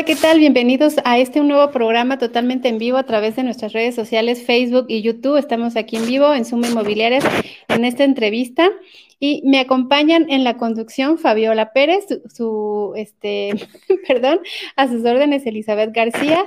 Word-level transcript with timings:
Hola, 0.00 0.06
¿qué 0.06 0.16
tal? 0.16 0.38
Bienvenidos 0.38 0.94
a 1.04 1.18
este 1.18 1.40
nuevo 1.42 1.70
programa 1.72 2.16
totalmente 2.16 2.70
en 2.70 2.78
vivo 2.78 2.96
a 2.96 3.02
través 3.02 3.36
de 3.36 3.42
nuestras 3.42 3.74
redes 3.74 3.94
sociales 3.94 4.42
Facebook 4.42 4.86
y 4.88 5.02
YouTube. 5.02 5.36
Estamos 5.36 5.76
aquí 5.76 5.96
en 5.96 6.06
vivo 6.06 6.32
en 6.32 6.46
Suma 6.46 6.68
Inmobiliarias 6.68 7.22
en 7.68 7.84
esta 7.84 8.04
entrevista 8.04 8.70
y 9.18 9.42
me 9.44 9.60
acompañan 9.60 10.30
en 10.30 10.42
la 10.42 10.56
conducción 10.56 11.18
Fabiola 11.18 11.74
Pérez, 11.74 12.06
su, 12.34 12.94
este, 12.96 13.50
perdón, 14.08 14.40
a 14.74 14.88
sus 14.88 15.04
órdenes 15.04 15.44
Elizabeth 15.44 15.94
García 15.94 16.46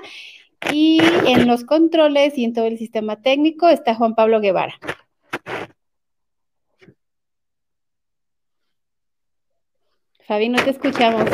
y 0.71 0.99
en 1.27 1.45
los 1.45 1.63
controles 1.63 2.35
y 2.39 2.45
en 2.45 2.53
todo 2.53 2.65
el 2.65 2.79
sistema 2.79 3.21
técnico 3.21 3.69
está 3.69 3.93
Juan 3.93 4.15
Pablo 4.15 4.41
Guevara. 4.41 4.73
Fabi, 10.25 10.49
no 10.49 10.57
te 10.63 10.71
escuchamos. 10.71 11.29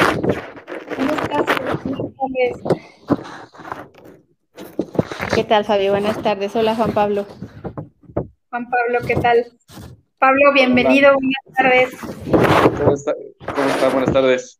¿Qué 5.35 5.43
tal, 5.43 5.65
Fabi? 5.65 5.89
Buenas 5.89 6.21
tardes. 6.21 6.55
Hola, 6.55 6.75
Juan 6.75 6.91
Pablo. 6.93 7.25
Juan 8.49 8.69
Pablo, 8.69 8.99
¿qué 9.07 9.15
tal? 9.15 9.45
Pablo, 10.17 10.53
bienvenido. 10.53 11.13
Buenas 11.13 11.45
tardes. 11.55 11.89
¿Cómo 12.77 12.93
está? 12.93 13.15
¿Cómo 13.55 13.69
está? 13.69 13.89
Buenas 13.89 14.13
tardes. 14.13 14.59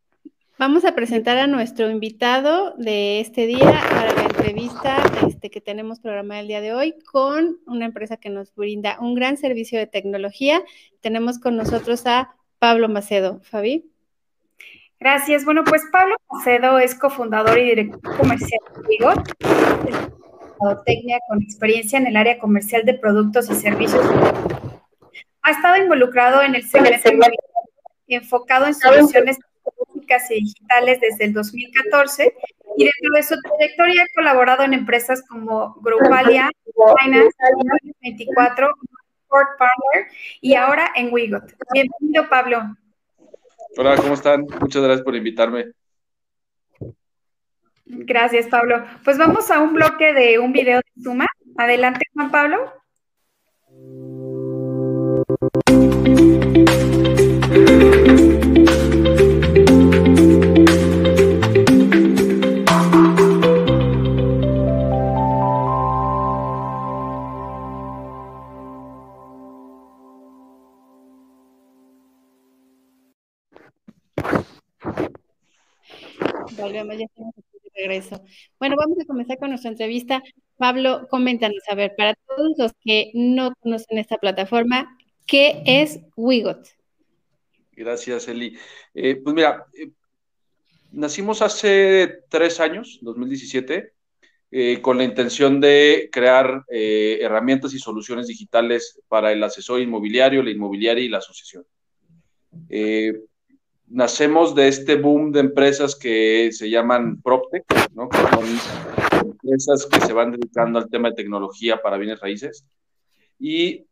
Vamos 0.58 0.84
a 0.84 0.94
presentar 0.94 1.38
a 1.38 1.48
nuestro 1.48 1.90
invitado 1.90 2.74
de 2.78 3.20
este 3.22 3.46
día 3.46 3.82
para 3.90 4.14
la 4.14 4.24
entrevista 4.24 5.04
este, 5.28 5.50
que 5.50 5.62
tenemos 5.62 6.00
programada 6.00 6.42
el 6.42 6.48
día 6.48 6.62
de 6.62 6.74
hoy 6.74 6.96
con 7.12 7.60
una 7.66 7.86
empresa 7.86 8.18
que 8.18 8.30
nos 8.30 8.54
brinda 8.56 8.98
un 9.00 9.16
gran 9.16 9.38
servicio 9.38 9.80
de 9.80 9.88
tecnología. 9.88 10.62
Tenemos 11.02 11.40
con 11.40 11.56
nosotros 11.56 12.06
a 12.08 12.36
Pablo 12.58 12.90
Macedo. 12.90 13.42
Fabi. 13.44 13.90
Gracias. 15.00 15.46
Bueno, 15.46 15.64
pues 15.64 15.84
Pablo 15.92 16.16
Macedo 16.30 16.78
es 16.78 16.94
cofundador 16.94 17.58
y 17.58 17.64
director 17.64 18.18
comercial 18.18 18.60
de 18.76 18.88
Vigo, 18.88 19.14
técnica 20.86 21.20
con 21.30 21.42
experiencia 21.42 21.98
en 21.98 22.08
el 22.08 22.18
área 22.18 22.38
comercial 22.38 22.84
de 22.86 22.96
productos 22.96 23.50
y 23.50 23.56
servicios. 23.56 24.06
Ha 25.42 25.52
estado 25.52 25.78
involucrado 25.78 26.42
en 26.42 26.56
el 26.56 26.64
segmento 26.64 27.10
enfocado 28.08 28.66
en 28.66 28.74
soluciones 28.74 29.38
tecnológicas 29.64 30.32
y 30.32 30.42
digitales 30.42 31.00
desde 31.00 31.26
el 31.26 31.34
2014 31.34 32.34
y 32.76 32.84
dentro 32.84 33.12
de 33.16 33.24
su 33.24 33.36
trayectoria 33.42 34.04
ha 34.04 34.16
colaborado 34.16 34.64
en 34.64 34.74
empresas 34.74 35.24
como 35.28 35.76
Grupalia, 35.76 36.50
Finance, 37.02 37.38
24, 38.02 38.74
Sport 39.24 39.50
Partner 39.58 40.12
y 40.42 40.56
ahora 40.56 40.92
en 40.96 41.14
Wigot. 41.14 41.54
Bienvenido, 41.72 42.28
Pablo. 42.30 42.76
Hola, 43.78 43.96
¿cómo 43.96 44.14
están? 44.14 44.46
Muchas 44.60 44.82
gracias 44.82 45.04
por 45.04 45.16
invitarme. 45.16 45.72
Gracias, 47.86 48.48
Pablo. 48.48 48.84
Pues 49.04 49.18
vamos 49.18 49.50
a 49.52 49.62
un 49.62 49.74
bloque 49.74 50.14
de 50.14 50.40
un 50.40 50.52
video 50.52 50.78
de 50.78 51.04
Suma. 51.04 51.26
Adelante, 51.58 52.06
Juan 52.14 52.32
Pablo. 52.32 52.74
Ya 77.00 77.06
estamos 77.06 77.34
de 77.36 77.44
regreso. 77.76 78.22
Bueno, 78.60 78.76
vamos 78.78 78.98
a 79.00 79.06
comenzar 79.06 79.38
con 79.38 79.50
nuestra 79.50 79.72
entrevista. 79.72 80.22
Pablo, 80.58 81.08
coméntanos, 81.10 81.64
a 81.70 81.76
ver, 81.76 81.94
para 81.98 82.14
todos 82.28 82.54
los 82.58 82.74
que 82.84 83.12
no 83.14 83.54
conocen 83.62 83.98
esta 83.98 84.18
plataforma, 84.18 84.98
¿qué 85.26 85.64
es 85.66 86.00
Wigot? 86.16 86.68
Gracias, 87.72 88.28
Eli. 88.28 88.58
Eh, 88.94 89.22
pues 89.24 89.34
mira, 89.34 89.66
eh, 89.74 89.92
nacimos 90.92 91.42
hace 91.42 92.24
tres 92.30 92.60
años, 92.60 93.00
2017, 93.02 93.94
eh, 94.52 94.82
con 94.82 94.98
la 94.98 95.06
intención 95.06 95.62
de 95.62 96.10
crear 96.12 96.66
herramientas 96.68 97.74
y 97.74 97.80
soluciones 97.80 98.28
digitales 98.28 99.00
para 99.08 99.32
el 99.32 99.42
asesor 99.44 99.80
inmobiliario, 99.80 100.44
la 100.44 100.52
inmobiliaria 100.52 101.04
y 101.04 101.10
la 101.10 101.20
asociación 101.20 101.66
nacemos 103.90 104.56
de 104.56 104.68
este 104.68 104.96
boom 104.96 105.32
de 105.32 105.40
empresas 105.42 105.96
que 105.96 106.52
se 106.52 106.70
llaman 106.70 107.22
PropTech, 107.22 107.66
¿no? 107.94 108.08
que 108.10 108.18
son 108.18 109.30
empresas 109.30 109.86
que 109.86 110.00
se 110.02 110.14
van 110.14 110.32
dedicando 110.32 110.80
al 110.80 110.90
tema 110.90 111.10
de 111.10 111.16
tecnología 111.16 111.82
para 111.82 111.98
bienes 111.98 112.20
raíces. 112.20 112.66
Y 113.40 113.86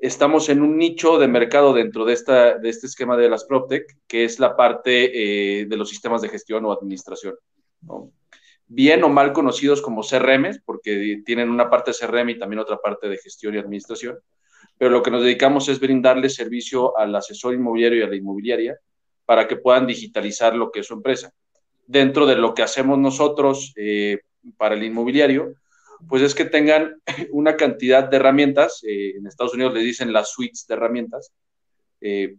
estamos 0.00 0.48
en 0.48 0.62
un 0.62 0.78
nicho 0.78 1.18
de 1.18 1.28
mercado 1.28 1.74
dentro 1.74 2.04
de, 2.04 2.14
esta, 2.14 2.58
de 2.58 2.68
este 2.68 2.86
esquema 2.86 3.16
de 3.16 3.28
las 3.28 3.44
PropTech, 3.44 3.98
que 4.06 4.24
es 4.24 4.38
la 4.38 4.56
parte 4.56 5.60
eh, 5.60 5.66
de 5.66 5.76
los 5.76 5.88
sistemas 5.90 6.22
de 6.22 6.28
gestión 6.28 6.64
o 6.64 6.72
administración. 6.72 7.34
Bien 8.66 9.04
o 9.04 9.08
mal 9.10 9.32
conocidos 9.32 9.82
como 9.82 10.02
CRMs, 10.02 10.60
porque 10.64 11.22
tienen 11.26 11.50
una 11.50 11.68
parte 11.68 11.92
CRM 11.92 12.30
y 12.30 12.38
también 12.38 12.60
otra 12.60 12.78
parte 12.78 13.08
de 13.08 13.18
gestión 13.18 13.54
y 13.54 13.58
administración. 13.58 14.18
Pero 14.78 14.90
lo 14.90 15.02
que 15.02 15.10
nos 15.10 15.22
dedicamos 15.22 15.68
es 15.68 15.78
brindarle 15.78 16.30
servicio 16.30 16.96
al 16.96 17.14
asesor 17.14 17.52
inmobiliario 17.52 18.00
y 18.00 18.02
a 18.02 18.08
la 18.08 18.16
inmobiliaria 18.16 18.78
para 19.26 19.48
que 19.48 19.56
puedan 19.56 19.86
digitalizar 19.86 20.54
lo 20.54 20.70
que 20.70 20.80
es 20.80 20.86
su 20.86 20.94
empresa. 20.94 21.32
Dentro 21.86 22.26
de 22.26 22.36
lo 22.36 22.54
que 22.54 22.62
hacemos 22.62 22.98
nosotros 22.98 23.72
eh, 23.76 24.20
para 24.56 24.74
el 24.74 24.82
inmobiliario, 24.82 25.54
pues 26.08 26.22
es 26.22 26.34
que 26.34 26.44
tengan 26.44 27.00
una 27.30 27.56
cantidad 27.56 28.08
de 28.08 28.16
herramientas, 28.16 28.82
eh, 28.86 29.14
en 29.16 29.26
Estados 29.26 29.54
Unidos 29.54 29.74
le 29.74 29.80
dicen 29.80 30.12
las 30.12 30.30
suites 30.32 30.66
de 30.66 30.74
herramientas, 30.74 31.32
eh, 32.00 32.36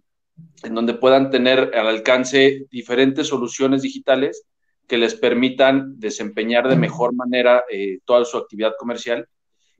en 0.64 0.76
donde 0.76 0.96
puedan 0.96 1.30
tener 1.30 1.76
al 1.76 1.88
alcance 1.88 2.66
diferentes 2.72 3.28
soluciones 3.28 3.82
digitales 3.84 4.46
que 4.88 4.98
les 4.98 5.16
permitan 5.16 6.00
desempeñar 6.00 6.68
de 6.68 6.76
mejor 6.76 7.14
manera 7.14 7.64
toda 8.04 8.26
su 8.26 8.38
actividad 8.38 8.74
comercial 8.78 9.28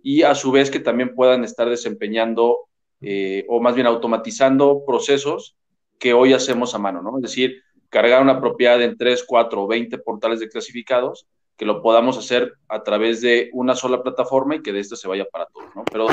y 0.02 0.22
a 0.22 0.36
su 0.36 0.52
vez 0.52 0.70
que 0.70 0.80
también 0.80 1.16
puedan 1.16 1.44
estar 1.44 1.68
desempeñando 1.68 2.70
o 3.48 3.62
más 3.62 3.74
bien 3.74 3.88
automatizando 3.88 4.84
procesos 4.86 5.58
que 6.00 6.14
hoy 6.14 6.34
hacemos 6.34 6.76
a 6.76 6.80
mano, 6.80 7.02
¿no? 7.02 7.18
Es 7.18 7.24
decir, 7.24 7.64
cargar 7.94 8.22
una 8.22 8.42
propiedad 8.42 8.82
en 8.82 8.98
3, 8.98 9.24
4 9.26 9.64
o 9.64 9.68
20 9.68 9.98
portales 10.00 10.40
de 10.40 10.50
clasificados, 10.50 11.28
que 11.56 11.66
lo 11.66 11.82
podamos 11.82 12.18
hacer 12.18 12.54
a 12.68 12.82
través 12.82 13.22
de 13.22 13.52
una 13.54 13.76
sola 13.76 14.02
plataforma 14.02 14.56
y 14.56 14.62
que 14.64 14.74
de 14.74 14.80
esto 14.80 14.96
se 14.96 15.08
vaya 15.08 15.26
para 15.32 15.46
todos, 15.46 15.76
¿no? 15.76 15.84
Pero 15.92 16.08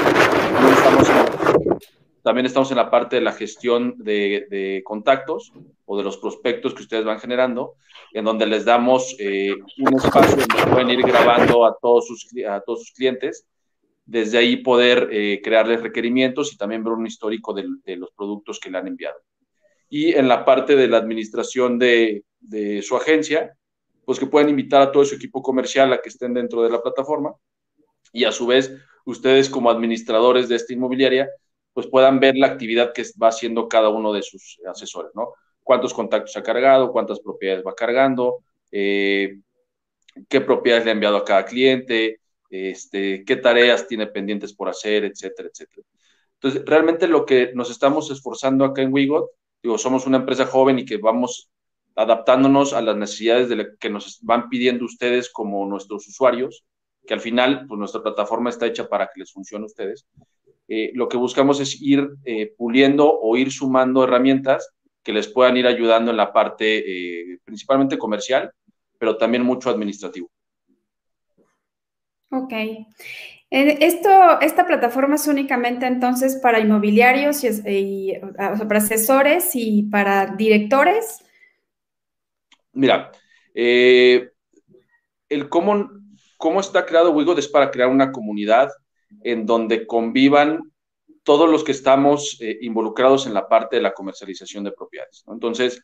también 2.22 2.44
estamos 2.44 2.70
en 2.70 2.76
la 2.76 2.90
parte 2.90 3.16
de 3.16 3.22
la 3.22 3.32
gestión 3.32 3.94
de, 3.96 4.82
contactos 4.84 5.52
o 5.86 5.96
de 5.96 6.04
los 6.04 6.18
prospectos 6.18 6.74
que 6.74 6.82
ustedes 6.82 7.04
van 7.04 7.18
generando, 7.18 7.76
en 8.12 8.26
donde 8.26 8.46
les 8.46 8.66
damos 8.66 9.16
eh, 9.18 9.54
un 9.78 9.94
espacio 9.94 10.36
donde 10.36 10.70
pueden 10.70 10.90
ir 10.90 11.02
grabando 11.02 11.64
a 11.64 11.78
todos 11.80 12.06
sus, 12.06 12.26
a 12.46 12.60
todos 12.60 12.80
sus 12.80 12.92
clientes, 12.92 13.46
desde 14.04 14.36
ahí 14.36 14.56
poder 14.56 15.08
eh, 15.10 15.40
crearles 15.42 15.80
requerimientos 15.80 16.52
y 16.52 16.58
también 16.58 16.84
ver 16.84 16.92
un 16.92 17.06
histórico 17.06 17.54
de, 17.54 17.64
de 17.86 17.96
los 17.96 18.10
productos 18.10 18.60
que 18.60 18.70
le 18.70 18.76
han 18.76 18.88
enviado 18.88 19.18
y 19.90 20.14
en 20.14 20.28
la 20.28 20.44
parte 20.44 20.76
de 20.76 20.88
la 20.88 20.98
administración 20.98 21.78
de, 21.78 22.24
su 22.82 22.96
agencia, 22.96 23.54
pues 24.06 24.18
que 24.18 24.26
puedan 24.26 24.48
invitar 24.48 24.80
a 24.80 24.92
todo 24.92 25.04
su 25.04 25.16
equipo 25.16 25.42
comercial 25.42 25.92
a 25.92 26.00
que 26.00 26.08
estén 26.08 26.32
dentro 26.32 26.62
de 26.62 26.70
la 26.70 26.80
plataforma 26.80 27.34
y 28.12 28.24
a 28.24 28.32
su 28.32 28.46
vez 28.46 28.72
ustedes 29.04 29.50
como 29.50 29.70
administradores 29.70 30.48
de 30.48 30.56
esta 30.56 30.72
inmobiliaria, 30.72 31.28
pues 31.72 31.86
puedan 31.88 32.18
ver 32.18 32.36
la 32.36 32.46
actividad 32.46 32.92
que 32.92 33.04
va 33.22 33.28
haciendo 33.28 33.68
cada 33.68 33.88
uno 33.88 34.12
de 34.12 34.22
sus 34.22 34.58
asesores, 34.66 35.12
¿no? 35.14 35.34
Cuántos 35.62 35.92
contactos 35.92 36.36
ha 36.36 36.42
cargado, 36.42 36.92
cuántas 36.92 37.20
propiedades 37.20 37.64
va 37.66 37.74
cargando, 37.74 38.38
eh, 38.70 39.40
qué 40.28 40.40
propiedades 40.40 40.84
le 40.84 40.92
ha 40.92 40.94
enviado 40.94 41.16
a 41.16 41.24
cada 41.24 41.44
cliente, 41.44 42.20
este, 42.48 43.24
qué 43.24 43.36
tareas 43.36 43.86
tiene 43.86 44.06
pendientes 44.06 44.54
por 44.54 44.68
hacer, 44.68 45.04
etcétera, 45.04 45.48
etcétera. 45.52 45.86
Entonces, 46.34 46.62
realmente 46.64 47.06
lo 47.06 47.26
que 47.26 47.52
nos 47.54 47.70
estamos 47.70 48.10
esforzando 48.10 48.64
acá 48.64 48.82
en 48.82 48.92
Wigot 48.92 49.30
Digo, 49.62 49.78
somos 49.78 50.06
una 50.06 50.18
empresa 50.18 50.46
joven 50.46 50.78
y 50.78 50.84
que 50.84 50.96
vamos 50.96 51.50
adaptándonos 51.96 52.72
a 52.72 52.80
las 52.80 52.96
necesidades 52.96 53.48
de 53.48 53.76
que 53.78 53.90
nos 53.90 54.20
van 54.22 54.48
pidiendo 54.48 54.84
ustedes 54.84 55.30
como 55.30 55.66
nuestros 55.66 56.08
usuarios, 56.08 56.64
que 57.06 57.14
al 57.14 57.20
final, 57.20 57.66
pues 57.66 57.78
nuestra 57.78 58.02
plataforma 58.02 58.50
está 58.50 58.66
hecha 58.66 58.88
para 58.88 59.06
que 59.06 59.20
les 59.20 59.32
funcione 59.32 59.64
a 59.64 59.66
ustedes. 59.66 60.06
Eh, 60.68 60.92
lo 60.94 61.08
que 61.08 61.16
buscamos 61.16 61.60
es 61.60 61.80
ir 61.82 62.08
eh, 62.24 62.54
puliendo 62.56 63.12
o 63.12 63.36
ir 63.36 63.50
sumando 63.50 64.04
herramientas 64.04 64.72
que 65.02 65.12
les 65.12 65.28
puedan 65.28 65.56
ir 65.56 65.66
ayudando 65.66 66.10
en 66.10 66.16
la 66.16 66.32
parte 66.32 67.32
eh, 67.32 67.38
principalmente 67.44 67.98
comercial, 67.98 68.52
pero 68.98 69.16
también 69.16 69.42
mucho 69.42 69.70
administrativo. 69.70 70.30
Ok. 72.30 72.52
Esto, 73.50 74.40
esta 74.40 74.64
plataforma 74.64 75.16
es 75.16 75.26
únicamente 75.26 75.84
entonces 75.86 76.36
para 76.36 76.60
inmobiliarios 76.60 77.42
y, 77.42 78.12
para 78.36 78.78
asesores 78.78 79.50
y 79.54 79.82
para 79.84 80.26
directores. 80.36 81.18
Mira, 82.72 83.10
eh, 83.52 84.30
el 85.28 85.48
cómo, 85.48 85.90
cómo 86.36 86.60
está 86.60 86.86
creado 86.86 87.10
Wigot 87.10 87.40
es 87.40 87.48
para 87.48 87.72
crear 87.72 87.88
una 87.88 88.12
comunidad 88.12 88.70
en 89.24 89.46
donde 89.46 89.84
convivan 89.84 90.70
todos 91.24 91.50
los 91.50 91.64
que 91.64 91.72
estamos 91.72 92.38
eh, 92.40 92.58
involucrados 92.62 93.26
en 93.26 93.34
la 93.34 93.48
parte 93.48 93.76
de 93.76 93.82
la 93.82 93.92
comercialización 93.92 94.64
de 94.64 94.72
propiedades. 94.72 95.24
Entonces, 95.26 95.82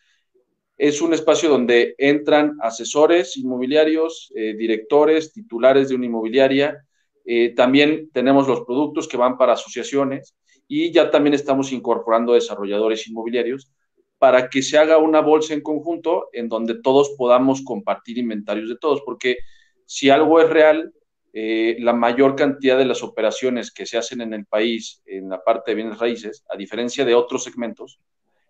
es 0.79 1.01
un 1.01 1.15
espacio 1.15 1.49
donde 1.49 1.95
entran 1.99 2.57
asesores 2.61 3.37
inmobiliarios, 3.37 4.33
eh, 4.37 4.55
directores, 4.55 5.33
titulares 5.33 5.89
de 5.89 5.95
una 5.95 6.07
inmobiliaria. 6.07 6.86
Eh, 7.27 7.55
también 7.55 8.09
tenemos 8.13 8.47
los 8.47 8.61
productos 8.63 9.09
que 9.09 9.17
van 9.17 9.37
para 9.37 9.55
asociaciones 9.55 10.37
y 10.69 10.93
ya 10.93 11.11
también 11.11 11.35
estamos 11.35 11.73
incorporando 11.73 12.35
desarrolladores 12.35 13.07
inmobiliarios 13.09 13.71
para 14.19 14.49
que 14.49 14.63
se 14.63 14.79
haga 14.79 14.99
una 14.99 15.21
bolsa 15.21 15.53
en 15.53 15.61
conjunto 15.61 16.29
en 16.33 16.49
donde 16.49 16.81
todos 16.81 17.11
podamos 17.19 17.63
compartir 17.63 18.19
inventarios 18.19 18.69
de 18.69 18.79
todos, 18.79 19.03
porque 19.05 19.39
si 19.85 20.09
algo 20.09 20.41
es 20.41 20.49
real, 20.49 20.93
eh, 21.33 21.77
la 21.81 21.93
mayor 21.93 22.35
cantidad 22.35 22.79
de 22.79 22.87
las 22.87 23.03
operaciones 23.03 23.71
que 23.71 23.85
se 23.85 23.99
hacen 23.99 24.23
en 24.23 24.33
el 24.33 24.47
país 24.47 25.03
en 25.05 25.29
la 25.29 25.43
parte 25.45 25.71
de 25.71 25.75
bienes 25.75 25.99
raíces, 25.99 26.45
a 26.49 26.57
diferencia 26.57 27.05
de 27.05 27.15
otros 27.15 27.45
segmentos, 27.45 28.01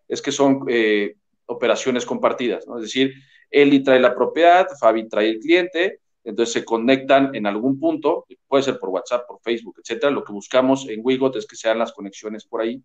es 0.06 0.22
que 0.22 0.30
son 0.30 0.60
eh, 0.68 1.16
operaciones 1.46 2.06
compartidas, 2.06 2.66
¿no? 2.68 2.76
Es 2.76 2.82
decir, 2.82 3.12
Eli 3.50 3.82
trae 3.82 3.98
la 3.98 4.14
propiedad, 4.14 4.68
Fabi 4.78 5.08
trae 5.08 5.30
el 5.30 5.40
cliente, 5.40 6.00
entonces 6.26 6.52
se 6.52 6.64
conectan 6.64 7.34
en 7.34 7.46
algún 7.46 7.80
punto, 7.80 8.26
puede 8.46 8.62
ser 8.62 8.78
por 8.78 8.90
WhatsApp, 8.90 9.26
por 9.26 9.40
Facebook, 9.40 9.76
etcétera. 9.82 10.10
Lo 10.12 10.24
que 10.24 10.32
buscamos 10.32 10.88
en 10.88 11.00
Wigot 11.02 11.36
es 11.36 11.46
que 11.46 11.56
sean 11.56 11.78
las 11.78 11.92
conexiones 11.92 12.44
por 12.44 12.60
ahí, 12.60 12.82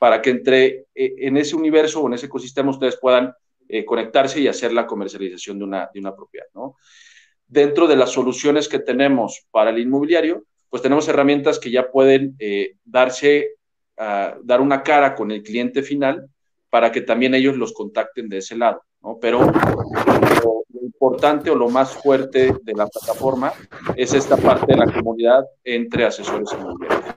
para 0.00 0.20
que 0.20 0.30
entre 0.30 0.86
eh, 0.94 1.14
en 1.18 1.36
ese 1.36 1.54
universo 1.54 2.00
o 2.00 2.08
en 2.08 2.14
ese 2.14 2.26
ecosistema 2.26 2.70
ustedes 2.70 2.98
puedan 3.00 3.32
conectarse 3.86 4.38
y 4.38 4.48
hacer 4.48 4.70
la 4.70 4.86
comercialización 4.86 5.58
de 5.58 5.64
una, 5.64 5.88
de 5.94 6.00
una 6.00 6.14
propiedad, 6.14 6.44
¿no? 6.52 6.76
dentro 7.52 7.86
de 7.86 7.96
las 7.96 8.10
soluciones 8.10 8.66
que 8.66 8.78
tenemos 8.78 9.46
para 9.50 9.70
el 9.70 9.78
inmobiliario, 9.78 10.44
pues 10.70 10.82
tenemos 10.82 11.06
herramientas 11.08 11.58
que 11.58 11.70
ya 11.70 11.90
pueden 11.90 12.34
eh, 12.38 12.76
darse, 12.82 13.56
uh, 13.98 14.42
dar 14.42 14.62
una 14.62 14.82
cara 14.82 15.14
con 15.14 15.30
el 15.30 15.42
cliente 15.42 15.82
final 15.82 16.30
para 16.70 16.90
que 16.90 17.02
también 17.02 17.34
ellos 17.34 17.58
los 17.58 17.74
contacten 17.74 18.30
de 18.30 18.38
ese 18.38 18.56
lado, 18.56 18.82
¿no? 19.02 19.18
Pero 19.20 19.52
importante 21.02 21.50
o 21.50 21.56
lo 21.56 21.68
más 21.68 21.90
fuerte 21.94 22.54
de 22.62 22.74
la 22.74 22.86
plataforma 22.86 23.52
es 23.96 24.14
esta 24.14 24.36
parte 24.36 24.66
de 24.68 24.76
la 24.76 24.92
comunidad 24.92 25.44
entre 25.64 26.04
asesores 26.04 26.48
inmobiliarios. 26.52 27.16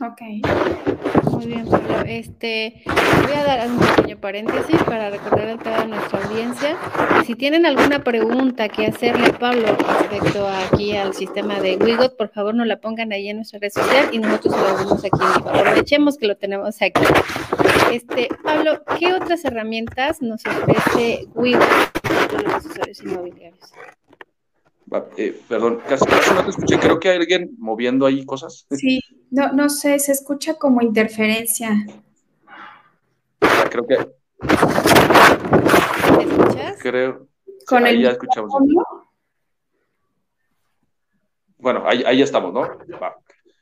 Ok, 0.00 0.20
muy 1.30 1.46
bien, 1.46 1.66
Pablo. 1.70 2.00
Este, 2.04 2.82
voy 2.84 3.32
a 3.32 3.44
dar 3.44 3.70
un 3.70 3.78
pequeño 3.78 4.18
paréntesis 4.20 4.82
para 4.82 5.08
recordar 5.08 5.48
a 5.50 5.56
toda 5.56 5.84
nuestra 5.86 6.22
audiencia. 6.22 6.76
Si 7.24 7.34
tienen 7.34 7.64
alguna 7.64 8.02
pregunta 8.02 8.68
que 8.68 8.88
hacerle 8.88 9.28
a 9.28 9.38
Pablo 9.38 9.64
respecto 10.00 10.46
aquí 10.48 10.96
al 10.96 11.14
sistema 11.14 11.60
de 11.60 11.76
Wigot, 11.76 12.16
por 12.18 12.28
favor 12.28 12.54
no 12.54 12.64
la 12.64 12.80
pongan 12.80 13.12
ahí 13.12 13.28
en 13.28 13.36
nuestra 13.36 13.60
red 13.60 13.70
social 13.70 14.08
y 14.12 14.18
nosotros 14.18 14.56
lo 14.56 14.66
hacemos 14.66 15.04
aquí. 15.04 15.48
Aprovechemos 15.48 16.18
que 16.18 16.26
lo 16.26 16.36
tenemos 16.36 16.82
aquí. 16.82 17.00
Este, 17.90 18.28
Pablo, 18.42 18.82
¿qué 18.98 19.14
otras 19.14 19.44
herramientas 19.44 20.20
nos 20.20 20.42
ofrece 20.44 21.28
Wigot 21.34 22.03
los 22.42 22.66
usuarios 22.66 23.00
inmobiliarios? 23.02 23.72
Eh, 25.16 25.40
perdón, 25.48 25.80
casi, 25.88 26.04
casi, 26.04 26.34
no 26.34 26.44
te 26.44 26.50
escuché. 26.50 26.78
Creo 26.78 27.00
que 27.00 27.08
hay 27.08 27.16
alguien 27.16 27.54
moviendo 27.58 28.06
ahí 28.06 28.24
cosas. 28.24 28.66
Sí, 28.70 29.00
no, 29.30 29.52
no 29.52 29.68
sé, 29.68 29.98
se 29.98 30.12
escucha 30.12 30.54
como 30.54 30.82
interferencia. 30.82 31.70
Creo 33.70 33.86
que. 33.86 33.98
¿Me 36.16 36.24
escuchas? 36.24 36.78
Creo. 36.80 37.26
Con 37.66 37.84
ahí 37.84 37.96
el 37.96 38.02
ya 38.02 38.10
escuchamos. 38.10 38.52
Bueno, 41.58 41.82
ahí, 41.86 42.04
ahí 42.04 42.22
estamos, 42.22 42.52
¿no? 42.52 42.60
Va. 43.02 43.16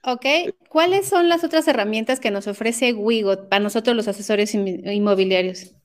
Ok, 0.04 0.26
¿cuáles 0.68 1.08
son 1.08 1.28
las 1.28 1.44
otras 1.44 1.68
herramientas 1.68 2.18
que 2.18 2.32
nos 2.32 2.48
ofrece 2.48 2.92
Wigot 2.92 3.48
para 3.48 3.62
nosotros 3.62 3.94
los 3.94 4.08
asesores 4.08 4.52
inmobiliarios? 4.54 5.76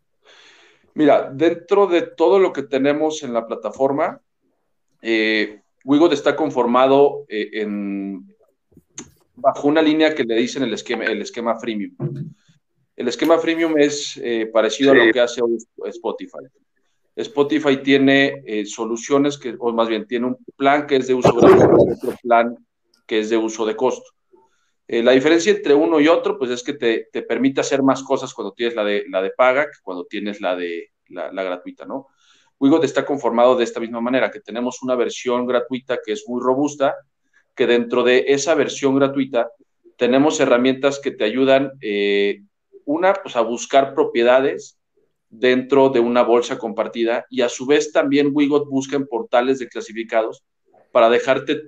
Mira, 0.97 1.29
dentro 1.31 1.85
de 1.85 2.01
todo 2.01 2.39
lo 2.39 2.51
que 2.51 2.63
tenemos 2.63 3.21
en 3.21 3.31
la 3.31 3.45
plataforma, 3.45 4.19
eh, 4.99 5.61
Wigot 5.83 6.11
está 6.11 6.35
conformado 6.35 7.25
eh, 7.29 7.49
en, 7.53 8.35
bajo 9.35 9.67
una 9.67 9.83
línea 9.83 10.15
que 10.15 10.23
le 10.23 10.33
dicen 10.33 10.63
el 10.63 10.73
esquema, 10.73 11.05
el 11.05 11.21
esquema 11.21 11.59
freemium. 11.59 11.95
El 12.95 13.07
esquema 13.07 13.37
freemium 13.37 13.77
es 13.77 14.19
eh, 14.23 14.49
parecido 14.51 14.91
sí. 14.91 14.99
a 14.99 15.05
lo 15.05 15.13
que 15.13 15.19
hace 15.19 15.39
hoy 15.39 15.57
Spotify. 15.85 16.47
Spotify 17.15 17.77
tiene 17.77 18.41
eh, 18.47 18.65
soluciones 18.65 19.37
que, 19.37 19.55
o 19.59 19.71
más 19.73 19.87
bien, 19.87 20.07
tiene 20.07 20.25
un 20.25 20.37
plan 20.55 20.87
que 20.87 20.95
es 20.95 21.05
de 21.05 21.13
uso 21.13 21.31
gratuito 21.31 21.77
y 21.87 21.93
otro 21.93 22.15
plan 22.23 22.55
que 23.05 23.19
es 23.19 23.29
de 23.29 23.37
uso 23.37 23.67
de 23.67 23.75
costo. 23.75 24.16
Eh, 24.87 25.03
la 25.03 25.11
diferencia 25.11 25.51
entre 25.51 25.73
uno 25.73 25.99
y 25.99 26.07
otro, 26.07 26.37
pues 26.37 26.49
es 26.49 26.63
que 26.63 26.73
te, 26.73 27.09
te, 27.11 27.21
permite 27.21 27.59
hacer 27.59 27.83
más 27.83 28.03
cosas 28.03 28.33
cuando 28.33 28.53
tienes 28.53 28.75
la 28.75 28.85
de, 28.85 29.03
la 29.09 29.21
de 29.21 29.31
paga 29.31 29.65
que 29.65 29.79
cuando 29.83 30.05
tienes 30.05 30.39
la 30.39 30.55
de 30.55 30.91
la, 31.09 31.43
gratuita, 31.43 31.85
¿no? 31.85 32.07
Wigot 32.59 32.83
está 32.85 33.05
conformado 33.05 33.55
de 33.55 33.65
esta 33.65 33.79
misma 33.79 34.01
manera, 34.01 34.31
que 34.31 34.39
tenemos 34.39 34.81
una 34.81 34.95
versión 34.95 35.45
gratuita 35.45 35.99
que 36.03 36.13
es 36.13 36.23
muy 36.27 36.41
robusta, 36.41 36.95
que 37.53 37.67
dentro 37.67 38.03
de 38.03 38.25
esa 38.29 38.55
versión 38.55 38.95
gratuita 38.95 39.51
tenemos 39.97 40.39
herramientas 40.39 40.99
que 40.99 41.11
te 41.11 41.25
ayudan, 41.25 41.73
eh, 41.81 42.41
una, 42.85 43.13
pues 43.13 43.35
a 43.35 43.41
buscar 43.41 43.93
propiedades 43.93 44.79
dentro 45.29 45.89
de 45.89 45.99
una 45.99 46.23
bolsa 46.23 46.57
compartida 46.57 47.25
y 47.29 47.41
a 47.41 47.49
su 47.49 47.65
vez 47.65 47.91
también 47.91 48.29
Wigot 48.31 48.69
busca 48.69 48.95
en 48.95 49.07
portales 49.07 49.59
de 49.59 49.67
clasificados 49.67 50.43
para 50.91 51.09
dejarte 51.09 51.63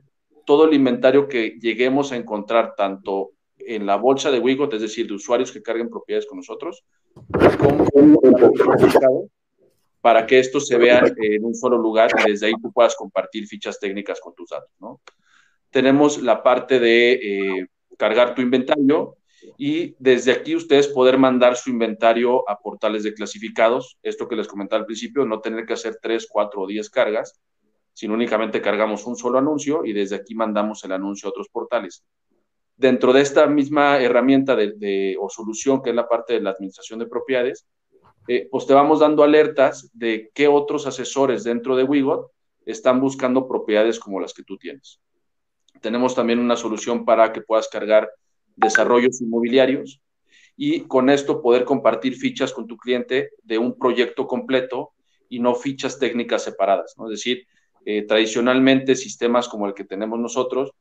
todo 0.50 0.66
el 0.66 0.74
inventario 0.74 1.28
que 1.28 1.60
lleguemos 1.62 2.12
a 2.12 2.16
encontrar 2.16 2.74
tanto 2.76 3.34
en 3.60 3.86
la 3.86 3.98
bolsa 3.98 4.32
de 4.32 4.40
Wigot, 4.40 4.74
es 4.74 4.82
decir, 4.82 5.06
de 5.06 5.14
usuarios 5.14 5.52
que 5.52 5.62
carguen 5.62 5.92
propiedades 5.92 6.26
con 6.26 6.40
nosotros, 6.40 6.84
como 7.60 7.88
para 10.02 10.26
que 10.26 10.40
esto 10.40 10.60
se 10.60 10.76
vea 10.80 11.04
en 11.18 11.46
un 11.46 11.54
solo 11.54 11.78
lugar 11.78 12.10
y 12.26 12.32
desde 12.32 12.48
ahí 12.48 12.54
tú 12.60 12.72
puedas 12.72 12.96
compartir 12.96 13.46
fichas 13.46 13.80
técnicas 13.80 14.20
con 14.20 14.34
tus 14.34 14.50
datos, 14.50 14.72
¿no? 14.80 15.02
Tenemos 15.70 16.20
la 16.20 16.42
parte 16.42 16.80
de 16.80 17.12
eh, 17.12 17.68
cargar 17.96 18.34
tu 18.34 18.42
inventario 18.42 19.18
y 19.56 19.96
desde 20.00 20.32
aquí 20.32 20.56
ustedes 20.56 20.88
poder 20.88 21.20
mandar 21.20 21.58
su 21.58 21.70
inventario 21.70 22.50
a 22.50 22.58
portales 22.58 23.04
de 23.04 23.14
clasificados. 23.14 24.00
Esto 24.02 24.28
que 24.28 24.36
les 24.36 24.48
comentaba 24.48 24.80
al 24.80 24.88
principio, 24.88 25.26
no 25.26 25.42
tener 25.42 25.68
que 25.68 25.74
hacer 25.74 26.00
tres, 26.02 26.28
cuatro 26.28 26.62
o 26.62 26.68
diez 26.68 26.90
cargas, 26.90 27.40
sino 28.00 28.14
únicamente 28.14 28.62
cargamos 28.62 29.06
un 29.06 29.18
solo 29.18 29.40
anuncio 29.40 29.84
y 29.84 29.92
desde 29.92 30.16
aquí 30.16 30.34
mandamos 30.34 30.82
el 30.86 30.94
anuncio 30.94 31.28
a 31.28 31.32
otros 31.32 31.50
portales. 31.50 32.06
Dentro 32.78 33.12
de 33.12 33.20
esta 33.20 33.46
misma 33.46 34.00
herramienta 34.00 34.56
de, 34.56 35.18
o 35.20 35.30
solución 35.30 35.82
que 35.82 35.90
es 35.90 35.96
la 35.98 36.08
parte 36.08 36.32
de 36.32 36.40
la 36.40 36.52
administración 36.52 37.00
de 37.00 37.08
propiedades, 37.08 37.68
eh, 38.30 38.48
pues 38.50 38.66
te 38.66 38.74
vamos 38.74 39.02
dando 39.02 39.22
alertas 39.22 39.92
de 39.92 40.32
qué 40.34 40.48
otros 40.48 40.88
asesores 40.88 41.44
dentro 41.44 41.76
de 41.76 41.84
Wigot 41.84 42.32
están 42.66 43.02
buscando 43.02 43.50
propiedades 43.50 44.00
como 44.00 44.22
las 44.22 44.34
que 44.34 44.44
tú 44.44 44.58
tienes. 44.58 45.02
Tenemos 45.82 46.16
también 46.16 46.40
una 46.40 46.56
solución 46.56 47.04
para 47.04 47.34
que 47.34 47.42
puedas 47.42 47.68
cargar 47.68 48.10
desarrollos 48.56 49.20
inmobiliarios 49.20 50.02
y 50.56 50.88
con 50.88 51.10
esto 51.10 51.42
poder 51.42 51.66
compartir 51.66 52.16
fichas 52.16 52.54
con 52.54 52.66
tu 52.66 52.78
cliente 52.78 53.32
de 53.44 53.58
un 53.58 53.78
proyecto 53.78 54.26
completo 54.26 54.94
y 55.28 55.40
no 55.40 55.54
fichas 55.54 56.00
técnicas 56.00 56.44
separadas. 56.44 56.96
¿no? 56.98 57.12
Es 57.12 57.20
decir, 57.20 57.46
eh, 57.86 58.04
tradicionalmente 58.04 58.96
sistemas 58.96 59.48
como 59.48 59.68
el 59.68 59.74
que 59.74 59.84
tenemos 59.84 60.20
nosotros, 60.20 60.72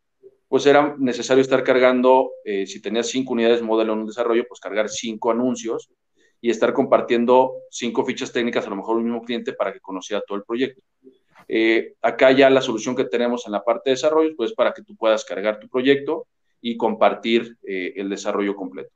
pues 0.49 0.67
era 0.67 0.97
necesario 0.99 1.43
estar 1.43 1.63
cargando, 1.63 2.33
eh, 2.45 2.67
si 2.67 2.81
tenías 2.81 3.09
cinco 3.09 3.35
unidades 3.35 3.63
modelo 3.63 3.93
en 3.93 4.01
un 4.01 4.07
desarrollo, 4.07 4.45
pues 4.49 4.61
cargar 4.61 4.89
cinco 4.89 5.31
anuncios 5.31 5.91
y 6.41 6.51
estar 6.51 6.73
compartiendo 6.73 7.55
cinco 7.71 8.05
fichas 8.05 8.33
técnicas 8.33 8.67
a 8.67 8.71
lo 8.71 8.77
mejor 8.77 8.97
un 8.97 9.05
mismo 9.05 9.23
cliente 9.23 9.53
para 9.53 9.73
que 9.73 9.81
conociera 9.81 10.23
todo 10.27 10.39
el 10.39 10.45
proyecto. 10.45 10.83
Eh, 11.49 11.95
acá 12.03 12.33
ya 12.33 12.51
la 12.51 12.61
solución 12.61 12.95
que 12.95 13.05
tenemos 13.05 13.47
en 13.47 13.53
la 13.53 13.65
parte 13.65 13.91
de 13.91 13.95
desarrollo, 13.95 14.35
pues 14.37 14.53
para 14.53 14.73
que 14.73 14.83
tú 14.83 14.97
puedas 14.97 15.25
cargar 15.25 15.59
tu 15.59 15.69
proyecto 15.69 16.27
y 16.61 16.77
compartir 16.77 17.57
el 17.63 18.09
desarrollo 18.09 18.57
completo. 18.57 18.91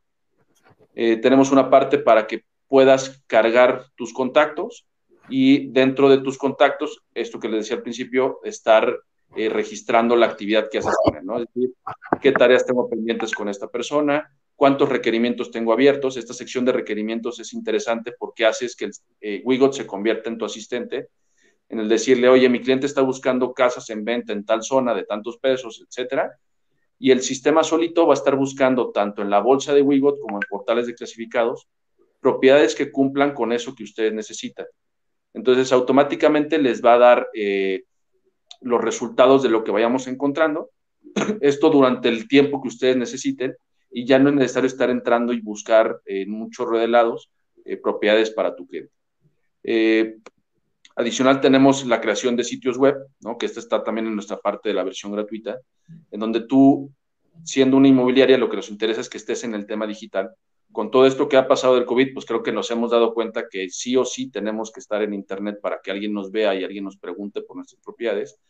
Tenemos 0.94 1.52
una 1.52 1.70
parte 1.70 1.98
para 1.98 2.26
que 2.26 2.42
puedas 2.66 3.22
cargar 3.28 3.84
tus 3.94 4.12
contactos 4.12 4.84
y 5.32 5.68
dentro 5.68 6.10
de 6.10 6.18
tus 6.18 6.36
contactos, 6.36 7.02
esto 7.14 7.40
que 7.40 7.48
les 7.48 7.60
decía 7.60 7.78
al 7.78 7.82
principio, 7.82 8.40
estar 8.44 9.00
eh, 9.34 9.48
registrando 9.48 10.14
la 10.14 10.26
actividad 10.26 10.68
que 10.70 10.76
haces 10.76 10.94
con 11.02 11.16
él, 11.16 11.24
¿no? 11.24 11.38
Es 11.38 11.46
decir, 11.54 11.72
qué 12.20 12.32
tareas 12.32 12.66
tengo 12.66 12.86
pendientes 12.86 13.32
con 13.32 13.48
esta 13.48 13.66
persona, 13.68 14.30
cuántos 14.54 14.90
requerimientos 14.90 15.50
tengo 15.50 15.72
abiertos. 15.72 16.18
Esta 16.18 16.34
sección 16.34 16.66
de 16.66 16.72
requerimientos 16.72 17.40
es 17.40 17.54
interesante 17.54 18.12
porque 18.18 18.44
haces 18.44 18.76
que 18.76 18.84
el, 18.84 18.92
eh, 19.22 19.40
Wigot 19.42 19.72
se 19.72 19.86
convierta 19.86 20.28
en 20.28 20.36
tu 20.36 20.44
asistente, 20.44 21.08
en 21.70 21.80
el 21.80 21.88
decirle, 21.88 22.28
oye, 22.28 22.50
mi 22.50 22.60
cliente 22.60 22.84
está 22.84 23.00
buscando 23.00 23.54
casas 23.54 23.88
en 23.88 24.04
venta 24.04 24.34
en 24.34 24.44
tal 24.44 24.62
zona 24.62 24.94
de 24.94 25.04
tantos 25.04 25.38
pesos, 25.38 25.82
etcétera. 25.88 26.30
Y 26.98 27.10
el 27.10 27.22
sistema 27.22 27.64
solito 27.64 28.06
va 28.06 28.12
a 28.12 28.20
estar 28.20 28.36
buscando 28.36 28.90
tanto 28.90 29.22
en 29.22 29.30
la 29.30 29.40
bolsa 29.40 29.72
de 29.72 29.80
Wigot 29.80 30.20
como 30.20 30.36
en 30.36 30.42
portales 30.50 30.86
de 30.86 30.94
clasificados 30.94 31.68
propiedades 32.20 32.74
que 32.74 32.92
cumplan 32.92 33.32
con 33.32 33.50
eso 33.52 33.74
que 33.74 33.82
ustedes 33.82 34.12
necesitan. 34.12 34.66
Entonces, 35.34 35.72
automáticamente 35.72 36.58
les 36.58 36.84
va 36.84 36.94
a 36.94 36.98
dar 36.98 37.28
eh, 37.34 37.84
los 38.60 38.80
resultados 38.80 39.42
de 39.42 39.48
lo 39.48 39.64
que 39.64 39.70
vayamos 39.70 40.06
encontrando. 40.06 40.70
Esto 41.40 41.70
durante 41.70 42.08
el 42.08 42.28
tiempo 42.28 42.62
que 42.62 42.68
ustedes 42.68 42.96
necesiten 42.96 43.56
y 43.90 44.06
ya 44.06 44.18
no 44.18 44.30
es 44.30 44.34
necesario 44.34 44.66
estar 44.66 44.90
entrando 44.90 45.32
y 45.32 45.40
buscar 45.40 46.00
en 46.06 46.32
un 46.34 46.50
de 46.50 46.88
lados 46.88 47.30
eh, 47.64 47.76
propiedades 47.76 48.30
para 48.30 48.56
tu 48.56 48.66
cliente. 48.66 48.92
Eh, 49.62 50.16
adicional 50.96 51.40
tenemos 51.40 51.86
la 51.86 52.00
creación 52.00 52.34
de 52.34 52.44
sitios 52.44 52.78
web, 52.78 52.96
¿no? 53.20 53.36
que 53.38 53.46
esta 53.46 53.60
está 53.60 53.84
también 53.84 54.06
en 54.06 54.14
nuestra 54.14 54.38
parte 54.38 54.70
de 54.70 54.74
la 54.74 54.82
versión 54.82 55.12
gratuita, 55.12 55.60
en 56.10 56.20
donde 56.20 56.40
tú, 56.40 56.90
siendo 57.44 57.76
una 57.76 57.88
inmobiliaria, 57.88 58.38
lo 58.38 58.48
que 58.48 58.56
nos 58.56 58.70
interesa 58.70 59.00
es 59.00 59.08
que 59.08 59.18
estés 59.18 59.44
en 59.44 59.54
el 59.54 59.66
tema 59.66 59.86
digital. 59.86 60.30
Con 60.72 60.90
todo 60.90 61.06
esto 61.06 61.28
que 61.28 61.36
ha 61.36 61.46
pasado 61.46 61.74
del 61.74 61.84
COVID, 61.84 62.14
pues 62.14 62.24
creo 62.24 62.42
que 62.42 62.50
nos 62.50 62.70
hemos 62.70 62.90
dado 62.90 63.12
cuenta 63.12 63.48
que 63.48 63.68
sí 63.68 63.96
o 63.96 64.04
sí 64.04 64.30
tenemos 64.30 64.72
que 64.72 64.80
estar 64.80 65.02
en 65.02 65.12
Internet 65.12 65.58
para 65.60 65.80
que 65.82 65.90
alguien 65.90 66.14
nos 66.14 66.30
vea 66.30 66.54
y 66.54 66.64
alguien 66.64 66.84
nos 66.84 66.96
pregunte 66.96 67.42
por 67.42 67.56
nuestras 67.56 67.80
propiedades. 67.82 68.40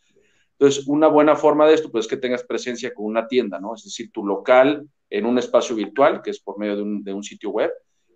Entonces, 0.53 0.87
una 0.87 1.07
buena 1.07 1.35
forma 1.35 1.67
de 1.67 1.73
esto, 1.73 1.91
pues 1.91 2.05
es 2.05 2.09
que 2.09 2.17
tengas 2.17 2.43
presencia 2.43 2.93
con 2.93 3.05
una 3.05 3.27
tienda, 3.27 3.59
¿no? 3.59 3.75
Es 3.75 3.83
decir, 3.83 4.11
tu 4.11 4.25
local 4.25 4.87
en 5.09 5.25
un 5.25 5.37
espacio 5.37 5.75
virtual, 5.75 6.21
que 6.21 6.29
es 6.29 6.39
por 6.39 6.57
medio 6.57 6.77
de 6.77 7.13
un, 7.13 7.23
sitio 7.23 7.49
web, 7.49 7.71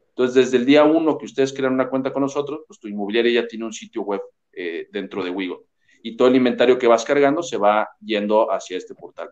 entonces, 0.09 0.35
desde 0.45 0.57
el 0.57 0.65
día 0.65 0.83
uno 0.83 1.17
que 1.17 1.25
ustedes 1.25 1.53
crean 1.53 1.73
una 1.73 1.89
cuenta 1.89 2.11
con 2.11 2.23
nosotros, 2.23 2.61
pues 2.65 2.79
tu 2.79 2.87
inmobiliaria 2.87 3.41
ya 3.41 3.47
tiene 3.47 3.65
un 3.65 3.73
sitio 3.73 4.01
web 4.01 4.21
eh, 4.51 4.87
dentro 4.91 5.23
de 5.23 5.29
Wigo. 5.29 5.65
Y 6.01 6.17
todo 6.17 6.27
el 6.27 6.35
inventario 6.35 6.79
que 6.79 6.87
vas 6.87 7.05
cargando 7.05 7.43
se 7.43 7.57
va 7.57 7.87
yendo 7.99 8.51
hacia 8.51 8.77
este 8.77 8.95
portal. 8.95 9.29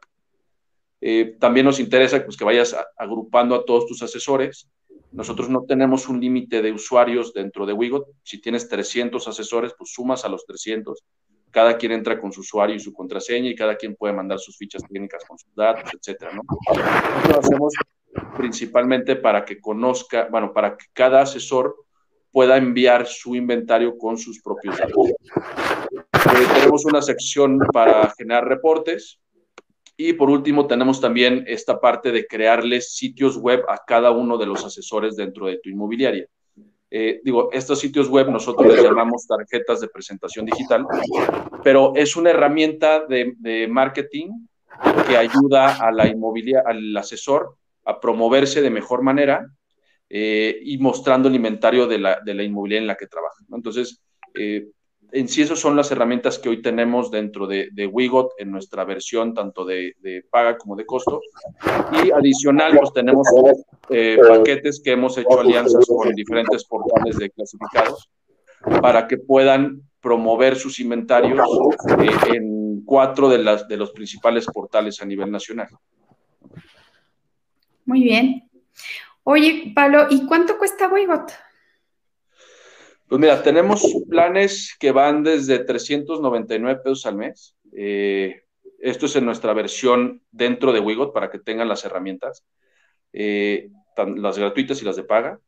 Eh, 1.07 1.35
también 1.39 1.67
nos 1.67 1.79
interesa 1.79 2.25
pues, 2.25 2.35
que 2.35 2.43
vayas 2.43 2.75
agrupando 2.97 3.53
a 3.53 3.63
todos 3.63 3.85
tus 3.85 4.01
asesores. 4.01 4.71
Nosotros 5.11 5.49
no 5.49 5.61
tenemos 5.61 6.09
un 6.09 6.19
límite 6.19 6.63
de 6.63 6.71
usuarios 6.71 7.31
dentro 7.31 7.67
de 7.67 7.73
Wigo. 7.73 8.07
Si 8.23 8.41
tienes 8.41 8.67
300 8.67 9.27
asesores, 9.27 9.75
pues 9.77 9.91
sumas 9.93 10.25
a 10.25 10.29
los 10.29 10.47
300. 10.47 11.03
Cada 11.51 11.77
quien 11.77 11.91
entra 11.91 12.19
con 12.19 12.33
su 12.33 12.41
usuario 12.41 12.75
y 12.75 12.79
su 12.79 12.91
contraseña 12.91 13.51
y 13.51 13.55
cada 13.55 13.75
quien 13.75 13.95
puede 13.95 14.15
mandar 14.15 14.39
sus 14.39 14.57
fichas 14.57 14.81
técnicas 14.91 15.23
con 15.25 15.37
sus 15.37 15.53
datos, 15.53 15.91
etcétera. 15.93 16.31
¿no? 16.33 16.41
Nosotros 16.43 17.37
hacemos 17.37 17.73
principalmente 18.35 19.15
para 19.15 19.45
que 19.45 19.59
conozca, 19.59 20.27
bueno, 20.31 20.53
para 20.53 20.75
que 20.75 20.87
cada 20.91 21.21
asesor 21.21 21.85
pueda 22.31 22.57
enviar 22.57 23.05
su 23.05 23.35
inventario 23.35 23.95
con 23.95 24.17
sus 24.17 24.41
propios 24.41 24.75
datos. 24.79 25.09
Eh, 25.09 26.47
tenemos 26.55 26.83
una 26.83 27.03
sección 27.03 27.59
para 27.71 28.11
generar 28.17 28.47
reportes 28.47 29.19
y 29.97 30.13
por 30.13 30.29
último 30.29 30.67
tenemos 30.67 30.99
también 30.99 31.45
esta 31.47 31.79
parte 31.79 32.11
de 32.11 32.27
crearles 32.27 32.95
sitios 32.95 33.37
web 33.37 33.63
a 33.69 33.79
cada 33.85 34.11
uno 34.11 34.37
de 34.37 34.45
los 34.45 34.65
asesores 34.65 35.15
dentro 35.15 35.47
de 35.47 35.59
tu 35.59 35.69
inmobiliaria. 35.69 36.27
Eh, 36.91 37.21
digo, 37.23 37.49
estos 37.51 37.79
sitios 37.79 38.09
web 38.09 38.29
nosotros 38.29 38.73
les 38.73 38.83
llamamos 38.83 39.25
tarjetas 39.27 39.81
de 39.81 39.87
presentación 39.87 40.45
digital, 40.45 40.85
pero 41.63 41.93
es 41.95 42.15
una 42.15 42.29
herramienta 42.29 43.05
de, 43.05 43.67
marketing 43.69 44.29
que 45.07 45.17
ayuda 45.17 45.75
a 45.75 45.91
la 45.91 46.07
inmobiliaria, 46.07 46.63
al 46.65 46.95
asesor 46.95 47.55
a 47.85 47.99
promoverse 47.99 48.61
de 48.61 48.69
mejor 48.69 49.01
manera 49.01 49.45
eh, 50.09 50.59
y 50.63 50.77
mostrando 50.77 51.27
el 51.27 51.35
inventario 51.35 51.87
de 51.87 51.99
la, 51.99 52.19
de 52.23 52.33
la, 52.33 52.43
inmobiliaria 52.43 52.81
en 52.81 52.87
la 52.87 52.95
que 52.95 53.07
trabaja. 53.07 53.43
Entonces, 53.51 54.01
eh, 54.33 54.67
en 55.11 55.27
sí, 55.27 55.41
esas 55.41 55.59
son 55.59 55.75
las 55.75 55.91
herramientas 55.91 56.39
que 56.39 56.49
hoy 56.49 56.61
tenemos 56.61 57.11
dentro 57.11 57.47
de, 57.47 57.69
de 57.71 57.87
Wigot 57.87 58.33
en 58.37 58.51
nuestra 58.51 58.83
versión 58.83 59.33
tanto 59.33 59.65
de, 59.65 59.93
de, 59.99 60.23
paga 60.29 60.57
como 60.57 60.75
de 60.75 60.85
costo. 60.85 61.21
Y 62.03 62.11
adicional, 62.11 62.77
pues 62.77 62.93
tenemos 62.93 63.27
eh, 63.89 64.17
paquetes 64.27 64.81
que 64.83 64.91
hemos 64.91 65.17
hecho 65.17 65.39
alianzas 65.39 65.85
con 65.87 66.13
diferentes 66.13 66.65
portales 66.65 67.17
de 67.17 67.29
clasificados 67.29 68.09
para 68.81 69.07
que 69.07 69.17
puedan 69.17 69.81
promover 70.01 70.55
sus 70.55 70.79
inventarios 70.79 71.39
en 72.27 72.83
cuatro 72.85 73.29
de, 73.29 73.39
las, 73.39 73.67
de 73.67 73.77
los 73.77 73.91
principales 73.91 74.45
portales 74.45 75.01
a 75.01 75.05
nivel 75.05 75.31
nacional. 75.31 75.69
Muy 77.85 78.03
bien. 78.03 78.49
Oye, 79.23 79.71
Pablo, 79.73 80.07
¿y 80.09 80.25
cuánto 80.27 80.57
cuesta 80.57 80.87
Wigot? 80.87 81.31
Pues 83.07 83.21
mira, 83.21 83.43
tenemos 83.43 83.85
planes 84.09 84.75
que 84.79 84.91
van 84.91 85.23
desde 85.23 85.59
399 85.59 86.81
pesos 86.83 87.05
al 87.05 87.15
mes. 87.15 87.55
Eh, 87.71 88.43
esto 88.79 89.05
es 89.05 89.15
en 89.15 89.25
nuestra 89.25 89.53
versión 89.53 90.23
dentro 90.31 90.73
de 90.73 90.79
Wigot 90.79 91.13
para 91.13 91.29
que 91.29 91.39
tengan 91.39 91.67
las 91.67 91.85
herramientas, 91.85 92.43
eh, 93.13 93.69
las 94.15 94.37
gratuitas 94.37 94.81
y 94.81 94.85
las 94.85 94.95
de 94.95 95.03
paga. 95.03 95.39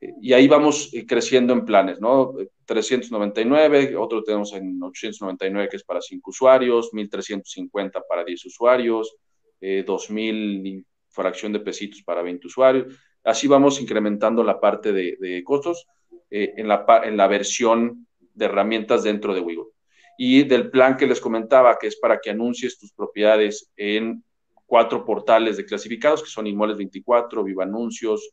Eh, 0.00 0.14
y 0.20 0.32
ahí 0.32 0.46
vamos 0.46 0.92
creciendo 1.08 1.52
en 1.52 1.64
planes, 1.64 2.00
¿no? 2.00 2.34
399, 2.66 3.96
otro 3.96 4.22
tenemos 4.22 4.52
en 4.52 4.80
899 4.80 5.68
que 5.68 5.76
es 5.76 5.84
para 5.84 6.00
5 6.00 6.30
usuarios, 6.30 6.94
1350 6.94 8.00
para 8.08 8.24
10 8.24 8.46
usuarios, 8.46 9.16
2000 9.60 10.84
fracción 11.12 11.52
de 11.52 11.60
pesitos 11.60 12.02
para 12.02 12.22
20 12.22 12.46
usuarios. 12.46 12.94
Así 13.22 13.46
vamos 13.46 13.80
incrementando 13.80 14.42
la 14.42 14.58
parte 14.58 14.92
de, 14.92 15.42
costos 15.44 15.86
eh, 16.34 16.54
en, 16.56 16.66
la, 16.66 16.86
en 17.04 17.18
la 17.18 17.26
versión 17.26 18.06
de 18.32 18.46
herramientas 18.46 19.02
dentro 19.02 19.34
de 19.34 19.40
Wigo. 19.40 19.72
Y 20.16 20.44
del 20.44 20.70
plan 20.70 20.96
que 20.96 21.06
les 21.06 21.20
comentaba, 21.20 21.76
que 21.78 21.88
es 21.88 21.96
para 21.96 22.20
que 22.20 22.30
anuncies 22.30 22.78
tus 22.78 22.90
propiedades 22.94 23.70
en 23.76 24.24
cuatro 24.64 25.04
portales 25.04 25.58
de 25.58 25.66
clasificados, 25.66 26.22
que 26.22 26.30
son 26.30 26.46
Inmuebles 26.46 26.78
24, 26.78 27.44
Viva 27.44 27.64
Anuncios, 27.64 28.30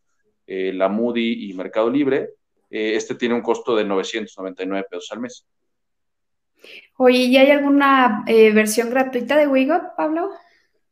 eh, 0.48 0.72
La 0.74 0.88
Moody 0.88 1.50
y 1.50 1.54
Mercado 1.56 1.90
Libre. 1.90 2.30
Eh, 2.70 2.94
este 2.96 3.16
tiene 3.16 3.36
un 3.36 3.42
costo 3.42 3.76
de 3.76 3.84
999 3.84 4.88
pesos 4.90 5.10
al 5.12 5.20
mes. 5.20 5.46
Oye, 6.96 7.24
¿y 7.24 7.36
hay 7.36 7.52
alguna 7.52 8.24
versión 8.26 8.92
gratuita 8.92 9.36
de 9.36 9.48
Wigo, 9.48 9.78
Pablo? 9.98 10.30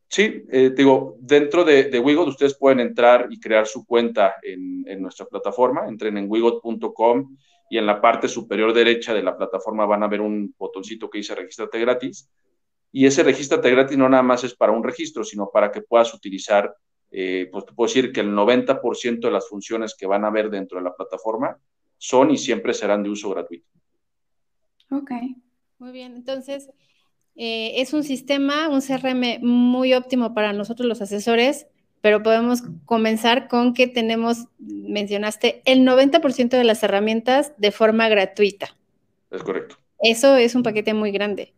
Sí, 0.10 0.46
eh, 0.50 0.72
digo, 0.76 1.18
dentro 1.20 1.66
de, 1.66 1.86
de 1.86 2.00
Wigot 2.00 2.30
ustedes 2.30 2.58
pueden 2.58 2.80
entrar 2.80 3.28
y 3.30 3.40
crear 3.40 3.68
su 3.68 3.86
cuenta 3.86 4.36
en, 4.42 5.02
nuestra 5.02 5.26
plataforma. 5.26 5.88
Entren 5.88 6.18
en 6.18 6.30
wigot.com 6.30 7.36
y 7.70 7.78
en 7.78 7.86
la 7.86 8.00
parte 8.00 8.30
superior 8.30 8.74
derecha 8.74 9.14
de 9.14 9.22
la 9.22 9.36
plataforma 9.36 9.86
van 9.86 10.04
a 10.04 10.08
ver 10.08 10.22
un 10.22 10.56
botoncito 10.58 11.10
que 11.10 11.18
dice 11.18 11.36
Regístrate 11.36 11.80
gratis. 11.80 12.30
Y 12.92 13.06
ese 13.06 13.22
Regístrate 13.24 13.70
gratis 13.70 13.98
no 13.98 14.08
nada 14.08 14.24
más 14.24 14.46
es 14.46 14.56
para 14.56 14.72
un 14.72 14.84
registro, 14.84 15.26
sino 15.26 15.50
para 15.52 15.72
que 15.72 15.82
puedas 15.82 16.14
utilizar, 16.14 16.74
eh, 17.12 17.50
pues 17.52 17.66
te 17.66 17.74
puedo 17.74 17.88
decir 17.88 18.14
que 18.14 18.22
el 18.22 18.32
90% 18.32 19.28
de 19.28 19.32
las 19.32 19.50
funciones 19.50 19.94
que 19.94 20.08
van 20.08 20.24
a 20.24 20.30
ver 20.30 20.50
dentro 20.50 20.78
de 20.78 20.86
la 20.86 20.96
plataforma 20.96 21.58
son 21.98 22.32
y 22.32 22.38
siempre 22.38 22.74
serán 22.74 23.04
de 23.04 23.10
uso 23.10 23.30
gratuito. 23.30 23.68
Ok, 24.90 25.12
muy 25.80 25.92
bien. 25.92 26.16
Entonces, 26.16 26.70
eh, 27.38 27.82
es 27.82 27.94
un 27.94 28.03
sistema, 28.03 28.67
un 28.67 28.82
CRM 28.82 29.39
muy 29.41 29.94
óptimo 29.94 30.34
para 30.34 30.53
nosotros 30.53 30.88
los 30.88 31.01
asesores, 31.01 31.67
pero 32.01 32.24
podemos 32.24 32.63
comenzar 32.86 33.48
con 33.48 33.74
que 33.74 33.88
tenemos, 33.88 34.46
mencionaste, 34.60 35.62
el 35.65 35.82
90% 35.82 36.50
de 36.50 36.63
las 36.63 36.82
herramientas 36.84 37.53
de 37.58 37.72
forma 37.72 38.10
gratuita. 38.10 38.75
Es 39.29 39.44
correcto. 39.44 39.77
Eso 40.00 40.36
es 40.36 40.56
un 40.56 40.63
paquete 40.63 40.94
muy 40.94 41.12
grande. 41.12 41.53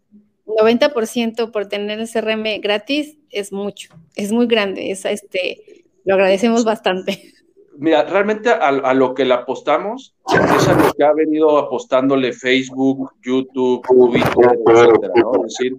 90% 0.45 1.51
por 1.51 1.67
tener 1.67 1.99
el 1.99 2.09
CRM 2.09 2.59
gratis 2.61 3.17
es 3.29 3.51
mucho, 3.53 3.89
es 4.15 4.31
muy 4.31 4.47
grande, 4.47 4.91
es, 4.91 5.05
este, 5.05 5.85
lo 6.05 6.15
agradecemos 6.15 6.63
bastante. 6.65 7.33
Mira, 7.79 8.03
realmente 8.03 8.49
a, 8.49 8.93
lo 8.93 9.13
que 9.13 9.23
le 9.23 9.33
apostamos 9.33 10.13
es 10.27 10.67
a 10.67 10.77
lo 10.77 10.91
que 10.91 11.03
ha 11.03 11.13
venido 11.13 11.57
apostándole 11.57 12.33
Facebook, 12.33 13.13
YouTube, 13.21 13.81
Twitter, 13.87 14.59
etcétera, 14.67 15.13
¿no? 15.15 15.45
Es 15.45 15.57
decir, 15.57 15.77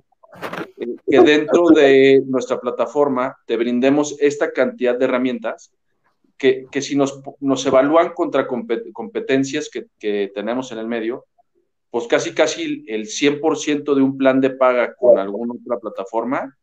que 1.07 1.21
dentro 1.21 1.69
de 1.69 2.23
nuestra 2.27 2.59
plataforma 2.59 3.37
te 3.45 3.59
brindemos 3.59 4.17
esta 4.19 4.51
cantidad 4.51 4.99
de 4.99 5.05
herramientas 5.05 5.73
que, 6.39 6.67
que 6.71 6.81
si 6.81 6.97
nos, 6.97 7.21
nos, 7.41 7.67
evalúan 7.67 8.15
contra 8.15 8.47
competencias 8.47 9.69
que, 9.69 9.89
que, 9.99 10.33
tenemos 10.35 10.73
en 10.73 10.79
el 10.79 10.87
medio, 10.87 11.27
pues 11.91 12.07
casi 12.07 12.33
casi 12.33 12.83
el 12.89 13.09
100% 13.09 13.95
de 13.95 14.01
un 14.01 14.17
plan 14.17 14.41
de 14.41 14.49
paga 14.49 14.95
con 14.95 15.19
alguna 15.19 15.53
otra 15.53 15.79
plataforma, 15.79 16.57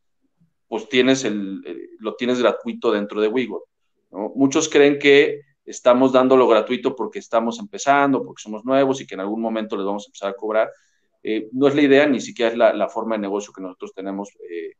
pues 0.67 0.89
tienes 0.89 1.25
el, 1.25 1.62
lo 2.00 2.15
tienes 2.15 2.41
gratuito 2.41 2.91
dentro 2.91 3.22
de 3.22 3.27
Wigo. 3.27 3.65
Muchos 4.10 4.70
creen 4.70 5.00
que 5.00 5.42
estamos 5.68 6.14
dándolo 6.14 6.48
gratuito 6.48 6.96
porque 6.96 7.20
estamos 7.20 7.60
empezando, 7.60 8.24
porque 8.24 8.42
somos 8.42 8.64
nuevos 8.64 9.02
y 9.02 9.06
que 9.06 9.16
en 9.16 9.20
algún 9.20 9.42
momento 9.42 9.76
les 9.76 9.86
vamos 9.86 10.06
a 10.06 10.10
empezar 10.10 10.30
a 10.30 10.34
cobrar. 10.34 10.72
Eh, 11.22 11.50
no 11.52 11.68
es 11.68 11.76
la 11.76 11.82
idea, 11.82 12.08
ni 12.08 12.22
siquiera 12.22 12.52
es 12.52 12.58
la, 12.58 12.90
forma 12.90 13.16
de 13.16 13.22
negocio 13.22 13.52
que 13.52 13.62
nosotros 13.62 13.94
tenemos 13.94 14.30
eh, 14.50 14.74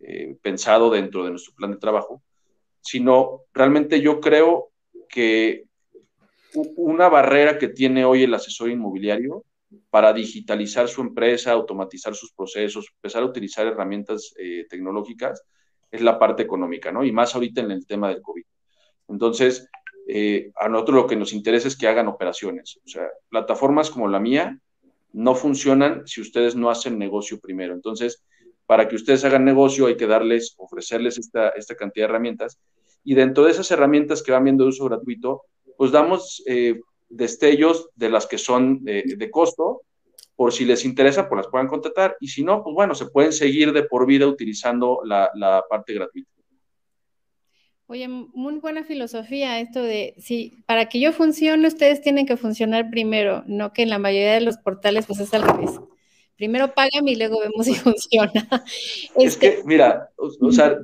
eh, 0.00 0.36
pensado 0.40 0.90
dentro 0.90 1.24
de 1.24 1.30
nuestro 1.30 1.54
plan 1.54 1.70
de 1.70 1.76
trabajo, 1.76 2.22
sino 2.80 3.42
realmente 3.52 4.00
yo 4.00 4.18
creo 4.18 4.70
que 5.08 5.66
una 6.76 7.08
barrera 7.08 7.58
que 7.58 7.68
tiene 7.68 8.04
hoy 8.04 8.22
el 8.22 8.32
asesor 8.34 8.70
inmobiliario 8.70 9.44
para 9.90 10.12
digitalizar 10.12 10.88
su 10.88 11.02
empresa, 11.02 11.52
automatizar 11.52 12.14
sus 12.14 12.32
procesos, 12.32 12.88
empezar 12.94 13.22
a 13.22 13.26
utilizar 13.26 13.66
herramientas 13.66 14.34
tecnológicas, 14.68 15.44
es 15.90 16.00
la 16.00 16.18
parte 16.18 16.42
económica, 16.42 16.90
¿no? 16.90 17.04
Y 17.04 17.12
más 17.12 17.34
ahorita 17.34 17.60
en 17.60 17.70
el 17.70 17.86
tema 17.86 18.08
del 18.08 18.22
COVID. 18.22 18.42
Entonces, 19.10 19.68
eh, 20.06 20.50
a 20.58 20.68
nosotros 20.68 20.96
lo 20.96 21.06
que 21.06 21.16
nos 21.16 21.32
interesa 21.32 21.68
es 21.68 21.76
que 21.76 21.88
hagan 21.88 22.08
operaciones. 22.08 22.80
O 22.84 22.88
sea, 22.88 23.08
plataformas 23.28 23.90
como 23.90 24.08
la 24.08 24.20
mía 24.20 24.58
no 25.12 25.34
funcionan 25.34 26.06
si 26.06 26.20
ustedes 26.20 26.56
no 26.56 26.70
hacen 26.70 26.98
negocio 26.98 27.38
primero. 27.40 27.74
Entonces, 27.74 28.22
para 28.66 28.88
que 28.88 28.96
ustedes 28.96 29.24
hagan 29.24 29.44
negocio 29.44 29.86
hay 29.86 29.96
que 29.96 30.06
darles, 30.06 30.54
ofrecerles 30.58 31.18
esta, 31.18 31.50
esta 31.50 31.74
cantidad 31.74 32.06
de 32.06 32.10
herramientas. 32.10 32.58
Y 33.04 33.14
dentro 33.14 33.44
de 33.44 33.50
esas 33.50 33.70
herramientas 33.70 34.22
que 34.22 34.32
van 34.32 34.44
viendo 34.44 34.64
de 34.64 34.70
uso 34.70 34.84
gratuito, 34.84 35.42
pues 35.76 35.90
damos 35.90 36.42
eh, 36.46 36.80
destellos 37.08 37.88
de 37.94 38.10
las 38.10 38.26
que 38.26 38.38
son 38.38 38.84
de 38.84 39.30
costo, 39.30 39.82
por 40.36 40.52
si 40.52 40.64
les 40.64 40.84
interesa, 40.86 41.28
pues 41.28 41.38
las 41.38 41.48
puedan 41.48 41.68
contratar. 41.68 42.16
Y 42.18 42.28
si 42.28 42.42
no, 42.42 42.62
pues 42.62 42.74
bueno, 42.74 42.94
se 42.94 43.06
pueden 43.06 43.32
seguir 43.32 43.72
de 43.72 43.82
por 43.82 44.06
vida 44.06 44.26
utilizando 44.26 45.00
la, 45.04 45.30
la 45.34 45.62
parte 45.68 45.92
gratuita. 45.92 46.30
Oye, 47.90 48.06
muy 48.06 48.54
buena 48.60 48.84
filosofía 48.84 49.58
esto 49.58 49.82
de, 49.82 50.14
sí, 50.16 50.62
para 50.64 50.88
que 50.88 51.00
yo 51.00 51.10
funcione, 51.10 51.66
ustedes 51.66 52.00
tienen 52.00 52.24
que 52.24 52.36
funcionar 52.36 52.88
primero, 52.88 53.42
no 53.48 53.72
que 53.72 53.82
en 53.82 53.90
la 53.90 53.98
mayoría 53.98 54.34
de 54.34 54.42
los 54.42 54.58
portales 54.58 55.06
pues 55.06 55.18
es 55.18 55.34
al 55.34 55.42
revés. 55.42 55.72
Primero 56.36 56.72
pagan 56.72 57.08
y 57.08 57.16
luego 57.16 57.40
vemos 57.40 57.66
si 57.66 57.74
funciona. 57.74 58.48
Es 59.16 59.36
que, 59.36 59.48
este 59.48 59.64
mira, 59.64 60.08
o, 60.16 60.52
sea, 60.52 60.78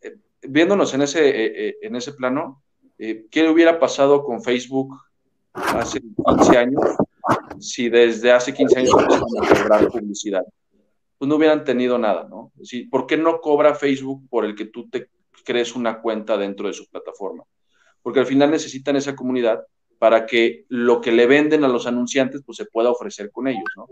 eh, 0.00 0.16
viéndonos 0.48 0.94
en 0.94 1.02
ese, 1.02 1.28
eh, 1.28 1.52
eh, 1.68 1.76
en 1.82 1.96
ese 1.96 2.14
plano, 2.14 2.62
¿qué 2.96 3.46
hubiera 3.46 3.78
pasado 3.78 4.24
con 4.24 4.42
Facebook 4.42 4.96
hace 5.52 6.00
15 6.00 6.56
años 6.56 6.82
si 7.58 7.90
desde 7.90 8.32
hace 8.32 8.54
15 8.54 8.78
años 8.78 8.92
empezaron 8.98 9.44
a 9.44 9.62
cobrar 9.62 9.88
publicidad? 9.88 10.46
Pues 11.18 11.28
no 11.28 11.36
hubieran 11.36 11.64
tenido 11.64 11.98
nada, 11.98 12.26
¿no? 12.30 12.50
¿Por 12.90 13.06
qué 13.06 13.18
no 13.18 13.42
cobra 13.42 13.74
Facebook 13.74 14.26
por 14.30 14.46
el 14.46 14.54
que 14.54 14.64
tú 14.64 14.88
te 14.88 15.10
crees 15.44 15.74
una 15.74 16.00
cuenta 16.00 16.36
dentro 16.36 16.66
de 16.66 16.72
su 16.72 16.88
plataforma. 16.88 17.44
Porque 18.02 18.20
al 18.20 18.26
final 18.26 18.50
necesitan 18.50 18.96
esa 18.96 19.14
comunidad 19.14 19.64
para 19.98 20.24
que 20.24 20.64
lo 20.68 21.00
que 21.00 21.12
le 21.12 21.26
venden 21.26 21.64
a 21.64 21.68
los 21.68 21.86
anunciantes 21.86 22.42
pues 22.44 22.56
se 22.56 22.64
pueda 22.64 22.90
ofrecer 22.90 23.30
con 23.30 23.48
ellos, 23.48 23.68
¿no? 23.76 23.86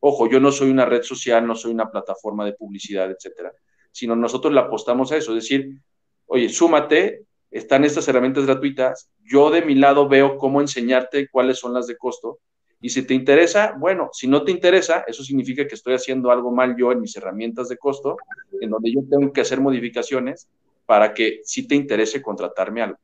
Ojo, 0.00 0.28
yo 0.28 0.38
no 0.38 0.52
soy 0.52 0.70
una 0.70 0.84
red 0.84 1.02
social, 1.02 1.46
no 1.46 1.54
soy 1.54 1.72
una 1.72 1.90
plataforma 1.90 2.44
de 2.44 2.52
publicidad, 2.52 3.10
etcétera, 3.10 3.52
sino 3.90 4.14
nosotros 4.14 4.52
le 4.52 4.60
apostamos 4.60 5.10
a 5.10 5.16
eso, 5.16 5.34
es 5.34 5.44
decir, 5.44 5.80
oye, 6.26 6.50
súmate, 6.50 7.24
están 7.50 7.84
estas 7.84 8.06
herramientas 8.06 8.44
gratuitas, 8.44 9.10
yo 9.24 9.50
de 9.50 9.62
mi 9.62 9.74
lado 9.74 10.06
veo 10.06 10.36
cómo 10.36 10.60
enseñarte 10.60 11.28
cuáles 11.28 11.58
son 11.58 11.72
las 11.72 11.86
de 11.86 11.96
costo, 11.96 12.40
y 12.78 12.90
si 12.90 13.06
te 13.06 13.14
interesa, 13.14 13.74
bueno, 13.78 14.10
si 14.12 14.28
no 14.28 14.44
te 14.44 14.52
interesa, 14.52 15.04
eso 15.06 15.24
significa 15.24 15.66
que 15.66 15.74
estoy 15.74 15.94
haciendo 15.94 16.30
algo 16.30 16.52
mal 16.52 16.76
yo 16.78 16.92
en 16.92 17.00
mis 17.00 17.16
herramientas 17.16 17.70
de 17.70 17.78
costo, 17.78 18.18
en 18.60 18.68
donde 18.68 18.92
yo 18.92 19.00
tengo 19.08 19.32
que 19.32 19.40
hacer 19.40 19.60
modificaciones 19.60 20.48
para 20.86 21.12
que 21.12 21.40
sí 21.44 21.66
te 21.66 21.74
interese 21.74 22.22
contratarme 22.22 22.82
algo. 22.82 22.98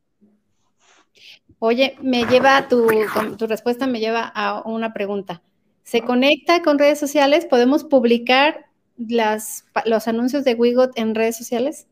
Oye, 1.58 1.96
me 2.00 2.24
lleva 2.24 2.68
tu, 2.68 2.88
tu 3.36 3.46
respuesta 3.46 3.86
me 3.86 4.00
lleva 4.00 4.32
a 4.34 4.62
una 4.62 4.92
pregunta. 4.92 5.42
¿Se 5.84 6.00
conecta 6.02 6.62
con 6.62 6.78
redes 6.78 6.98
sociales? 6.98 7.44
¿Podemos 7.44 7.84
publicar 7.84 8.66
las, 8.96 9.64
los 9.84 10.08
anuncios 10.08 10.44
de 10.44 10.54
Wigot 10.54 10.92
en 10.96 11.14
redes 11.14 11.36
sociales? 11.36 11.86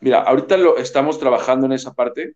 Mira, 0.00 0.22
ahorita 0.22 0.56
lo 0.56 0.78
estamos 0.78 1.18
trabajando 1.18 1.66
en 1.66 1.72
esa 1.72 1.92
parte. 1.92 2.34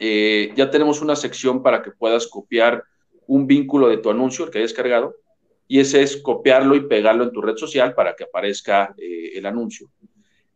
Eh, 0.00 0.52
ya 0.56 0.70
tenemos 0.70 1.02
una 1.02 1.16
sección 1.16 1.62
para 1.62 1.82
que 1.82 1.90
puedas 1.90 2.26
copiar 2.26 2.84
un 3.26 3.46
vínculo 3.46 3.88
de 3.88 3.98
tu 3.98 4.10
anuncio, 4.10 4.44
el 4.44 4.50
que 4.50 4.58
hayas 4.58 4.72
cargado, 4.72 5.14
y 5.66 5.80
ese 5.80 6.02
es 6.02 6.16
copiarlo 6.16 6.76
y 6.76 6.86
pegarlo 6.86 7.24
en 7.24 7.32
tu 7.32 7.42
red 7.42 7.56
social 7.56 7.94
para 7.94 8.14
que 8.14 8.24
aparezca 8.24 8.94
eh, 8.96 9.32
el 9.34 9.44
anuncio. 9.44 9.90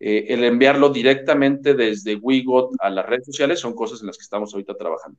Eh, 0.05 0.35
el 0.35 0.43
enviarlo 0.43 0.89
directamente 0.89 1.75
desde 1.75 2.17
Wigot 2.17 2.73
a 2.81 2.91
las 2.91 3.07
redes 3.07 3.25
sociales 3.25 3.61
son 3.61 3.73
cosas 3.73 4.01
en 4.01 4.09
las 4.09 4.19
que 4.19 4.25
estamos 4.25 4.53
ahorita 4.53 4.75
trabajando. 4.75 5.17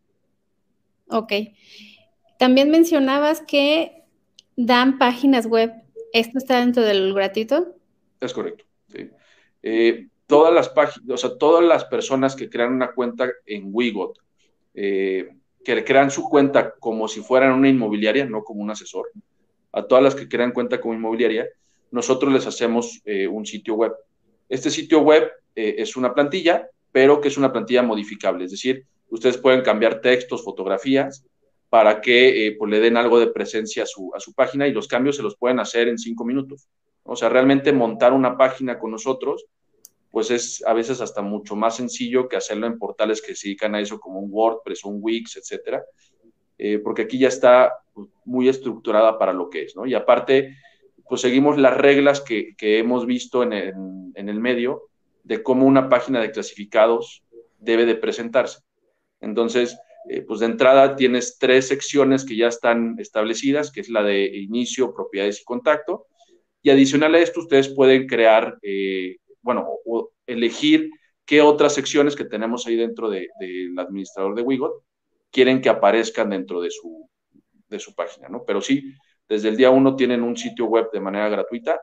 Ok. 1.08 1.32
También 2.38 2.69
mencionabas 2.69 3.39
que 3.39 4.04
dan 4.58 4.98
páginas 4.98 5.46
web. 5.46 5.72
¿Esto 6.12 6.38
está 6.38 6.60
dentro 6.60 6.84
del 6.84 7.13
gratuito? 7.13 7.78
Es 8.19 8.34
correcto. 8.34 8.65
Eh, 9.62 10.10
todas 10.28 10.54
las 10.54 10.67
páginas, 10.67 11.10
o 11.12 11.17
sea, 11.17 11.38
todas 11.38 11.63
las 11.63 11.86
personas 11.86 12.36
que 12.36 12.50
crean 12.50 12.74
una 12.74 12.91
cuenta 12.91 13.32
en 13.46 13.69
Wigot, 13.72 14.19
eh, 14.74 15.30
que 15.63 15.82
crean 15.86 16.12
su 16.12 16.28
cuenta 16.28 16.74
como 16.78 17.08
si 17.08 17.22
fueran 17.22 17.54
una 17.54 17.69
inmobiliaria, 17.69 18.26
no 18.26 18.43
como 18.43 18.62
un 18.62 18.72
asesor, 18.72 19.12
a 19.72 19.84
todas 19.84 20.04
las 20.04 20.13
que 20.13 20.28
crean 20.28 20.52
cuenta 20.52 20.82
como 20.82 20.93
inmobiliaria, 20.93 21.48
nosotros 21.89 22.34
les 22.34 22.46
hacemos 22.46 23.02
un 23.30 23.46
sitio 23.46 23.76
web 23.76 23.93
este 24.54 24.70
sitio 24.70 25.00
web 25.00 25.32
eh, 25.56 25.76
es 25.80 25.96
una 25.96 26.13
plantilla, 26.13 26.70
pero 26.92 27.20
que 27.20 27.28
es 27.28 27.38
una 27.38 27.52
plantilla 27.52 27.82
modificable, 27.82 28.46
es 28.46 28.52
decir, 28.52 28.86
ustedes 29.10 29.38
pueden 29.38 29.62
cambiar 29.62 30.00
textos, 30.00 30.44
fotografías, 30.44 31.26
para 31.70 32.02
que 32.02 32.46
eh, 32.46 32.56
pues, 32.58 32.70
le 32.70 32.80
den 32.80 32.98
algo 32.98 33.20
de 33.20 33.28
presencia 33.28 33.82
a 33.82 33.86
su, 33.88 34.12
a 34.16 34.20
su 34.20 34.34
página 34.34 34.68
y 34.68 34.72
los 34.72 34.88
cambios 34.88 35.16
se 35.16 35.24
los 35.24 35.36
pueden 35.38 35.60
hacer 35.60 35.88
en 35.88 35.98
cinco 35.98 36.24
minutos. 36.24 36.68
O 37.02 37.16
sea, 37.16 37.30
realmente 37.30 37.74
montar 37.74 38.13
una 38.13 38.38
página 38.38 38.78
con 38.78 38.92
nosotros, 38.92 39.46
pues 40.12 40.30
es 40.30 40.63
a 40.68 40.74
veces 40.74 41.02
hasta 41.02 41.24
mucho 41.24 41.56
más 41.56 41.78
sencillo 41.78 42.30
que 42.30 42.38
hacerlo 42.38 42.68
en 42.68 42.78
portales 42.78 43.24
que 43.24 43.36
se 43.36 43.48
dedican 43.48 43.74
a 43.74 43.80
eso, 43.80 44.00
como 44.00 44.20
un 44.20 44.30
WordPress, 44.32 44.86
un 44.86 45.00
Wix, 45.02 45.38
etcétera, 45.38 45.84
eh, 46.60 46.78
porque 46.78 47.02
aquí 47.02 47.18
ya 47.18 47.30
está 47.30 47.74
pues, 47.92 48.08
muy 48.24 48.48
estructurada 48.50 49.18
para 49.18 49.34
lo 49.34 49.50
que 49.50 49.63
es, 49.63 49.76
¿no? 49.76 49.88
Y 49.88 49.96
aparte, 49.96 50.56
pues 51.08 51.22
seguimos 51.22 51.58
las 51.58 51.76
reglas 51.76 52.22
que, 52.22 52.56
hemos 52.60 53.06
visto 53.06 53.44
en 53.44 53.54
el, 53.54 54.39
medio 54.39 54.84
de 55.24 55.44
cómo 55.44 55.66
una 55.66 55.89
página 55.89 56.22
de 56.22 56.32
clasificados 56.32 57.24
debe 57.60 57.86
de 57.86 57.96
presentarse. 57.96 58.60
Entonces, 59.20 59.78
eh, 60.10 60.22
pues 60.22 60.42
de 60.42 60.48
entrada 60.48 60.96
tienes 60.96 61.38
tres 61.39 61.68
secciones 61.68 62.26
que 62.26 62.36
ya 62.36 62.48
están 62.48 62.96
establecidas, 63.00 63.72
que 63.72 63.82
es 63.82 63.89
la 63.89 64.04
de 64.04 64.26
inicio, 64.26 64.94
propiedades 64.94 65.42
y 65.42 65.44
contacto. 65.46 66.08
Y 66.62 66.70
adicional 66.70 67.16
a 67.16 67.20
esto, 67.20 67.42
ustedes 67.42 67.70
pueden 67.70 68.08
crear, 68.08 68.58
eh, 68.62 69.18
bueno, 69.42 69.68
o 69.86 70.12
elegir 70.26 70.89
qué 71.26 71.42
otras 71.42 71.74
secciones 71.74 72.16
que 72.16 72.26
tenemos 72.26 72.68
ahí 72.68 72.76
dentro 72.76 73.10
del 73.10 73.30
administrador 73.78 74.36
de 74.36 74.42
Wigot 74.42 74.84
quieren 75.32 75.62
que 75.62 75.70
aparezcan 75.70 76.30
dentro 76.30 76.62
de 76.62 76.70
su, 76.70 77.10
de 77.68 77.80
su 77.80 77.96
página, 77.96 78.30
¿no? 78.30 78.44
Pero 78.46 78.62
sí, 78.62 78.94
desde 79.34 79.50
el 79.50 79.58
día 79.58 79.72
uno 79.72 79.96
tienen 79.96 80.22
un 80.22 80.38
sitio 80.38 80.65
web 80.65 80.91
de 80.93 81.00
manera 81.00 81.28
gratuita. 81.28 81.82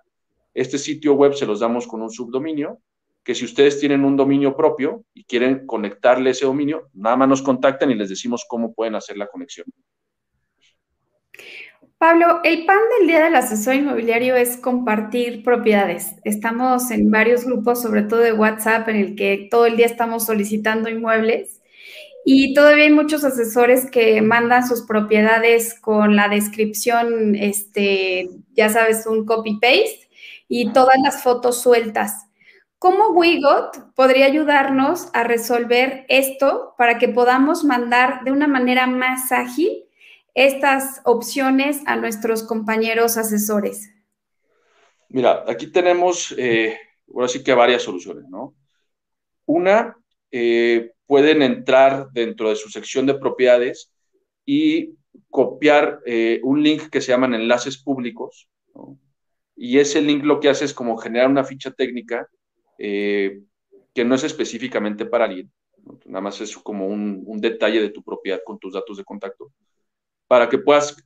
Este 0.54 0.78
sitio 0.78 1.14
web 1.14 1.34
se 1.34 1.46
los 1.46 1.58
damos 1.58 1.84
con 1.88 2.00
un 2.00 2.08
subdominio, 2.08 2.78
que 3.24 3.34
si 3.34 3.44
ustedes 3.44 3.80
tienen 3.80 4.04
un 4.04 4.16
dominio 4.16 4.56
propio 4.56 5.04
y 5.14 5.24
quieren 5.24 5.66
conectarle 5.66 6.30
ese 6.30 6.46
dominio, 6.46 6.90
nada 6.94 7.16
más 7.16 7.28
nos 7.28 7.42
contactan 7.42 7.90
y 7.90 7.96
les 7.96 8.08
decimos 8.08 8.46
cómo 8.48 8.72
pueden 8.72 8.94
hacer 8.94 9.16
la 9.16 9.26
conexión. 9.26 9.66
Pablo, 11.98 12.38
el 12.44 12.64
pan 12.66 12.78
del 12.98 13.08
día 13.08 13.24
del 13.24 13.34
asesor 13.34 13.74
inmobiliario 13.74 14.36
es 14.36 14.56
compartir 14.56 15.42
propiedades. 15.42 16.14
Estamos 16.22 16.92
en 16.92 17.10
varios 17.10 17.44
grupos, 17.44 17.82
sobre 17.82 18.02
todo 18.02 18.20
de 18.20 18.32
WhatsApp, 18.32 18.88
en 18.88 18.96
el 18.96 19.16
que 19.16 19.48
todo 19.50 19.66
el 19.66 19.76
día 19.76 19.86
estamos 19.86 20.24
solicitando 20.24 20.88
inmuebles 20.88 21.59
y 22.24 22.54
todavía 22.54 22.84
hay 22.84 22.92
muchos 22.92 23.24
asesores 23.24 23.90
que 23.90 24.20
mandan 24.22 24.66
sus 24.66 24.82
propiedades 24.82 25.78
con 25.80 26.16
la 26.16 26.28
descripción, 26.28 27.34
este, 27.34 28.28
ya 28.52 28.68
sabes, 28.68 29.06
un 29.06 29.24
copy-paste 29.24 30.08
y 30.48 30.72
todas 30.72 30.96
las 31.02 31.22
fotos 31.22 31.62
sueltas. 31.62 32.26
¿Cómo 32.78 33.10
Wigot 33.10 33.94
podría 33.94 34.26
ayudarnos 34.26 35.08
a 35.12 35.22
resolver 35.24 36.06
esto 36.08 36.74
para 36.78 36.98
que 36.98 37.08
podamos 37.08 37.64
mandar 37.64 38.24
de 38.24 38.32
una 38.32 38.48
manera 38.48 38.86
más 38.86 39.32
ágil 39.32 39.84
estas 40.34 41.00
opciones 41.04 41.82
a 41.86 41.96
nuestros 41.96 42.42
compañeros 42.42 43.16
asesores? 43.16 43.90
Mira, 45.08 45.44
aquí 45.46 45.66
tenemos, 45.66 46.34
eh, 46.38 46.78
ahora 47.12 47.28
sí 47.28 47.42
que 47.42 47.52
varias 47.52 47.82
soluciones, 47.82 48.24
¿no? 48.28 48.54
Una, 49.44 49.96
eh, 50.30 50.92
pueden 51.10 51.42
entrar 51.42 52.12
dentro 52.12 52.50
de 52.50 52.54
su 52.54 52.68
sección 52.68 53.04
de 53.04 53.16
propiedades 53.16 53.92
y 54.46 54.94
copiar 55.28 55.98
eh, 56.06 56.38
un 56.44 56.62
link 56.62 56.88
que 56.88 57.00
se 57.00 57.10
llaman 57.10 57.34
enlaces 57.34 57.82
públicos. 57.82 58.48
Y 59.56 59.80
ese 59.80 60.00
link 60.02 60.22
lo 60.22 60.38
que 60.38 60.50
hace 60.50 60.66
es 60.66 60.72
como 60.72 60.96
generar 60.98 61.28
una 61.28 61.42
ficha 61.42 61.72
técnica 61.72 62.28
eh, 62.78 63.40
que 63.92 64.04
no 64.04 64.14
es 64.14 64.22
específicamente 64.22 65.04
para 65.04 65.24
alguien, 65.24 65.50
nada 66.04 66.20
más 66.20 66.40
es 66.42 66.56
como 66.56 66.86
un, 66.86 67.24
un 67.26 67.40
detalle 67.40 67.82
de 67.82 67.90
tu 67.90 68.04
propiedad 68.04 68.38
con 68.44 68.60
tus 68.60 68.74
datos 68.74 68.96
de 68.96 69.02
contacto, 69.02 69.50
para 70.28 70.48
que 70.48 70.58
puedas 70.58 70.96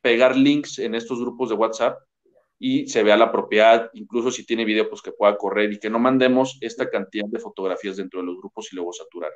pegar 0.00 0.36
links 0.36 0.80
en 0.80 0.96
estos 0.96 1.20
grupos 1.20 1.50
de 1.50 1.54
WhatsApp 1.54 1.96
y 2.66 2.88
se 2.88 3.02
vea 3.02 3.18
la 3.18 3.30
propiedad, 3.30 3.90
incluso 3.92 4.30
si 4.30 4.46
tiene 4.46 4.64
video, 4.64 4.88
pues 4.88 5.02
que 5.02 5.12
pueda 5.12 5.36
correr 5.36 5.70
y 5.70 5.78
que 5.78 5.90
no 5.90 5.98
mandemos 5.98 6.56
esta 6.62 6.88
cantidad 6.88 7.26
de 7.26 7.38
fotografías 7.38 7.98
dentro 7.98 8.20
de 8.20 8.26
los 8.26 8.38
grupos 8.38 8.72
y 8.72 8.76
luego 8.76 8.90
saturar. 8.90 9.32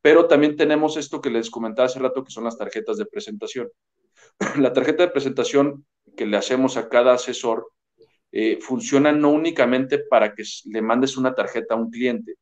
Pero 0.00 0.28
también 0.28 0.54
tenemos 0.54 0.96
esto 0.96 1.20
que 1.20 1.30
les 1.30 1.50
comentaba 1.50 1.86
hace 1.86 1.98
rato, 1.98 2.22
que 2.22 2.30
son 2.30 2.44
las 2.44 2.56
tarjetas 2.56 2.96
de 2.96 3.06
presentación. 3.06 3.68
La 4.56 4.72
tarjeta 4.72 5.02
de 5.02 5.10
presentación 5.10 5.84
que 6.16 6.26
le 6.26 6.36
hacemos 6.36 6.76
a 6.76 6.88
cada 6.88 7.14
asesor 7.14 7.72
eh, 8.30 8.60
funciona 8.60 9.10
no 9.10 9.30
únicamente 9.30 9.98
para 9.98 10.32
que 10.36 10.44
le 10.66 10.80
mandes 10.80 11.16
una 11.16 11.34
tarjeta 11.34 11.74
a 11.74 11.78
un 11.78 11.90
cliente, 11.90 12.36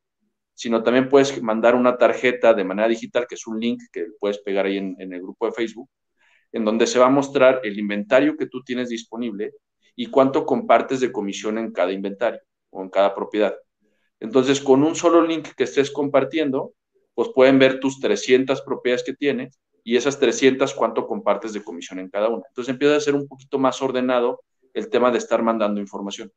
sino 0.53 0.83
también 0.83 1.09
puedes 1.09 1.43
mandar 1.43 1.75
una 1.75 1.97
tarjeta 1.97 2.53
de 2.53 2.65
manera 2.65 2.89
digital, 2.89 3.27
que 3.27 3.37
es 3.37 3.47
un 3.47 3.59
link 3.59 3.81
que 3.91 4.09
puedes 4.21 4.41
pegar 4.41 4.67
ahí 4.67 4.77
en, 4.77 4.95
en 4.99 5.15
el 5.15 5.23
grupo 5.23 5.47
de 5.47 5.53
Facebook, 5.53 5.89
en 6.53 6.67
donde 6.67 6.87
se 6.87 6.99
va 6.99 7.07
a 7.07 7.11
mostrar 7.11 7.63
el 7.65 7.79
inventario 7.79 8.37
que 8.37 8.47
tú 8.47 8.63
tienes 8.63 8.91
disponible 8.91 9.55
y 9.97 10.07
cuánto 10.07 10.47
compartes 10.47 11.01
de 11.01 11.11
comisión 11.11 11.59
en 11.59 11.73
cada 11.73 11.91
inventario 11.91 12.41
o 12.71 12.83
en 12.83 12.91
cada 12.91 13.15
propiedad. 13.15 13.57
Entonces, 14.21 14.61
con 14.61 14.85
un 14.85 14.95
solo 14.95 15.23
link 15.23 15.49
que 15.57 15.65
estés 15.65 15.91
compartiendo, 15.91 16.75
pues 17.15 17.31
pueden 17.35 17.59
ver 17.59 17.81
tus 17.81 17.99
300 17.99 18.63
propiedades 18.63 19.03
que 19.03 19.15
tienes 19.15 19.59
y 19.83 19.97
esas 19.97 20.19
300 20.19 20.75
cuánto 20.75 21.07
compartes 21.07 21.53
de 21.53 21.65
comisión 21.65 21.99
en 21.99 22.11
cada 22.11 22.29
una. 22.29 22.43
Entonces 22.49 22.73
empieza 22.73 22.97
a 22.97 23.01
ser 23.01 23.15
un 23.15 23.27
poquito 23.27 23.59
más 23.59 23.81
ordenado 23.81 24.43
el 24.75 24.91
tema 24.91 25.11
de 25.11 25.19
estar 25.19 25.43
mandando 25.43 25.81
información. 25.81 26.31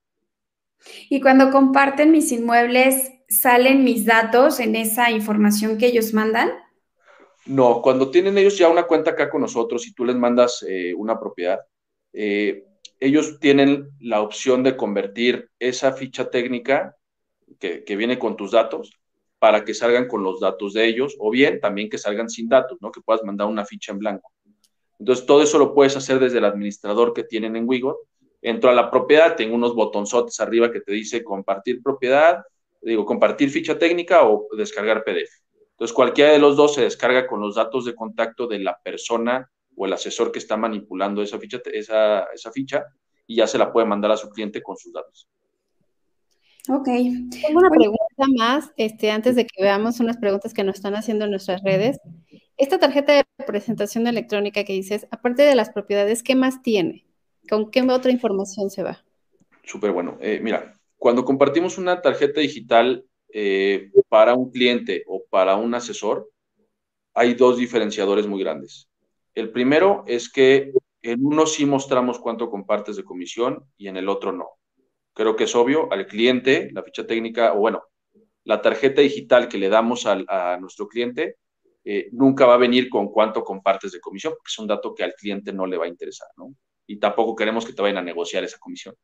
Y 1.10 1.20
cuando 1.20 1.52
comparten 1.52 2.12
mis 2.12 2.32
inmuebles, 2.32 3.12
¿salen 3.28 3.84
mis 3.84 4.06
datos 4.06 4.60
en 4.60 4.76
esa 4.76 5.12
información 5.12 5.78
que 5.78 5.88
ellos 5.88 6.14
mandan? 6.14 6.52
No, 7.46 7.82
cuando 7.82 8.12
tienen 8.12 8.38
ellos 8.38 8.58
ya 8.58 8.70
una 8.70 8.84
cuenta 8.84 9.12
acá 9.12 9.30
con 9.30 9.42
nosotros 9.42 9.86
y 9.88 9.94
tú 9.94 10.06
les 10.06 10.16
mandas 10.16 10.64
eh, 10.68 10.94
una 10.94 11.20
propiedad, 11.20 11.60
eh, 12.14 12.64
ellos 13.00 13.40
tienen 13.40 13.90
la 14.00 14.22
opción 14.22 14.64
de 14.64 14.76
convertir 14.76 15.50
esa 15.60 15.94
ficha 15.94 16.30
técnica 16.30 16.96
que, 17.60 17.84
viene 17.96 18.20
con 18.20 18.36
tus 18.36 18.52
datos 18.52 18.94
para 19.40 19.64
que 19.64 19.74
salgan 19.74 20.08
con 20.08 20.24
los 20.24 20.40
datos 20.40 20.74
de 20.74 20.86
ellos 20.86 21.16
o 21.20 21.32
bien 21.32 21.60
también 21.60 21.90
que 21.90 21.98
salgan 21.98 22.30
sin 22.30 22.50
datos, 22.50 22.78
¿no? 22.82 22.92
Que 22.92 23.02
puedas 23.02 23.24
mandar 23.24 23.48
una 23.48 23.66
ficha 23.66 23.92
en 23.92 24.00
blanco. 24.00 24.32
Entonces, 25.00 25.26
todo 25.26 25.42
eso 25.42 25.58
lo 25.58 25.74
puedes 25.74 25.96
hacer 25.96 26.20
desde 26.20 26.40
el 26.40 26.46
administrador 26.46 27.14
que 27.14 27.24
tienen 27.24 27.56
en 27.56 27.68
Wigot 27.68 27.98
entro 28.42 28.70
a 28.70 28.74
la 28.74 28.90
propiedad, 28.90 29.36
tengo 29.36 29.56
unos 29.56 29.76
botonzotes 29.76 30.40
arriba 30.40 30.72
que 30.72 30.82
te 30.82 30.94
dice 30.94 31.24
compartir 31.24 31.82
propiedad, 31.82 32.44
digo, 32.82 33.06
compartir 33.06 33.50
ficha 33.50 33.78
técnica 33.78 34.28
o 34.28 34.48
descargar 34.56 35.04
PDF. 35.04 35.32
Entonces, 35.72 35.94
cualquiera 35.94 36.32
de 36.32 36.40
los 36.40 36.56
dos 36.56 36.76
se 36.76 36.82
descarga 36.82 37.28
con 37.28 37.40
los 37.40 37.56
datos 37.56 37.86
de 37.86 37.96
contacto 37.96 38.48
de 38.48 38.60
la 38.60 38.78
persona 38.84 39.50
o 39.80 39.86
el 39.86 39.94
asesor 39.94 40.30
que 40.30 40.40
está 40.40 40.58
manipulando 40.58 41.22
esa 41.22 41.40
ficha, 41.40 41.62
esa, 41.72 42.26
esa 42.34 42.52
ficha 42.52 42.84
y 43.26 43.38
ya 43.38 43.48
se 43.48 43.58
la 43.58 43.72
puede 43.72 43.88
mandar 43.88 44.12
a 44.12 44.18
su 44.18 44.30
cliente 44.30 44.62
con 44.62 44.76
sus 44.76 44.92
datos. 44.92 45.30
Ok. 46.68 46.86
Tengo 46.86 47.60
una 47.60 47.70
pregunta 47.70 48.26
más, 48.38 48.72
este, 48.76 49.10
antes 49.10 49.38
de 49.38 49.46
que 49.46 49.64
veamos 49.64 50.02
unas 50.02 50.18
preguntas 50.18 50.54
que 50.54 50.66
nos 50.66 50.76
están 50.76 50.96
haciendo 50.96 51.24
en 51.24 51.32
nuestras 51.32 51.64
redes. 51.64 51.98
Esta 52.58 52.78
tarjeta 52.78 53.14
de 53.14 53.24
presentación 53.48 54.06
electrónica 54.06 54.66
que 54.66 54.74
dices, 54.74 55.08
aparte 55.12 55.44
de 55.44 55.56
las 55.56 55.70
propiedades, 55.70 56.24
¿qué 56.24 56.36
más 56.36 56.62
tiene? 56.62 57.06
¿Con 57.50 57.72
qué 57.72 57.82
otra 57.82 58.12
información 58.12 58.70
se 58.70 58.84
va? 58.84 59.06
Súper 59.64 59.94
bueno. 59.94 60.18
Eh, 60.20 60.42
mira, 60.44 60.74
cuando 60.98 61.24
compartimos 61.24 61.78
una 61.78 62.02
tarjeta 62.02 62.42
digital 62.42 63.06
eh, 63.32 63.92
para 64.10 64.34
un 64.34 64.52
cliente 64.52 65.06
o 65.08 65.24
para 65.30 65.56
un 65.56 65.74
asesor, 65.74 66.30
hay 67.14 67.34
dos 67.34 67.58
diferenciadores 67.58 68.28
muy 68.28 68.42
grandes. 68.44 68.89
El 69.40 69.52
primero 69.52 70.04
es 70.06 70.30
que 70.30 70.74
en 71.02 71.26
uno 71.26 71.46
sí 71.46 71.66
mostramos 71.66 72.20
cuánto 72.20 72.50
compartes 72.50 72.98
de 72.98 73.06
comisión 73.06 73.64
y 73.78 73.88
en 73.88 73.96
el 73.96 74.10
otro 74.10 74.34
no. 74.34 74.50
Creo 75.14 75.36
que 75.36 75.46
es 75.46 75.56
obvio, 75.56 75.92
al 75.92 76.08
cliente, 76.08 76.70
la 76.74 76.84
ficha 76.84 77.08
técnica, 77.08 77.54
o 77.54 77.60
bueno, 77.60 77.84
la 78.44 78.62
tarjeta 78.62 79.02
digital 79.02 79.48
que 79.48 79.58
le 79.58 79.70
damos 79.70 80.06
a 80.06 80.58
nuestro 80.60 80.88
cliente, 80.88 81.38
eh, 81.86 82.10
nunca 82.12 82.46
va 82.46 82.56
a 82.56 82.58
venir 82.58 82.90
con 82.90 83.08
cuánto 83.08 83.44
compartes 83.44 83.94
de 83.94 84.02
comisión, 84.02 84.34
porque 84.34 84.50
es 84.50 84.60
un 84.60 84.68
dato 84.68 84.94
que 84.94 85.04
al 85.04 85.14
cliente 85.14 85.54
no 85.54 85.66
le 85.66 85.78
va 85.78 85.86
a 85.86 85.88
interesar, 85.88 86.28
¿no? 86.36 86.54
y 86.86 87.00
tampoco 87.00 87.36
queremos 87.36 87.66
que 87.66 87.74
te 87.74 87.82
vayan 87.82 88.00
a 88.00 88.02
negociar 88.02 88.44
esa 88.44 88.58
comisión. 88.58 88.96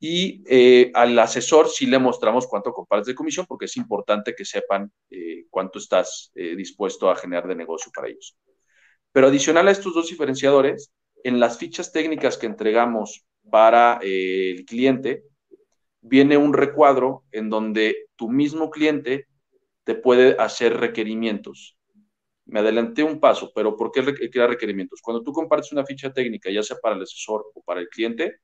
Y 0.00 0.42
eh, 0.48 0.90
al 0.94 1.18
asesor 1.18 1.68
sí 1.68 1.86
le 1.86 1.98
mostramos 1.98 2.46
cuánto 2.46 2.72
compartes 2.72 3.06
de 3.06 3.14
comisión 3.14 3.46
porque 3.46 3.66
es 3.66 3.76
importante 3.76 4.34
que 4.34 4.44
sepan 4.44 4.90
eh, 5.10 5.44
cuánto 5.50 5.78
estás 5.78 6.32
dispuesto 6.34 7.10
a 7.10 7.16
generar 7.16 7.46
de 7.46 7.56
negocio 7.56 7.92
para 7.94 8.08
ellos. 8.08 8.36
Pero 9.18 9.26
adicional 9.26 9.66
a 9.66 9.72
estos 9.72 9.94
dos 9.94 10.08
diferenciadores, 10.08 10.92
en 11.24 11.40
las 11.40 11.58
fichas 11.58 11.90
técnicas 11.90 12.38
que 12.38 12.46
entregamos 12.46 13.26
para 13.50 13.98
el 14.00 14.64
cliente, 14.64 15.24
viene 16.00 16.36
un 16.36 16.54
recuadro 16.54 17.24
en 17.32 17.50
donde 17.50 18.06
tu 18.14 18.30
mismo 18.30 18.70
cliente 18.70 19.26
te 19.82 19.96
puede 19.96 20.36
hacer 20.38 20.76
requerimientos 20.76 21.76
me 22.46 22.60
adelanté 22.60 23.02
un 23.02 23.18
paso, 23.18 23.50
pero 23.52 23.76
¿por 23.76 23.90
qué 23.90 24.30
crear 24.30 24.50
requerimientos? 24.50 25.02
Cuando 25.02 25.24
tú 25.24 25.32
compartes 25.32 25.72
una 25.72 25.84
ficha 25.84 26.12
técnica, 26.12 26.48
ya 26.48 26.62
sea 26.62 26.76
para 26.80 26.94
el 26.94 27.02
asesor 27.02 27.44
o 27.54 27.62
para 27.62 27.80
el 27.80 27.88
cliente, 27.88 28.36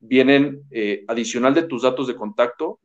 vienen 0.00 0.64
eh, 0.72 1.04
adicional 1.06 1.54
de 1.54 1.62
tus 1.62 1.82
datos 1.82 2.08
de 2.08 2.16
contacto, 2.16 2.80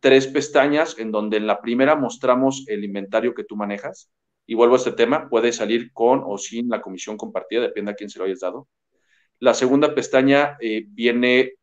tres 0.00 0.26
pestañas 0.26 0.98
en 0.98 1.12
donde 1.12 1.36
en 1.36 1.46
la 1.46 1.60
primera 1.60 1.94
mostramos 1.94 2.64
el 2.66 2.82
inventario 2.82 3.32
que 3.32 3.44
tú 3.44 3.54
manejas. 3.54 4.10
Y 4.46 4.54
vuelvo 4.54 4.74
a 4.74 4.78
este 4.78 4.92
tema, 4.92 5.28
puede 5.28 5.52
salir 5.52 5.92
con 5.92 6.22
o 6.24 6.38
sin 6.38 6.68
la 6.68 6.80
comisión 6.80 7.16
compartida, 7.16 7.62
depende 7.62 7.92
a 7.92 7.94
quién 7.94 8.10
se 8.10 8.18
lo 8.18 8.24
hayas 8.24 8.40
dado. 8.40 8.68
La 9.38 9.54
segunda 9.54 9.94
pestaña 9.94 10.56
eh, 10.60 10.84
viene 10.86 11.54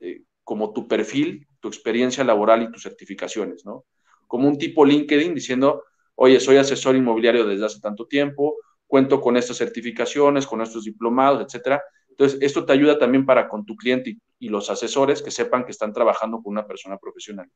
eh, 0.00 0.22
como 0.42 0.72
tu 0.72 0.86
perfil, 0.86 1.46
tu 1.60 1.68
experiencia 1.68 2.22
laboral 2.24 2.62
y 2.62 2.70
tus 2.70 2.82
certificaciones, 2.82 3.64
¿no? 3.64 3.84
Como 4.26 4.48
un 4.48 4.58
tipo 4.58 4.84
LinkedIn 4.84 5.34
diciendo, 5.34 5.84
oye, 6.14 6.40
soy 6.40 6.56
asesor 6.56 6.96
inmobiliario 6.96 7.46
desde 7.46 7.66
hace 7.66 7.80
tanto 7.80 8.06
tiempo, 8.06 8.56
cuento 8.86 9.20
con 9.20 9.36
estas 9.36 9.56
certificaciones, 9.56 10.46
con 10.46 10.60
estos 10.60 10.84
diplomados, 10.84 11.42
etcétera. 11.42 11.82
Entonces, 12.08 12.38
esto 12.42 12.64
te 12.64 12.72
ayuda 12.72 12.98
también 12.98 13.26
para 13.26 13.48
con 13.48 13.64
tu 13.66 13.74
cliente 13.74 14.18
y, 14.38 14.48
los 14.48 14.70
asesores 14.70 15.22
que 15.22 15.30
sepan 15.30 15.64
que 15.64 15.72
están 15.72 15.92
trabajando 15.92 16.40
con 16.42 16.52
una 16.52 16.66
persona 16.66 16.96
profesional. 16.98 17.50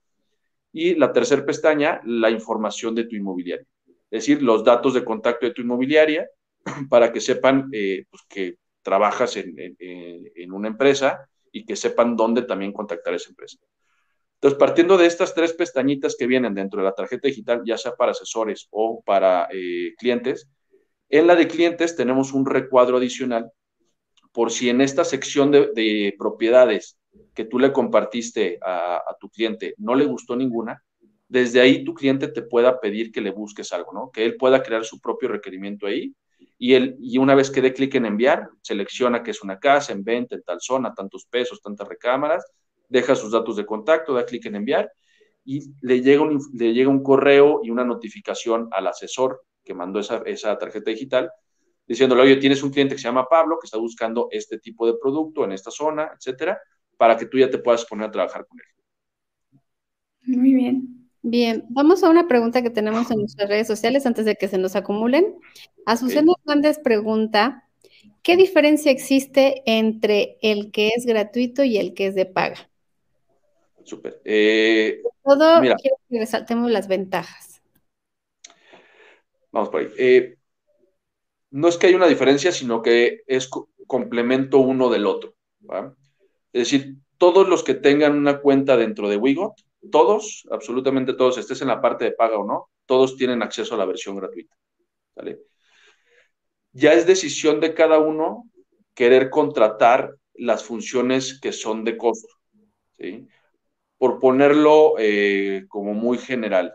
Y 0.73 0.95
la 0.97 1.13
tercera 1.13 1.45
pestaña, 1.47 2.01
la 2.05 2.31
información 2.31 2.95
de 2.95 3.05
tu 3.05 3.15
inmobiliaria. 3.15 3.67
Es 4.11 4.23
decir, 4.25 4.43
los 4.43 4.65
datos 4.65 4.95
de 4.95 5.05
contacto 5.05 5.47
de 5.47 5.53
tu 5.53 5.63
inmobiliaria 5.63 6.29
para 6.91 7.13
que 7.13 7.21
sepan 7.21 7.69
eh, 7.73 8.05
pues, 8.11 8.23
que 8.29 8.57
trabajas 8.83 9.37
en, 9.37 9.55
en, 9.59 10.53
una 10.53 10.69
empresa 10.69 11.29
y 11.53 11.67
que 11.67 11.77
sepan 11.77 12.17
dónde 12.17 12.43
también 12.43 12.73
contactar 12.73 13.13
a 13.13 13.17
esa 13.17 13.29
empresa. 13.29 13.59
Entonces, 14.35 14.59
partiendo 14.59 14.97
de 14.97 15.07
estas 15.07 15.35
tres 15.35 15.53
pestañitas 15.53 16.17
que 16.17 16.27
vienen 16.27 16.55
dentro 16.55 16.81
de 16.81 16.85
la 16.85 16.95
tarjeta 16.95 17.29
digital, 17.29 17.63
ya 17.67 17.77
sea 17.77 17.97
para 17.97 18.13
asesores 18.13 18.69
o 18.71 19.03
para 19.05 19.49
eh, 19.53 19.95
clientes, 19.99 20.49
en 21.11 21.27
la 21.27 21.35
de 21.35 21.49
clientes 21.49 21.97
tenemos 21.97 22.33
un 22.33 22.47
recuadro 22.47 22.99
adicional 22.99 23.51
por 24.33 24.53
si 24.53 24.69
en 24.69 24.81
esta 24.81 25.05
sección 25.05 25.51
de, 25.51 26.15
propiedades 26.19 26.99
que 27.35 27.45
tú 27.45 27.59
le 27.59 27.73
compartiste 27.73 28.59
a, 28.63 29.03
tu 29.19 29.29
cliente 29.31 29.75
no 29.79 29.95
le 29.95 30.05
gustó 30.05 30.37
ninguna, 30.37 30.83
desde 31.29 31.61
ahí 31.61 31.85
tu 31.85 31.95
cliente 31.95 32.29
te 32.29 32.43
pueda 32.43 32.81
pedir 32.81 33.13
que 33.13 33.21
le 33.21 33.31
busques 33.31 33.73
algo, 33.73 33.93
¿no? 33.93 34.11
Que 34.11 34.25
él 34.25 34.37
pueda 34.37 34.63
crear 34.63 34.85
su 34.85 35.01
propio 35.01 35.29
requerimiento 35.29 35.87
ahí 35.87 36.15
y, 36.59 36.75
él, 36.75 36.97
y 37.01 37.19
una 37.19 37.35
vez 37.35 37.51
que 37.51 37.61
dé 37.61 37.73
clic 37.73 37.95
en 37.95 38.07
enviar, 38.07 38.49
selecciona 38.63 39.23
que 39.23 39.31
es 39.31 39.43
una 39.43 39.59
casa 39.59 39.93
en 39.93 40.03
venta 40.03 40.35
en 40.35 40.43
tal 40.43 40.61
zona, 40.61 40.95
tantos 40.95 41.27
pesos, 41.27 41.61
tantas 41.61 41.87
recámaras, 41.87 42.45
deja 42.89 43.15
sus 43.15 43.31
datos 43.31 43.57
de 43.57 43.67
contacto, 43.67 44.15
da 44.15 44.25
clic 44.25 44.47
en 44.47 44.57
enviar 44.57 44.91
y 45.45 45.73
le 45.83 46.01
llega 46.01 46.23
un, 46.23 46.41
le 46.55 46.73
llega 46.73 46.91
un 46.91 47.03
correo 47.03 47.61
y 47.63 47.71
una 47.71 47.85
notificación 47.85 48.69
al 48.73 48.87
asesor 48.87 49.43
que 49.65 49.75
mandó 49.75 50.01
esa, 50.01 50.23
esa 50.25 50.57
tarjeta 50.59 50.91
digital 50.91 51.31
diciéndole, 51.87 52.23
oye, 52.23 52.37
tienes 52.37 52.63
un 52.63 52.71
cliente 52.71 52.95
que 52.95 53.01
se 53.01 53.09
llama 53.09 53.29
Pablo 53.29 53.59
que 53.59 53.67
está 53.67 53.79
buscando 53.79 54.29
este 54.31 54.59
tipo 54.59 54.87
de 54.87 54.99
producto 55.01 55.45
en 55.45 55.53
esta 55.53 55.71
zona, 55.71 56.11
etcétera, 56.15 56.61
para 56.99 57.17
que 57.17 57.27
tú 57.27 57.39
ya 57.39 57.49
te 57.49 57.59
puedas 57.59 57.85
poner 57.87 58.09
a 58.09 58.11
trabajar 58.11 58.47
con 58.47 58.59
él. 58.59 60.37
Muy 60.37 60.53
bien. 60.53 60.98
Bien, 61.31 61.67
vamos 61.69 62.03
a 62.03 62.09
una 62.09 62.27
pregunta 62.27 62.63
que 62.63 62.71
tenemos 62.71 63.11
en 63.11 63.19
nuestras 63.19 63.51
redes 63.51 63.67
sociales 63.67 64.07
antes 64.07 64.25
de 64.25 64.37
que 64.37 64.49
se 64.49 64.57
nos 64.57 64.77
acumulen. 64.77 65.39
Azucena 65.85 66.33
Hernández 66.39 66.79
pregunta, 66.83 67.69
¿qué 68.23 68.35
diferencia 68.35 68.91
existe 68.91 69.63
entre 69.67 70.39
el 70.41 70.73
que 70.73 70.89
es 70.97 71.05
gratuito 71.05 71.65
y 71.65 71.77
el 71.77 71.93
que 71.93 72.07
es 72.07 72.15
de 72.15 72.25
paga? 72.25 72.71
Súper. 73.85 74.23
Eh, 74.25 75.03
todo 75.23 75.61
quiero 75.61 75.77
que 76.09 76.19
resaltemos 76.19 76.71
las 76.71 76.89
ventajas. 76.89 77.61
Vamos 79.53 79.69
por 79.69 79.83
ahí. 79.83 79.89
Eh, 79.99 80.39
no 81.51 81.69
es 81.69 81.77
que 81.77 81.89
haya 81.89 81.97
una 81.99 82.09
diferencia, 82.09 82.53
sino 82.53 82.81
que 82.81 83.21
es 83.27 83.51
complemento 83.87 84.61
uno 84.61 84.89
del 84.89 85.05
otro. 85.05 85.35
Es 86.55 86.71
decir, 86.71 86.97
todos 87.19 87.47
los 87.47 87.65
que 87.65 87.75
tengan 87.75 88.17
una 88.17 88.41
cuenta 88.41 88.79
dentro 88.79 89.11
de 89.11 89.19
Wigot, 89.19 89.68
todos, 89.91 90.47
absolutamente 90.51 91.15
todos, 91.15 91.39
estés 91.39 91.63
en 91.63 91.69
la 91.69 91.81
parte 91.81 92.05
de 92.05 92.13
paga 92.13 92.39
o 92.39 92.47
no, 92.47 92.71
todos 92.87 93.17
tienen 93.17 93.43
acceso 93.43 93.75
a 93.75 93.79
la 93.79 93.85
versión 93.85 94.17
gratuita. 94.17 94.55
Ya 96.73 96.93
es 96.93 97.07
decisión 97.07 97.61
de 97.61 97.75
cada 97.75 97.99
uno 97.99 98.45
querer 98.95 99.31
contratar 99.31 100.15
las 100.35 100.63
funciones 100.65 101.41
que 101.41 101.53
son 101.53 101.85
de 101.85 101.97
costo. 101.97 102.35
¿sí? 102.99 103.27
por 103.99 104.21
ponerlo 104.21 104.95
eh, 104.99 105.67
como 105.69 105.93
muy 105.93 106.19
general, 106.19 106.75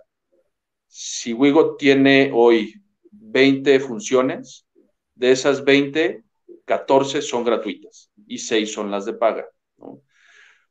si 0.87 1.33
Wigo 1.33 1.77
tiene 1.77 2.31
hoy 2.33 2.75
20 3.11 3.79
funciones, 3.79 4.67
de 5.15 5.31
esas 5.31 5.63
20, 5.63 6.23
14 6.65 7.21
son 7.21 7.43
gratuitas 7.43 8.11
y 8.27 8.37
6 8.39 8.73
son 8.73 8.91
las 8.91 9.05
de 9.05 9.13
paga. 9.13 9.47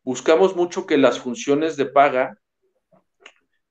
Buscamos 0.04 0.56
mucho 0.56 0.86
que 0.86 0.98
las 0.98 1.18
funciones 1.18 1.76
de 1.76 1.86
paga 1.86 2.36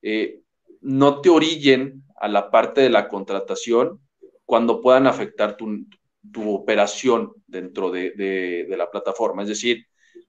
eh, 0.02 0.39
no 0.82 1.22
te 1.22 1.30
orillen 1.30 2.04
a 2.15 2.28
la 2.28 2.50
parte 2.50 2.82
de 2.82 2.89
la 2.89 3.08
contratación 3.08 4.00
cuando 4.46 4.82
puedan 4.82 5.08
afectar 5.08 5.58
tu, 5.58 5.86
tu 6.32 6.54
operación 6.54 7.34
dentro 7.48 7.91
de, 7.91 8.65
la 8.70 8.89
plataforma. 8.89 9.44
Es 9.44 9.50
decir, 9.50 9.86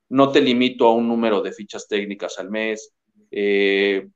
no 0.09 0.31
te 0.31 0.41
limito 0.41 0.87
a 0.87 0.95
un 0.95 1.09
número 1.09 1.41
de 1.41 1.53
fichas 1.53 1.89
técnicas 1.89 2.39
al 2.39 2.51
mes, 2.51 2.93
eh, 3.31 4.09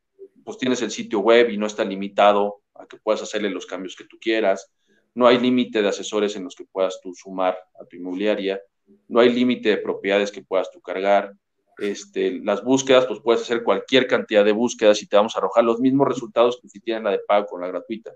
pues 0.45 0.59
tienes 0.59 0.83
el 0.83 0.91
sitio 0.91 1.21
web 1.21 1.51
y 1.51 1.57
no 1.57 1.67
está 1.67 1.85
limitado 1.85 2.63
a 2.75 2.87
que 2.87 2.99
puedas 2.99 3.23
hacerle 3.23 3.51
los 3.51 3.67
cambios 3.67 3.97
que 3.97 4.05
tú 4.05 4.19
quieras, 4.21 4.71
no 5.15 5.27
hay 5.27 5.39
límite 5.39 5.81
de 5.81 5.89
asesores 5.89 6.37
en 6.37 6.45
los 6.45 6.55
que 6.55 6.67
puedas 6.67 7.01
tú 7.03 7.15
sumar 7.15 7.57
a 7.81 7.85
tu 7.87 7.97
inmobiliaria, 7.97 8.61
no 9.09 9.21
hay 9.21 9.33
límite 9.33 9.71
de 9.71 9.79
propiedades 9.79 10.31
que 10.31 10.43
puedas 10.43 10.71
tú 10.71 10.81
cargar, 10.81 11.33
este, 11.79 12.41
las 12.43 12.65
búsquedas, 12.65 13.07
pues 13.07 13.21
puedes 13.23 13.43
hacer 13.43 13.63
cualquier 13.63 14.07
cantidad 14.07 14.45
de 14.45 14.53
búsquedas 14.53 15.03
y 15.03 15.07
te 15.07 15.17
vamos 15.17 15.37
a 15.37 15.39
arrojar 15.39 15.65
los 15.65 15.81
mismos 15.81 16.09
resultados 16.09 16.59
que 16.61 16.69
si 16.69 16.81
tienen 16.81 17.05
la 17.05 17.11
de 17.11 17.21
pago 17.27 17.47
con 17.47 17.61
la 17.61 17.69
gratuita. 17.69 18.11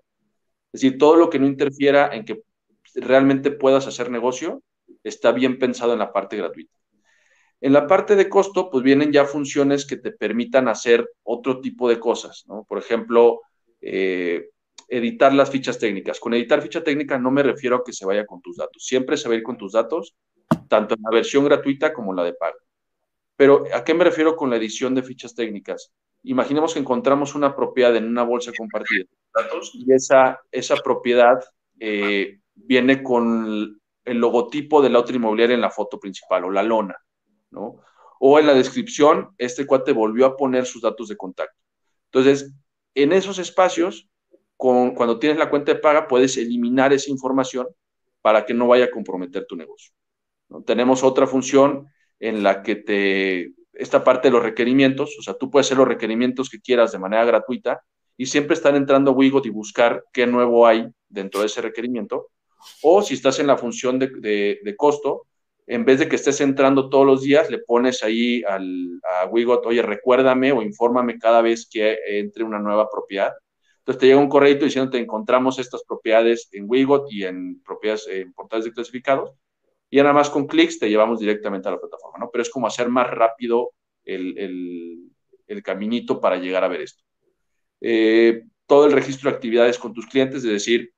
Es 0.73 0.81
decir, 0.81 0.99
todo 0.99 1.17
lo 1.17 1.31
que 1.31 1.39
no 1.39 1.47
interfiera 1.47 2.11
en 2.15 2.25
que 2.25 2.43
realmente 2.95 3.51
puedas 3.51 3.87
hacer 3.87 4.11
negocio 4.11 4.63
está 5.03 5.33
bien 5.33 5.59
pensado 5.59 5.93
en 5.93 5.99
la 5.99 6.13
parte 6.13 6.37
gratuita. 6.37 6.73
En 7.61 7.73
la 7.75 7.87
parte 7.87 8.17
de 8.17 8.29
costo, 8.29 8.71
pues 8.71 8.83
vienen 8.83 9.13
ya 9.13 9.27
funciones 9.27 9.87
que 9.87 9.97
te 9.97 10.13
permitan 10.13 10.69
hacer 10.69 11.11
otro 11.23 11.61
tipo 11.61 11.89
de 11.89 12.01
cosas, 12.01 12.45
¿no? 12.47 12.65
Por 12.65 12.79
ejemplo, 12.79 13.41
eh, 13.83 14.49
editar 14.89 15.35
las 15.35 15.51
fichas 15.51 15.79
técnicas. 15.79 16.19
Con 16.19 16.33
editar 16.33 16.63
ficha 16.63 16.83
técnica 16.83 17.19
no 17.19 17.31
me 17.31 17.43
refiero 17.43 17.77
a 17.77 17.85
que 17.85 17.93
se 17.93 18.07
vaya 18.07 18.25
con 18.25 18.41
tus 18.41 18.57
datos. 18.57 18.85
Siempre 18.87 19.19
se 19.19 19.29
va 19.29 19.35
a 19.35 19.39
ir 19.39 19.43
con 19.43 19.59
tus 19.59 19.73
datos, 19.73 20.15
tanto 20.69 20.95
en 20.95 21.03
la 21.03 21.11
versión 21.11 21.45
gratuita 21.45 21.93
como 21.93 22.13
en 22.13 22.17
la 22.17 22.25
de 22.25 22.33
pago. 22.33 22.57
Pero 23.41 23.65
¿a 23.73 23.83
qué 23.85 23.95
me 23.95 24.05
refiero 24.05 24.37
con 24.37 24.51
la 24.51 24.57
edición 24.57 24.95
de 24.95 25.03
fichas 25.03 25.35
técnicas? 25.35 25.95
Imaginemos 26.25 26.75
que 26.75 26.81
encontramos 26.81 27.35
una 27.35 27.57
propiedad 27.57 27.97
en 27.97 28.07
una 28.07 28.23
bolsa 28.23 28.53
compartida 28.55 29.07
y 29.73 29.95
esa, 29.95 30.43
esa 30.53 30.77
propiedad 30.77 31.43
eh, 31.79 32.41
viene 32.55 33.03
con 33.03 33.81
el 34.05 34.19
logotipo 34.19 34.83
de 34.83 34.91
la 34.91 34.99
otra 34.99 35.17
inmobiliaria 35.17 35.55
en 35.55 35.63
la 35.63 35.71
foto 35.71 35.99
principal 35.99 36.45
o 36.45 36.51
la 36.51 36.63
lona, 36.63 36.99
¿no? 37.51 37.81
O 38.19 38.39
en 38.39 38.47
la 38.47 38.53
descripción, 38.53 39.31
este 39.39 39.65
cuate 39.65 39.93
volvió 39.93 40.27
a 40.27 40.37
poner 40.37 40.67
sus 40.67 40.83
datos 40.83 41.09
de 41.09 41.17
contacto. 41.17 41.57
Entonces, 42.13 42.53
en 42.95 43.15
esos 43.15 43.39
espacios, 43.39 44.07
con, 44.59 44.95
cuando 44.95 45.19
tienes 45.19 45.39
la 45.39 45.49
cuenta 45.49 45.73
de 45.73 45.81
paga, 45.81 46.09
puedes 46.09 46.37
eliminar 46.37 46.93
esa 46.93 47.11
información 47.11 47.69
para 48.21 48.45
que 48.45 48.53
no 48.53 48.67
vaya 48.67 48.85
a 48.85 48.91
comprometer 48.91 49.47
tu 49.47 49.57
negocio. 49.57 49.95
¿no? 50.51 50.63
Tenemos 50.63 51.03
otra 51.03 51.27
función 51.27 51.89
en 52.21 52.43
la 52.43 52.63
que 52.63 52.77
te, 52.77 53.53
esta 53.73 54.05
parte 54.05 54.29
de 54.29 54.33
los 54.33 54.43
requerimientos, 54.43 55.17
o 55.19 55.23
sea, 55.23 55.35
tú 55.35 55.51
puedes 55.51 55.67
hacer 55.67 55.79
los 55.79 55.89
requerimientos 55.89 56.51
que 56.51 56.61
quieras 56.61 56.93
de 56.93 56.99
manera 56.99 57.25
gratuita 57.25 57.83
y 58.17 58.27
siempre 58.27 58.55
están 58.55 58.77
entrando 58.77 59.11
a 59.11 59.15
Wigot 59.15 59.47
y 59.47 59.51
buscar 59.51 60.05
qué 60.13 60.27
nuevo 60.27 60.67
hay 60.67 60.87
dentro 61.09 61.41
de 61.41 61.47
ese 61.47 61.63
requerimiento. 61.63 62.29
O 62.83 63.01
si 63.01 63.15
estás 63.15 63.41
en 63.41 63.47
la 63.47 63.57
función 63.57 63.99
de, 63.99 64.75
costo, 64.77 65.27
en 65.67 65.87
vez 65.87 65.99
de 65.99 66.09
que 66.09 66.17
estés 66.17 66.43
entrando 66.43 66.91
todos 66.91 67.07
los 67.07 67.23
días, 67.23 67.51
le 67.51 67.59
pones 67.59 68.03
ahí 68.03 68.43
al, 68.43 69.01
a 69.23 69.27
Wigot, 69.27 69.65
oye, 69.65 69.81
recuérdame 69.81 70.53
o 70.53 70.61
infórmame 70.61 71.19
cada 71.19 71.41
vez 71.41 71.67
que 71.71 71.97
entre 72.07 72.45
una 72.45 72.59
nueva 72.59 72.91
propiedad. 72.91 73.33
Entonces 73.79 74.01
te 74.01 74.07
llega 74.09 74.19
un 74.19 74.29
correo 74.29 74.57
diciendo 74.57 74.91
te 74.91 74.99
encontramos 74.99 75.59
estas 75.59 75.83
propiedades 75.85 76.51
en 76.53 76.67
Wigot 76.69 77.11
y 77.11 77.25
en 77.25 77.63
propiedades 77.63 78.07
en 78.09 78.35
portales 78.35 78.67
de 78.67 78.73
clasificados 78.73 79.33
y 79.91 79.97
nada 79.97 80.13
más 80.13 80.31
con 80.31 80.47
clics 80.47 80.79
te 80.79 80.89
llevamos 80.89 81.19
directamente 81.19 81.69
a 81.69 81.73
la 81.73 81.81
plataforma, 81.81 82.19
¿no? 82.19 82.31
Pero 82.31 82.43
es 82.43 82.51
como 82.51 82.67
hacer 82.67 82.89
más 82.89 83.11
rápido 83.11 83.73
el, 84.05 85.11
caminito 85.65 86.21
para 86.21 86.37
llegar 86.37 86.63
a 86.63 86.69
ver 86.69 86.83
esto. 86.83 87.03
Eh, 87.81 88.45
todo 88.67 88.87
el 88.87 88.93
registro 88.93 89.29
de 89.29 89.37
actividades 89.37 89.79
con 89.79 89.93
tus 89.93 90.07
clientes, 90.07 90.45
es 90.45 90.51
decir, 90.51 90.93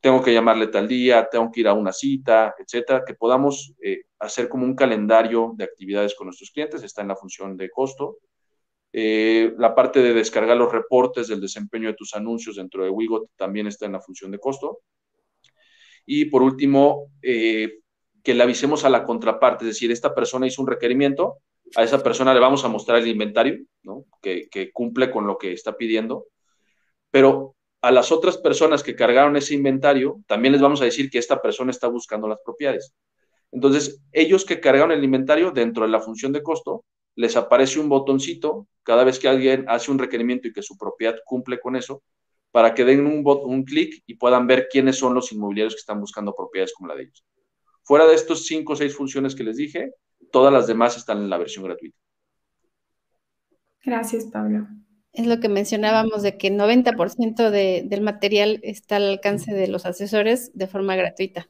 tengo 0.00 0.22
que 0.22 0.32
llamarle 0.32 0.66
tal 0.68 0.88
día, 0.88 1.28
tengo 1.30 1.50
que 1.50 1.60
ir 1.60 1.68
a 1.68 1.74
una 1.74 1.92
cita, 1.92 2.54
etcétera, 2.58 3.04
que 3.06 3.14
podamos 3.14 3.74
eh, 3.82 4.02
hacer 4.18 4.48
como 4.48 4.64
un 4.64 4.74
calendario 4.74 5.52
de 5.56 5.64
actividades 5.64 6.14
con 6.14 6.26
nuestros 6.26 6.50
clientes, 6.50 6.82
está 6.82 7.02
en 7.02 7.08
la 7.08 7.16
función 7.16 7.56
de 7.56 7.70
costo. 7.70 8.18
Eh, 8.92 9.54
la 9.58 9.74
parte 9.74 10.00
de 10.00 10.14
descargar 10.14 10.56
los 10.56 10.70
reportes 10.70 11.28
del 11.28 11.40
desempeño 11.40 11.88
de 11.88 11.94
tus 11.94 12.14
anuncios 12.14 12.56
dentro 12.56 12.84
de 12.84 12.90
Wigot 12.90 13.30
también 13.36 13.66
está 13.66 13.86
en 13.86 13.92
la 13.92 14.00
función 14.00 14.30
de 14.30 14.38
costo. 14.38 14.80
Y 16.06 16.26
por 16.26 16.42
último, 16.42 17.10
eh, 17.22 17.78
que 18.22 18.34
le 18.34 18.42
avisemos 18.42 18.84
a 18.84 18.88
la 18.88 19.04
contraparte, 19.04 19.64
es 19.64 19.70
decir, 19.74 19.92
esta 19.92 20.14
persona 20.14 20.46
hizo 20.46 20.62
un 20.62 20.68
requerimiento, 20.68 21.38
a 21.76 21.82
esa 21.82 22.02
persona 22.02 22.34
le 22.34 22.40
vamos 22.40 22.64
a 22.64 22.68
mostrar 22.68 22.98
el 22.98 23.08
inventario, 23.08 23.58
¿no? 23.82 24.04
que, 24.22 24.48
cumple 24.72 25.10
con 25.10 25.26
lo 25.26 25.38
que 25.38 25.52
está 25.52 25.76
pidiendo, 25.76 26.26
pero 27.10 27.54
a 27.82 27.90
las 27.90 28.12
otras 28.12 28.38
personas 28.38 28.82
que 28.82 28.96
cargaron 28.96 29.36
ese 29.36 29.54
inventario, 29.54 30.22
también 30.26 30.52
les 30.52 30.62
vamos 30.62 30.80
a 30.80 30.86
decir 30.86 31.10
que 31.10 31.18
esta 31.18 31.42
persona 31.42 31.70
está 31.70 31.86
buscando 31.88 32.26
las 32.26 32.38
propiedades. 32.42 32.94
Entonces, 33.52 34.02
ellos 34.12 34.44
que 34.44 34.58
cargaron 34.58 34.90
el 34.90 35.04
inventario 35.04 35.50
dentro 35.50 35.84
de 35.84 35.90
la 35.90 36.00
función 36.00 36.32
de 36.32 36.42
costo, 36.42 36.84
les 37.14 37.36
aparece 37.36 37.78
un 37.78 37.88
botoncito 37.88 38.66
cada 38.82 39.04
vez 39.04 39.18
que 39.18 39.28
alguien 39.28 39.66
hace 39.68 39.90
un 39.90 39.98
requerimiento 39.98 40.48
y 40.48 40.52
que 40.52 40.62
su 40.62 40.76
propiedad 40.78 41.16
cumple 41.24 41.60
con 41.60 41.76
eso, 41.76 42.02
para 42.54 42.72
que 42.72 42.84
den 42.84 43.04
un, 43.04 43.24
un 43.26 43.64
clic 43.64 44.04
y 44.06 44.14
puedan 44.14 44.46
ver 44.46 44.68
quiénes 44.70 44.96
son 44.96 45.12
los 45.12 45.32
inmobiliarios 45.32 45.74
que 45.74 45.80
están 45.80 45.98
buscando 45.98 46.36
propiedades 46.36 46.72
como 46.72 46.86
la 46.86 46.94
de 46.94 47.02
ellos. 47.02 47.24
Fuera 47.82 48.06
de 48.06 48.14
estos 48.14 48.46
cinco 48.46 48.74
o 48.74 48.76
seis 48.76 48.94
funciones 48.94 49.34
que 49.34 49.42
les 49.42 49.56
dije, 49.56 49.94
todas 50.30 50.52
las 50.52 50.68
demás 50.68 50.96
están 50.96 51.18
en 51.18 51.30
la 51.30 51.36
versión 51.36 51.64
gratuita. 51.64 51.98
Gracias, 53.84 54.26
Pablo. 54.26 54.68
Es 55.12 55.26
lo 55.26 55.40
que 55.40 55.48
mencionábamos 55.48 56.22
de 56.22 56.38
que 56.38 56.52
90% 56.52 57.50
de, 57.50 57.82
del 57.86 58.02
material 58.02 58.60
está 58.62 58.96
al 58.96 59.08
alcance 59.08 59.52
de 59.52 59.66
los 59.66 59.84
asesores 59.84 60.52
de 60.54 60.68
forma 60.68 60.94
gratuita. 60.94 61.48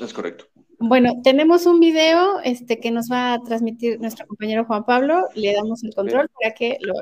Es 0.00 0.12
correcto. 0.12 0.46
Bueno, 0.80 1.22
tenemos 1.22 1.64
un 1.66 1.78
video 1.78 2.40
este, 2.42 2.80
que 2.80 2.90
nos 2.90 3.08
va 3.08 3.34
a 3.34 3.40
transmitir 3.40 4.00
nuestro 4.00 4.26
compañero 4.26 4.64
Juan 4.64 4.84
Pablo. 4.84 5.28
Le 5.36 5.54
damos 5.54 5.84
el 5.84 5.94
control 5.94 6.28
para 6.40 6.54
que 6.54 6.76
lo 6.80 6.94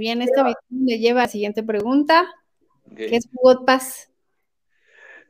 bien, 0.00 0.22
esta 0.22 0.42
me 0.70 0.98
lleva 0.98 1.20
a 1.20 1.24
la 1.24 1.28
siguiente 1.28 1.62
pregunta. 1.62 2.28
¿Qué 2.96 3.14
es 3.14 3.28
Pass? 3.64 4.10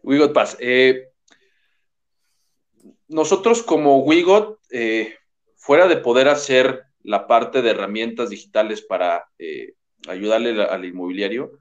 WeGot 0.03 0.33
Pass. 0.33 0.57
Eh, 0.61 1.09
nosotros 3.09 3.63
como 3.63 3.99
WeGot, 3.99 4.59
eh, 4.71 5.15
fuera 5.57 5.89
de 5.89 5.99
poder 5.99 6.29
hacer 6.29 6.85
la 7.03 7.27
parte 7.27 7.61
de 7.61 7.71
herramientas 7.71 8.31
digitales 8.31 8.81
para 8.81 9.27
eh, 9.39 9.75
ayudarle 10.09 10.63
al 10.63 10.85
inmobiliario, 10.85 11.59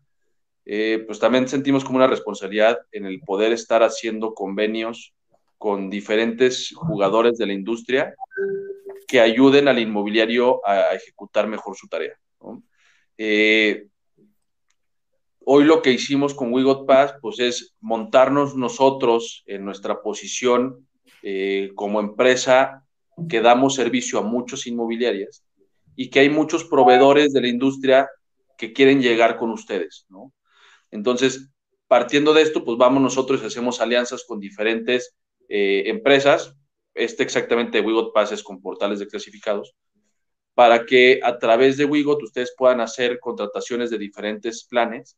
pues 0.64 1.18
también 1.18 1.48
sentimos 1.48 1.84
como 1.84 1.98
una 1.98 2.06
responsabilidad 2.06 2.78
en 2.92 3.08
el 3.08 3.22
poder 3.22 3.52
estar 3.54 3.82
haciendo 3.82 4.36
convenios 4.36 5.16
con 5.58 5.90
diferentes 5.90 6.72
jugadores 6.76 7.40
de 7.40 7.48
la 7.48 7.54
industria 7.54 8.14
que 9.08 9.20
ayuden 9.20 9.68
al 9.68 9.80
inmobiliario 9.80 10.62
a, 10.64 10.94
ejecutar 10.94 11.48
mejor 11.48 11.76
su 11.76 11.88
tarea. 11.88 12.14
Eh, 13.22 13.88
hoy 15.44 15.66
lo 15.66 15.82
que 15.82 15.92
hicimos 15.92 16.34
con 16.34 16.54
We 16.54 16.64
Got 16.64 16.88
Pass, 16.88 17.16
pues 17.22 17.40
es 17.40 17.76
montarnos 17.82 18.56
nosotros 18.56 19.44
en 19.46 19.66
nuestra 19.66 20.02
posición 20.02 20.88
eh, 21.22 21.72
como 21.76 22.00
empresa 22.00 22.86
que 23.28 23.42
damos 23.42 23.76
servicio 23.76 24.20
a 24.20 24.24
muchos 24.24 24.68
inmobiliarias 24.68 25.44
y 25.98 26.10
que 26.10 26.22
hay 26.22 26.30
muchos 26.30 26.64
proveedores 26.64 27.34
de 27.34 27.42
la 27.42 27.50
industria 27.50 28.10
que 28.58 28.72
quieren 28.72 29.02
llegar 29.02 29.36
con 29.36 29.50
ustedes, 29.50 30.06
¿no? 30.08 30.32
Entonces, 30.90 31.50
partiendo 31.90 32.34
de 32.34 32.44
esto, 32.44 32.64
pues 32.64 32.78
vamos 32.78 33.04
nosotros 33.04 33.44
y 33.44 33.48
hacemos 33.48 33.82
alianzas 33.82 34.24
con 34.26 34.40
diferentes 34.40 35.14
eh, 35.50 35.84
empresas. 35.88 36.56
Este 36.94 37.24
exactamente 37.24 37.82
We 37.82 37.92
Got 37.92 38.14
Pass 38.14 38.32
es 38.32 38.44
con 38.44 38.62
portales 38.62 39.00
de 39.00 39.08
clasificados 39.08 39.76
para 40.60 40.86
que 40.86 41.22
a 41.24 41.40
través 41.40 41.78
de 41.78 41.86
Wigot 41.86 42.22
ustedes 42.22 42.54
puedan 42.58 42.82
hacer 42.82 43.18
contrataciones 43.22 43.90
de 43.90 43.98
diferentes 43.98 44.66
planes 44.66 45.18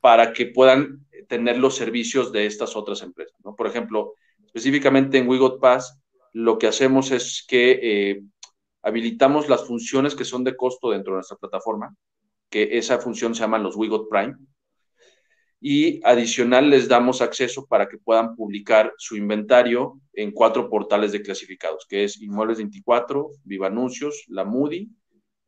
para 0.00 0.32
que 0.32 0.46
puedan 0.46 1.06
tener 1.28 1.58
los 1.58 1.76
servicios 1.76 2.32
de 2.32 2.44
estas 2.44 2.74
otras 2.74 3.02
empresas. 3.02 3.38
¿no? 3.44 3.54
Por 3.54 3.68
ejemplo, 3.68 4.14
específicamente 4.46 5.16
en 5.16 5.28
Wigot 5.28 5.60
Pass, 5.60 6.00
lo 6.32 6.58
que 6.58 6.66
hacemos 6.66 7.12
es 7.12 7.44
que 7.46 7.78
eh, 7.80 8.22
habilitamos 8.82 9.48
las 9.48 9.64
funciones 9.64 10.16
que 10.16 10.24
son 10.24 10.42
de 10.42 10.56
costo 10.56 10.90
dentro 10.90 11.12
de 11.12 11.18
nuestra 11.18 11.36
plataforma, 11.36 11.94
que 12.50 12.78
esa 12.78 12.98
función 12.98 13.36
se 13.36 13.42
llama 13.42 13.58
los 13.58 13.76
Wigot 13.76 14.08
Prime. 14.08 14.34
Y 15.60 16.00
adicional 16.04 16.70
les 16.70 16.88
damos 16.88 17.20
acceso 17.20 17.66
para 17.66 17.88
que 17.88 17.98
puedan 17.98 18.36
publicar 18.36 18.92
su 18.96 19.16
inventario 19.16 20.00
en 20.12 20.30
cuatro 20.30 20.70
portales 20.70 21.12
de 21.12 21.22
clasificados, 21.22 21.86
que 21.88 22.04
es 22.04 22.20
Inmuebles 22.20 22.58
24, 22.58 23.30
Viva 23.44 23.66
Anuncios, 23.66 24.24
La 24.28 24.44
Moody 24.44 24.88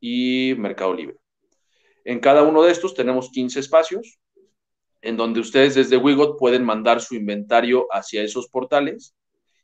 y 0.01 0.55
Mercado 0.59 0.95
Libre. 0.95 1.17
En 2.05 2.19
cada 2.19 2.43
uno 2.43 2.63
de 2.63 2.73
estos 2.73 2.95
tenemos 2.95 3.31
15 3.31 3.61
espacios 3.61 4.19
en 5.03 5.17
donde 5.17 5.41
ustedes 5.41 5.75
desde 5.75 5.97
Wigot 5.97 6.39
pueden 6.39 6.65
mandar 6.65 7.01
su 7.01 7.15
inventario 7.15 7.87
hacia 7.91 8.23
esos 8.23 8.49
portales 8.49 9.15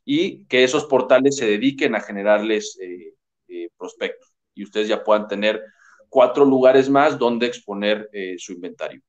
y 0.05 0.45
que 0.45 0.63
esos 0.63 0.85
portales 0.85 1.35
se 1.35 1.45
dediquen 1.45 1.95
a 1.95 2.01
generarles 2.01 2.77
eh, 2.81 3.13
eh, 3.49 3.69
prospectos 3.77 4.33
y 4.55 4.63
ustedes 4.63 4.87
ya 4.87 5.03
puedan 5.03 5.27
tener 5.27 5.61
cuatro 6.09 6.45
lugares 6.45 6.89
más 6.89 7.19
donde 7.19 7.45
exponer 7.45 8.09
eh, 8.13 8.35
su 8.37 8.53
inventario. 8.53 9.01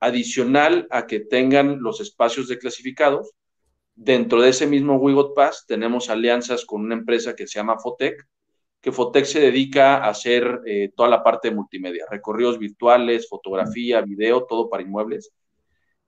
Adicional 0.00 0.86
a 0.90 1.06
que 1.06 1.20
tengan 1.20 1.80
los 1.80 2.00
espacios 2.00 2.48
de 2.48 2.58
clasificados, 2.58 3.32
dentro 3.94 4.40
de 4.40 4.50
ese 4.50 4.66
mismo 4.66 4.96
Wigot 4.96 5.34
Pass 5.34 5.64
tenemos 5.66 6.08
alianzas 6.08 6.64
con 6.64 6.82
una 6.82 6.94
empresa 6.94 7.34
que 7.34 7.46
se 7.46 7.58
llama 7.58 7.78
Fotec, 7.78 8.26
que 8.80 8.92
Fotec 8.92 9.24
se 9.24 9.40
dedica 9.40 9.96
a 9.96 10.10
hacer 10.10 10.60
toda 10.94 11.08
la 11.08 11.24
parte 11.24 11.48
de 11.48 11.56
multimedia, 11.56 12.04
recorridos 12.08 12.58
virtuales, 12.58 13.28
fotografía, 13.28 14.00
video, 14.00 14.44
todo 14.44 14.70
para 14.70 14.84
inmuebles 14.84 15.32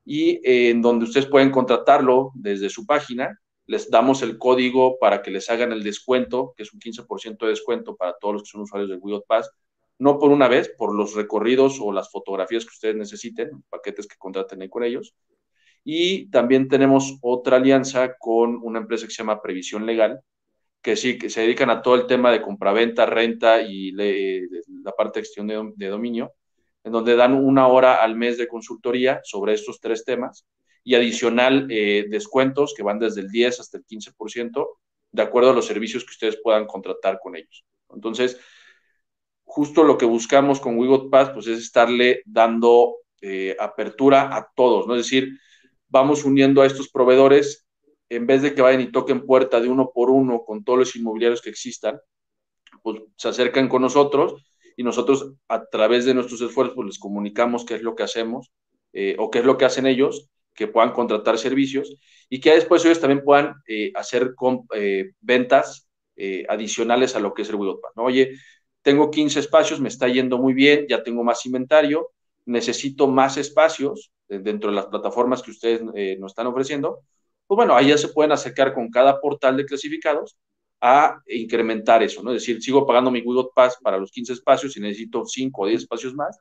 y 0.04 0.40
en 0.44 0.80
donde 0.80 1.04
ustedes 1.04 1.26
pueden 1.26 1.50
contratarlo 1.50 2.30
desde 2.34 2.70
su 2.70 2.86
página. 2.86 3.38
Les 3.66 3.90
damos 3.90 4.22
el 4.22 4.38
código 4.38 4.98
para 4.98 5.22
que 5.22 5.30
les 5.30 5.50
hagan 5.50 5.72
el 5.72 5.82
descuento, 5.82 6.54
que 6.56 6.62
es 6.62 6.72
un 6.72 6.80
15% 6.80 7.38
de 7.40 7.48
descuento 7.48 7.96
para 7.96 8.14
todos 8.20 8.34
los 8.34 8.42
que 8.44 8.50
son 8.50 8.62
usuarios 8.62 8.90
del 8.90 8.98
Wigot 9.00 9.26
Pass, 9.26 9.50
no 10.00 10.18
por 10.18 10.30
una 10.30 10.48
vez, 10.48 10.68
por 10.76 10.94
los 10.94 11.14
recorridos 11.14 11.78
o 11.80 11.92
las 11.92 12.10
fotografías 12.10 12.64
que 12.64 12.72
ustedes 12.72 12.96
necesiten, 12.96 13.62
paquetes 13.68 14.06
que 14.06 14.16
contraten 14.18 14.62
ahí 14.62 14.68
con 14.68 14.82
ellos. 14.82 15.14
Y 15.84 16.28
también 16.30 16.68
tenemos 16.68 17.18
otra 17.22 17.58
alianza 17.58 18.16
con 18.18 18.58
una 18.62 18.80
empresa 18.80 19.06
que 19.06 19.12
se 19.12 19.18
llama 19.18 19.40
Previsión 19.40 19.86
Legal, 19.86 20.20
que 20.82 20.96
sí, 20.96 21.18
que 21.18 21.30
se 21.30 21.42
dedican 21.42 21.70
a 21.70 21.82
todo 21.82 21.94
el 21.94 22.06
tema 22.06 22.32
de 22.32 22.42
compraventa, 22.42 23.06
renta 23.06 23.62
y 23.62 23.92
la 23.92 24.92
parte 24.92 25.20
de 25.20 25.24
gestión 25.24 25.46
de 25.76 25.86
dominio 25.86 26.32
en 26.84 26.92
donde 26.92 27.16
dan 27.16 27.34
una 27.34 27.68
hora 27.68 28.02
al 28.02 28.16
mes 28.16 28.38
de 28.38 28.48
consultoría 28.48 29.20
sobre 29.24 29.54
estos 29.54 29.80
tres 29.80 30.04
temas 30.04 30.46
y 30.82 30.94
adicional 30.94 31.66
eh, 31.70 32.06
descuentos 32.08 32.74
que 32.74 32.82
van 32.82 32.98
desde 32.98 33.20
el 33.20 33.28
10 33.28 33.60
hasta 33.60 33.78
el 33.78 33.84
15% 33.84 34.66
de 35.12 35.22
acuerdo 35.22 35.50
a 35.50 35.54
los 35.54 35.66
servicios 35.66 36.04
que 36.04 36.12
ustedes 36.12 36.38
puedan 36.42 36.66
contratar 36.66 37.18
con 37.20 37.36
ellos. 37.36 37.64
Entonces, 37.90 38.38
justo 39.50 39.82
lo 39.82 39.98
que 39.98 40.06
buscamos 40.06 40.60
con 40.60 40.78
Wigot 40.78 41.10
Pass 41.10 41.30
pues 41.30 41.48
es 41.48 41.58
estarle 41.58 42.22
dando 42.24 42.98
eh, 43.20 43.56
apertura 43.58 44.34
a 44.34 44.48
todos, 44.54 44.86
¿no? 44.86 44.94
Es 44.94 45.02
decir, 45.02 45.38
vamos 45.88 46.24
uniendo 46.24 46.62
a 46.62 46.66
estos 46.66 46.88
proveedores 46.88 47.66
en 48.08 48.26
vez 48.26 48.42
de 48.42 48.54
que 48.54 48.62
vayan 48.62 48.80
y 48.80 48.92
toquen 48.92 49.26
puerta 49.26 49.60
de 49.60 49.68
uno 49.68 49.90
por 49.92 50.10
uno 50.10 50.44
con 50.44 50.62
todos 50.62 50.78
los 50.78 50.96
inmobiliarios 50.96 51.42
que 51.42 51.50
existan, 51.50 51.98
pues 52.82 53.02
se 53.16 53.28
acercan 53.28 53.68
con 53.68 53.82
nosotros 53.82 54.34
y 54.76 54.84
nosotros 54.84 55.32
a 55.48 55.64
través 55.66 56.04
de 56.04 56.14
nuestros 56.14 56.40
esfuerzos 56.40 56.76
pues, 56.76 56.86
les 56.86 56.98
comunicamos 56.98 57.64
qué 57.64 57.74
es 57.74 57.82
lo 57.82 57.96
que 57.96 58.04
hacemos 58.04 58.52
eh, 58.92 59.16
o 59.18 59.30
qué 59.30 59.40
es 59.40 59.44
lo 59.44 59.58
que 59.58 59.64
hacen 59.64 59.86
ellos, 59.86 60.30
que 60.54 60.68
puedan 60.68 60.92
contratar 60.92 61.38
servicios 61.38 61.96
y 62.28 62.38
que 62.40 62.54
después 62.54 62.84
ellos 62.84 63.00
también 63.00 63.24
puedan 63.24 63.54
eh, 63.66 63.90
hacer 63.96 64.32
ventas 65.20 65.88
adicionales 66.50 67.16
a 67.16 67.20
lo 67.20 67.32
que 67.32 67.42
es 67.42 67.48
el 67.48 67.54
Widowpass. 67.54 67.92
¿no? 67.96 68.04
Oye, 68.04 68.32
tengo 68.82 69.10
15 69.10 69.40
espacios, 69.40 69.80
me 69.80 69.88
está 69.88 70.08
yendo 70.08 70.38
muy 70.38 70.54
bien, 70.54 70.86
ya 70.88 71.02
tengo 71.02 71.22
más 71.22 71.44
inventario, 71.46 72.10
necesito 72.46 73.06
más 73.06 73.36
espacios 73.36 74.10
dentro 74.28 74.70
de 74.70 74.76
las 74.76 74.86
plataformas 74.86 75.42
que 75.42 75.50
ustedes 75.50 75.82
nos 75.82 76.32
están 76.32 76.46
ofreciendo. 76.46 77.00
Pues 77.46 77.56
bueno, 77.56 77.76
ahí 77.76 77.88
ya 77.88 77.98
se 77.98 78.08
pueden 78.08 78.32
acercar 78.32 78.72
con 78.72 78.90
cada 78.90 79.20
portal 79.20 79.56
de 79.56 79.66
clasificados 79.66 80.36
a 80.80 81.20
incrementar 81.26 82.02
eso, 82.02 82.22
¿no? 82.22 82.32
Es 82.32 82.42
decir, 82.42 82.62
sigo 82.62 82.86
pagando 82.86 83.10
mi 83.10 83.20
Google 83.20 83.50
Pass 83.54 83.76
para 83.82 83.98
los 83.98 84.10
15 84.10 84.32
espacios 84.32 84.76
y 84.76 84.80
necesito 84.80 85.26
5 85.26 85.62
o 85.62 85.66
10 85.66 85.82
espacios 85.82 86.14
más, 86.14 86.38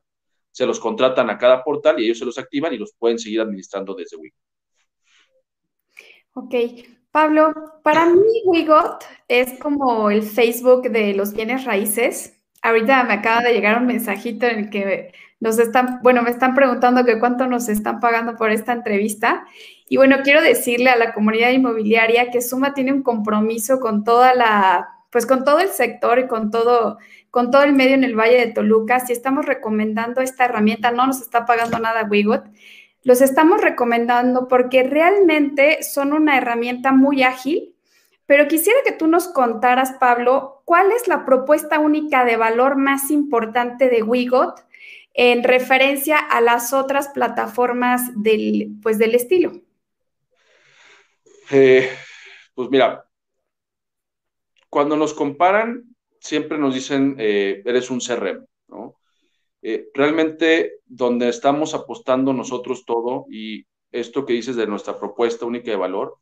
se 0.51 0.65
los 0.65 0.79
contratan 0.79 1.29
a 1.29 1.37
cada 1.37 1.63
portal 1.63 1.99
y 1.99 2.05
ellos 2.05 2.19
se 2.19 2.25
los 2.25 2.37
activan 2.37 2.73
y 2.73 2.77
los 2.77 2.93
pueden 2.97 3.19
seguir 3.19 3.41
administrando 3.41 3.93
desde 3.93 4.17
Wigot. 4.17 4.37
Ok, 6.33 6.55
Pablo, 7.11 7.53
para 7.83 8.05
mí 8.05 8.21
Wigot 8.45 9.03
es 9.27 9.57
como 9.59 10.11
el 10.11 10.23
Facebook 10.23 10.89
de 10.89 11.13
los 11.13 11.33
bienes 11.33 11.65
raíces. 11.65 12.39
Ahorita 12.61 13.03
me 13.03 13.13
acaba 13.13 13.41
de 13.41 13.53
llegar 13.53 13.79
un 13.79 13.87
mensajito 13.87 14.45
en 14.45 14.59
el 14.59 14.69
que 14.69 15.11
nos 15.39 15.57
están, 15.57 16.01
bueno, 16.03 16.21
me 16.21 16.29
están 16.29 16.53
preguntando 16.53 17.05
que 17.05 17.19
cuánto 17.19 17.47
nos 17.47 17.69
están 17.69 17.99
pagando 17.99 18.35
por 18.35 18.51
esta 18.51 18.73
entrevista 18.73 19.45
y 19.87 19.97
bueno, 19.97 20.17
quiero 20.23 20.41
decirle 20.41 20.91
a 20.91 20.97
la 20.97 21.13
comunidad 21.13 21.49
inmobiliaria 21.49 22.29
que 22.29 22.41
Suma 22.41 22.75
tiene 22.75 22.93
un 22.93 23.01
compromiso 23.01 23.79
con 23.79 24.03
toda 24.03 24.35
la, 24.35 24.87
pues 25.11 25.25
con 25.25 25.43
todo 25.43 25.59
el 25.59 25.69
sector 25.69 26.19
y 26.19 26.27
con 26.27 26.51
todo, 26.51 26.99
con 27.31 27.49
todo 27.49 27.63
el 27.63 27.73
medio 27.73 27.95
en 27.95 28.03
el 28.03 28.15
Valle 28.15 28.37
de 28.37 28.53
Toluca. 28.53 28.99
Si 28.99 29.13
estamos 29.13 29.47
recomendando 29.47 30.21
esta 30.21 30.45
herramienta, 30.45 30.91
no 30.91 31.07
nos 31.07 31.21
está 31.21 31.47
pagando 31.47 31.79
nada 31.79 32.03
Wigot. 32.03 32.45
Los 33.09 33.21
estamos 33.21 33.59
recomendando 33.59 34.47
porque 34.47 34.83
realmente 34.83 35.81
son 35.81 36.13
una 36.13 36.37
herramienta 36.37 36.91
muy 36.91 37.23
ágil, 37.23 37.73
pero 38.27 38.47
quisiera 38.47 38.77
que 38.85 38.91
tú 38.91 39.07
nos 39.07 39.27
contaras, 39.27 39.93
Pablo, 39.99 40.61
cuál 40.63 40.91
es 40.91 41.07
la 41.07 41.25
propuesta 41.25 41.79
única 41.79 42.23
de 42.23 42.37
valor 42.37 42.75
más 42.77 43.09
importante 43.09 43.89
de 43.89 44.03
Wigot 44.03 44.63
en 45.15 45.43
referencia 45.43 46.19
a 46.19 46.39
las 46.39 46.71
otras 46.71 47.07
plataformas 47.07 48.11
del, 48.13 48.73
pues, 48.83 48.99
del 48.99 49.15
estilo. 49.15 49.53
Eh, 51.49 51.89
pues 52.53 52.69
mira, 52.69 53.07
cuando 54.69 54.95
nos 54.95 55.15
comparan, 55.15 55.95
siempre 56.19 56.59
nos 56.59 56.75
dicen, 56.75 57.15
eh, 57.17 57.63
eres 57.65 57.89
un 57.89 58.01
CRM. 58.01 58.45
Eh, 59.61 59.89
realmente 59.93 60.79
donde 60.85 61.29
estamos 61.29 61.73
apostando 61.73 62.33
nosotros 62.33 62.85
todo 62.85 63.25
y 63.29 63.65
esto 63.91 64.25
que 64.25 64.33
dices 64.33 64.55
de 64.55 64.67
nuestra 64.67 64.97
propuesta 64.97 65.45
única 65.45 65.71
de 65.71 65.77
valor 65.77 66.17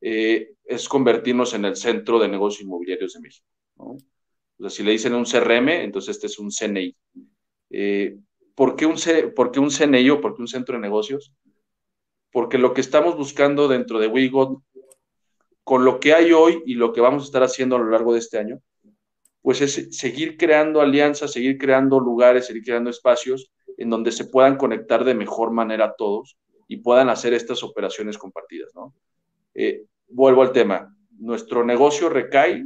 es 0.00 0.88
convertirnos 0.88 1.54
en 1.54 1.64
el 1.64 1.76
centro 1.76 2.18
de 2.18 2.26
negocios 2.26 2.64
inmobiliarios 2.64 3.12
de 3.12 3.20
México. 3.20 3.46
O 3.76 3.98
sea, 4.58 4.68
si 4.68 4.82
le 4.82 4.90
dicen 4.90 5.14
un 5.14 5.24
CRM, 5.24 5.68
entonces 5.68 6.16
este 6.16 6.26
es 6.26 6.40
un 6.40 6.50
CNI. 6.50 6.96
¿por, 8.56 8.74
qué 8.74 8.84
un, 8.84 8.96
¿Por 9.36 9.52
qué 9.52 9.60
un 9.60 9.70
CNI 9.70 10.10
o 10.10 10.20
por 10.20 10.34
qué 10.34 10.42
un 10.42 10.48
centro 10.48 10.74
de 10.74 10.80
negocios? 10.80 11.32
porque 12.32 12.58
lo 12.58 12.72
que 12.72 12.80
estamos 12.80 13.16
buscando 13.16 13.68
dentro 13.68 14.00
de 14.00 14.08
WeGod, 14.08 14.58
con 15.62 15.84
lo 15.84 16.00
que 16.00 16.14
hay 16.14 16.32
hoy 16.32 16.62
y 16.66 16.74
lo 16.74 16.92
que 16.92 17.00
vamos 17.00 17.22
a 17.22 17.26
estar 17.26 17.42
haciendo 17.42 17.76
a 17.76 17.78
lo 17.78 17.90
largo 17.90 18.14
de 18.14 18.18
este 18.18 18.38
año, 18.38 18.60
pues 19.42 19.60
es 19.60 19.98
seguir 19.98 20.36
creando 20.36 20.80
alianzas, 20.80 21.32
seguir 21.32 21.58
creando 21.58 22.00
lugares, 22.00 22.46
seguir 22.46 22.62
creando 22.62 22.90
espacios 22.90 23.52
en 23.76 23.90
donde 23.90 24.12
se 24.12 24.26
puedan 24.26 24.56
conectar 24.56 25.04
de 25.04 25.14
mejor 25.14 25.50
manera 25.50 25.94
todos 25.98 26.38
y 26.68 26.78
puedan 26.78 27.08
hacer 27.10 27.34
estas 27.34 27.62
operaciones 27.62 28.16
compartidas, 28.16 28.72
¿no? 28.74 28.94
Eh, 29.54 29.82
vuelvo 30.08 30.42
al 30.42 30.52
tema, 30.52 30.94
nuestro 31.18 31.64
negocio 31.64 32.08
recae 32.08 32.64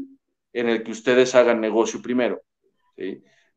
en 0.53 0.69
el 0.69 0.83
que 0.83 0.93
ustedes 0.93 1.35
hagan 1.35 1.61
negocio 1.61 2.01
primero, 2.01 2.41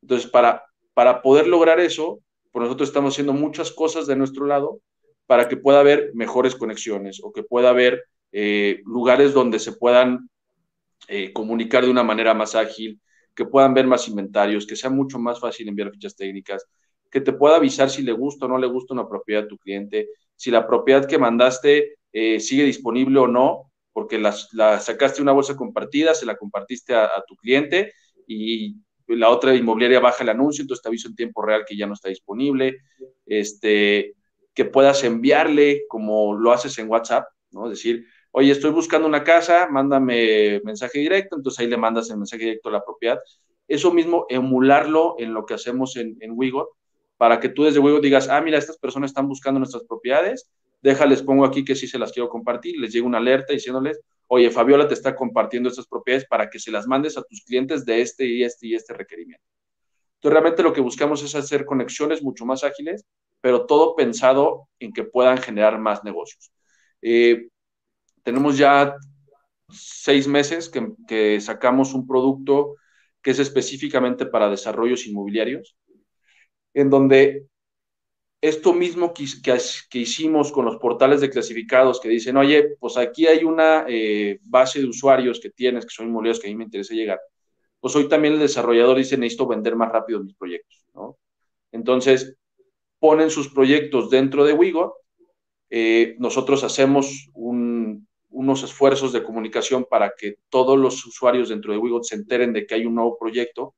Entonces, 0.01 0.29
para, 0.29 0.63
para 0.93 1.21
poder 1.21 1.47
lograr 1.47 1.79
eso, 1.79 2.19
pues 2.51 2.63
nosotros 2.63 2.89
estamos 2.89 3.13
haciendo 3.13 3.33
muchas 3.33 3.71
cosas 3.71 4.07
de 4.07 4.15
nuestro 4.15 4.45
lado 4.45 4.81
para 5.25 5.47
que 5.47 5.57
pueda 5.57 5.79
haber 5.79 6.11
mejores 6.13 6.55
conexiones 6.55 7.21
o 7.23 7.31
que 7.31 7.43
pueda 7.43 7.69
haber 7.69 8.03
eh, 8.31 8.81
lugares 8.85 9.33
donde 9.33 9.59
se 9.59 9.73
puedan 9.73 10.29
eh, 11.07 11.31
comunicar 11.33 11.85
de 11.85 11.91
una 11.91 12.03
manera 12.03 12.33
más 12.33 12.55
ágil, 12.55 12.99
que 13.39 13.45
puedan 13.45 13.73
ver 13.73 13.87
más 13.87 14.05
inventarios, 14.09 14.67
que 14.67 14.75
sea 14.75 14.89
mucho 14.89 15.17
más 15.17 15.39
fácil 15.39 15.69
enviar 15.69 15.91
fichas 15.91 16.13
técnicas, 16.13 16.65
que 17.09 17.21
te 17.21 17.31
pueda 17.31 17.55
avisar 17.55 17.89
si 17.89 18.01
le 18.01 18.11
gusta 18.11 18.47
o 18.47 18.49
no 18.49 18.57
le 18.57 18.67
gusta 18.67 18.93
una 18.93 19.07
propiedad 19.07 19.45
a 19.45 19.47
tu 19.47 19.57
cliente, 19.57 20.09
si 20.35 20.51
la 20.51 20.67
propiedad 20.67 21.07
que 21.07 21.17
mandaste 21.17 21.99
eh, 22.11 22.41
sigue 22.41 22.65
disponible 22.65 23.17
o 23.17 23.27
no, 23.27 23.71
porque 23.93 24.19
la, 24.19 24.33
sacaste 24.81 25.21
una 25.21 25.31
bolsa 25.31 25.55
compartida, 25.55 26.13
se 26.13 26.25
la 26.25 26.35
compartiste 26.35 26.93
a, 26.93 27.09
tu 27.25 27.37
cliente 27.37 27.93
y 28.27 28.75
la 29.07 29.29
otra 29.29 29.55
inmobiliaria 29.55 30.01
baja 30.01 30.23
el 30.23 30.29
anuncio, 30.31 30.61
entonces 30.63 30.83
te 30.83 30.89
aviso 30.89 31.07
en 31.07 31.15
tiempo 31.15 31.41
real 31.41 31.63
que 31.65 31.77
ya 31.77 31.87
no 31.87 31.93
está 31.93 32.09
disponible. 32.09 32.79
Este, 33.25 34.15
que 34.53 34.65
puedas 34.65 35.05
enviarle 35.05 35.83
como 35.87 36.33
lo 36.33 36.51
haces 36.51 36.77
en 36.77 36.89
WhatsApp, 36.89 37.25
¿no? 37.51 37.67
Es 37.67 37.77
decir, 37.77 38.05
oye, 38.31 38.51
estoy 38.51 38.71
buscando 38.71 39.07
una 39.07 39.23
casa, 39.23 39.67
mándame 39.69 40.61
mensaje 40.63 40.99
directo, 40.99 41.35
entonces 41.35 41.59
ahí 41.59 41.67
le 41.67 41.77
mandas 41.77 42.09
el 42.09 42.17
mensaje 42.17 42.43
directo 42.43 42.69
a 42.69 42.73
la 42.73 42.83
propiedad. 42.83 43.19
Eso 43.67 43.91
mismo, 43.91 44.25
emularlo 44.29 45.15
en 45.19 45.33
lo 45.33 45.45
que 45.45 45.53
hacemos 45.53 45.95
en, 45.95 46.17
en 46.21 46.31
Wigot, 46.33 46.69
para 47.17 47.39
que 47.39 47.49
tú 47.49 47.63
desde 47.63 47.79
Wigot 47.79 48.01
digas, 48.01 48.29
ah, 48.29 48.41
mira, 48.41 48.57
estas 48.57 48.77
personas 48.77 49.11
están 49.11 49.27
buscando 49.27 49.59
nuestras 49.59 49.83
propiedades, 49.83 50.49
déjales, 50.81 51.21
pongo 51.21 51.45
aquí 51.45 51.65
que 51.65 51.75
sí 51.75 51.87
se 51.87 51.99
las 51.99 52.11
quiero 52.11 52.29
compartir, 52.29 52.79
les 52.79 52.93
llega 52.93 53.05
una 53.05 53.17
alerta 53.17 53.53
diciéndoles, 53.53 53.99
oye, 54.27 54.49
Fabiola 54.49 54.87
te 54.87 54.93
está 54.93 55.15
compartiendo 55.15 55.69
estas 55.69 55.87
propiedades 55.87 56.25
para 56.27 56.49
que 56.49 56.59
se 56.59 56.71
las 56.71 56.87
mandes 56.87 57.17
a 57.17 57.23
tus 57.23 57.43
clientes 57.43 57.85
de 57.85 58.01
este 58.01 58.25
y 58.25 58.43
este 58.43 58.67
y 58.67 58.75
este 58.75 58.93
requerimiento. 58.93 59.43
Entonces, 60.15 60.33
realmente 60.33 60.63
lo 60.63 60.73
que 60.73 60.81
buscamos 60.81 61.23
es 61.23 61.35
hacer 61.35 61.65
conexiones 61.65 62.21
mucho 62.21 62.45
más 62.45 62.63
ágiles 62.63 63.05
pero 63.41 63.65
todo 63.65 63.95
pensado 63.95 64.67
en 64.79 64.91
que 64.91 65.03
puedan 65.03 65.37
generar 65.37 65.79
más 65.79 66.03
negocios. 66.03 66.51
Eh, 67.01 67.47
tenemos 68.29 68.59
ya 68.59 68.95
seis 69.71 70.27
meses 70.27 70.69
que, 70.69 71.41
sacamos 71.41 71.95
un 71.95 72.05
producto 72.05 72.75
que 73.23 73.31
es 73.31 73.39
específicamente 73.39 74.27
para 74.27 74.51
desarrollos 74.51 75.07
inmobiliarios, 75.07 75.75
en 76.75 76.91
donde 76.91 77.47
esto 78.39 78.71
mismo 78.71 79.15
que, 79.15 79.25
que, 79.89 79.97
hicimos 79.97 80.51
con 80.51 80.65
los 80.65 80.77
portales 80.77 81.21
de 81.21 81.31
clasificados 81.31 81.99
que 81.99 82.07
dicen, 82.07 82.37
oye, 82.37 82.75
pues 82.79 82.97
aquí 82.97 83.25
hay 83.25 83.43
una 83.43 83.85
eh, 83.87 84.37
base 84.43 84.79
de 84.79 84.85
usuarios 84.85 85.39
que 85.39 85.49
tienes, 85.49 85.85
que 85.85 85.95
son 85.95 86.05
inmobiliarios 86.05 86.39
que 86.39 86.49
a 86.49 86.51
mí 86.51 86.55
me 86.55 86.65
interesa 86.65 86.93
llegar, 86.93 87.19
pues 87.79 87.95
hoy 87.95 88.07
también 88.07 88.35
el 88.35 88.39
desarrollador 88.39 88.95
dice, 88.95 89.17
necesito 89.17 89.47
vender 89.47 89.75
más 89.75 89.91
rápido 89.91 90.23
mis 90.23 90.35
proyectos, 90.35 90.85
¿no? 90.93 91.17
Entonces, 91.71 92.35
ponen 92.99 93.31
sus 93.31 93.49
proyectos 93.51 94.11
dentro 94.11 94.45
de 94.45 94.53
Wigo, 94.53 94.99
eh, 95.69 96.15
nosotros 96.17 96.63
hacemos 96.63 97.29
unos 98.39 98.63
esfuerzos 98.63 99.11
de 99.11 99.21
comunicación 99.21 99.85
para 99.89 100.13
que 100.17 100.35
todos 100.47 100.79
los 100.79 101.05
usuarios 101.05 101.49
dentro 101.49 101.73
de 101.73 101.77
Wigo 101.77 102.01
se 102.03 102.15
enteren 102.15 102.53
de 102.53 102.65
que 102.65 102.73
hay 102.73 102.85
un 102.85 102.95
nuevo 102.95 103.17
proyecto. 103.19 103.75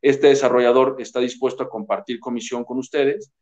Este 0.00 0.28
desarrollador 0.28 0.94
está 1.00 1.18
dispuesto 1.18 1.64
a 1.64 1.68
compartir 1.68 2.20
comisión 2.20 2.62
con 2.62 2.78
ustedes 2.78 3.32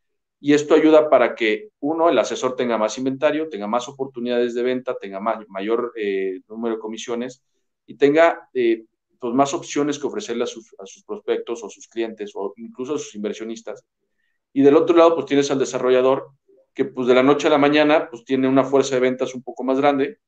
y 0.41 0.55
esto 0.55 0.75
ayuda 0.75 1.11
para 1.11 1.35
que, 1.35 1.69
uno, 1.81 2.09
el 2.09 2.19
asesor 2.19 2.57
tenga 2.57 2.79
más 2.79 2.97
inventario, 2.97 3.51
tenga 3.51 3.67
más 3.67 3.91
oportunidades 3.91 4.55
de 4.55 4.63
venta, 4.63 4.97
tenga 4.99 5.21
mayor 5.21 5.93
eh, 5.97 6.41
número 6.49 6.77
de 6.77 6.81
comisiones 6.81 7.45
y 7.85 7.99
tenga 7.99 8.49
eh, 8.55 8.85
pues 9.21 9.35
más 9.35 9.53
opciones 9.53 9.99
que 9.99 10.07
ofrecerle 10.07 10.45
a 10.45 10.47
sus, 10.47 10.75
a 10.79 10.87
sus 10.87 11.05
prospectos 11.05 11.63
o 11.63 11.69
sus 11.69 11.89
clientes 11.89 12.33
o 12.35 12.55
incluso 12.57 12.95
a 12.95 12.99
sus 12.99 13.15
inversionistas 13.15 13.85
y 14.55 14.63
del 14.63 14.77
otro 14.77 14.97
lado, 14.97 15.15
pues 15.15 15.27
tienes 15.27 15.51
al 15.51 15.59
desarrollador 15.59 16.31
que 16.73 16.87
pues 16.87 17.07
de 17.07 17.15
la 17.15 17.23
noche 17.23 17.49
a 17.49 17.51
la 17.51 17.59
mañana, 17.59 18.09
pues 18.09 18.25
tiene 18.25 18.49
una 18.49 18.65
fuerza 18.65 18.95
de 18.95 19.03
ventas 19.03 19.35
un 19.35 19.43
poco 19.43 19.63
más 19.63 19.79
grande 19.79 20.21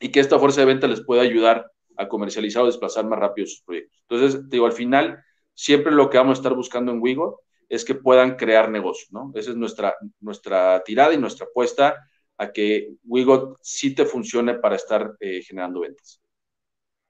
y 0.00 0.10
que 0.10 0.20
esta 0.20 0.38
fuerza 0.38 0.60
de 0.60 0.66
ventas 0.66 0.90
les 0.90 1.00
puede 1.02 1.20
ayudar 1.20 1.70
a 1.96 2.08
comercializar 2.08 2.62
o 2.62 2.66
desplazar 2.66 3.06
más 3.06 3.18
rápido 3.18 3.46
sus 3.46 3.62
proyectos. 3.62 3.98
Entonces, 4.08 4.48
digo, 4.48 4.66
al 4.66 4.72
final, 4.72 5.22
siempre 5.54 5.92
lo 5.92 6.10
que 6.10 6.18
vamos 6.18 6.38
a 6.38 6.40
estar 6.40 6.54
buscando 6.54 6.92
en 6.92 7.00
Wigo 7.00 7.42
es 7.68 7.84
que 7.84 7.94
puedan 7.94 8.36
crear 8.36 8.70
negocio, 8.70 9.08
¿no? 9.10 9.32
Esa 9.34 9.50
es 9.50 9.56
nuestra, 9.56 9.94
nuestra 10.20 10.82
tirada 10.84 11.14
y 11.14 11.18
nuestra 11.18 11.46
apuesta 11.46 11.96
a 12.38 12.52
que 12.52 12.92
Wigo 13.04 13.56
sí 13.62 13.94
te 13.94 14.04
funcione 14.04 14.54
para 14.54 14.76
estar 14.76 15.16
eh, 15.20 15.42
generando 15.42 15.80
ventas. 15.80 16.20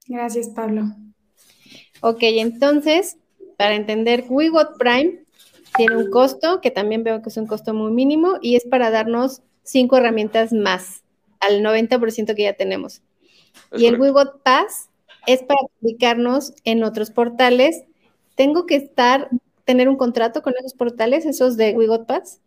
Gracias, 0.07 0.49
Pablo. 0.49 0.83
Ok, 2.01 2.19
entonces, 2.21 3.17
para 3.57 3.75
entender 3.75 4.25
Wigo 4.29 4.61
Prime, 4.79 5.25
tiene 5.75 5.97
un 5.97 6.09
costo, 6.09 6.61
que 6.61 6.71
también 6.71 7.03
veo 7.03 7.21
que 7.21 7.29
es 7.29 7.37
un 7.37 7.45
costo 7.45 7.73
muy 7.73 7.91
mínimo, 7.91 8.37
y 8.41 8.55
es 8.55 8.65
para 8.65 8.89
darnos 8.89 9.41
cinco 9.63 9.97
herramientas 9.97 10.53
más 10.53 11.03
al 11.39 11.61
90% 11.61 12.35
que 12.35 12.43
ya 12.43 12.53
tenemos. 12.53 13.01
y 13.75 13.85
el 13.85 13.99
WeWot 13.99 14.41
Pass 14.43 14.89
es 15.25 15.43
para 15.43 15.59
publicarnos 15.79 16.53
en 16.63 16.83
otros 16.83 17.11
portales. 17.11 17.83
¿Tengo 18.35 18.65
que 18.65 18.75
estar, 18.75 19.29
tener 19.65 19.89
un 19.89 19.97
contrato 19.97 20.41
con 20.41 20.53
esos 20.57 20.73
portales, 20.73 21.25
esos 21.25 21.57
de 21.57 21.73
WeWot 21.73 22.05
Pass? 22.05 22.41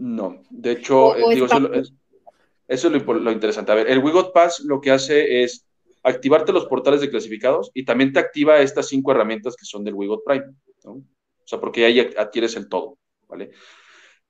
No, 0.00 0.40
de 0.48 0.72
hecho, 0.72 1.14
eh, 1.14 1.34
eso, 1.34 2.88
es, 2.88 3.04
lo, 3.04 3.32
interesante. 3.32 3.70
A 3.70 3.74
ver, 3.74 3.90
el 3.90 3.98
WeGot 3.98 4.32
Pass 4.32 4.60
lo 4.60 4.80
que 4.80 4.90
hace 4.90 5.42
es 5.42 5.66
activarte 6.02 6.54
los 6.54 6.64
portales 6.64 7.02
de 7.02 7.10
clasificados 7.10 7.70
y 7.74 7.84
también 7.84 8.10
te 8.10 8.18
activa 8.18 8.60
estas 8.60 8.88
cinco 8.88 9.12
herramientas 9.12 9.56
que 9.56 9.66
son 9.66 9.84
del 9.84 9.92
WeGot 9.92 10.24
Prime. 10.24 10.46
¿no? 10.84 10.92
O 10.92 11.04
sea, 11.44 11.60
porque 11.60 11.84
ahí 11.84 12.00
adquieres 12.00 12.56
el 12.56 12.70
todo, 12.70 12.96
¿vale? 13.28 13.50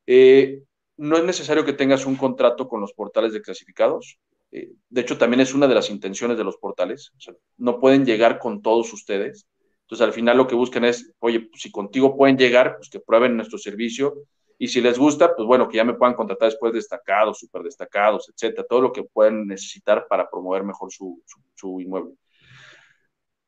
Eh, 0.09 0.61
no 1.01 1.17
es 1.17 1.25
necesario 1.25 1.65
que 1.65 1.73
tengas 1.73 2.05
un 2.05 2.15
contrato 2.15 2.69
con 2.69 2.83
los 2.83 2.93
portales 2.93 3.33
de 3.33 3.41
clasificados. 3.41 4.19
Eh, 4.53 4.71
de 4.91 5.01
hecho, 5.01 5.17
también 5.17 5.41
es 5.41 5.55
una 5.55 5.67
de 5.67 5.75
las 5.75 5.89
intenciones 5.89 6.37
de 6.37 6.45
los 6.45 6.59
portales. 6.59 7.11
No 7.57 7.81
pueden 7.81 8.05
llegar 8.05 8.39
con 8.39 8.61
todos 8.61 8.93
ustedes. 8.93 9.47
Entonces, 9.81 10.07
al 10.07 10.13
final 10.13 10.37
lo 10.37 10.47
que 10.47 10.55
buscan 10.55 10.85
es, 10.85 11.11
oye, 11.21 11.49
si 11.55 11.71
contigo 11.71 12.19
pueden 12.19 12.37
llegar, 12.37 12.77
pues 12.77 12.91
que 12.91 13.01
prueben 13.01 13.35
nuestro 13.35 13.57
servicio. 13.57 14.13
Y 14.59 14.69
si 14.69 14.83
les 14.83 14.99
gusta, 14.99 15.35
pues 15.35 15.47
bueno, 15.47 15.71
que 15.71 15.79
ya 15.79 15.85
me 15.85 15.95
puedan 15.95 16.15
contratar 16.15 16.51
después 16.51 16.75
destacados, 16.75 17.39
súper 17.39 17.63
destacados, 17.63 18.29
etcétera. 18.29 18.67
Todo 18.69 18.83
lo 18.83 18.93
que 18.93 19.05
pueden 19.05 19.47
necesitar 19.47 20.07
para 20.07 20.29
promover 20.29 20.65
mejor 20.65 20.93
su, 20.93 21.23
su 21.55 21.81
inmueble. 21.81 22.13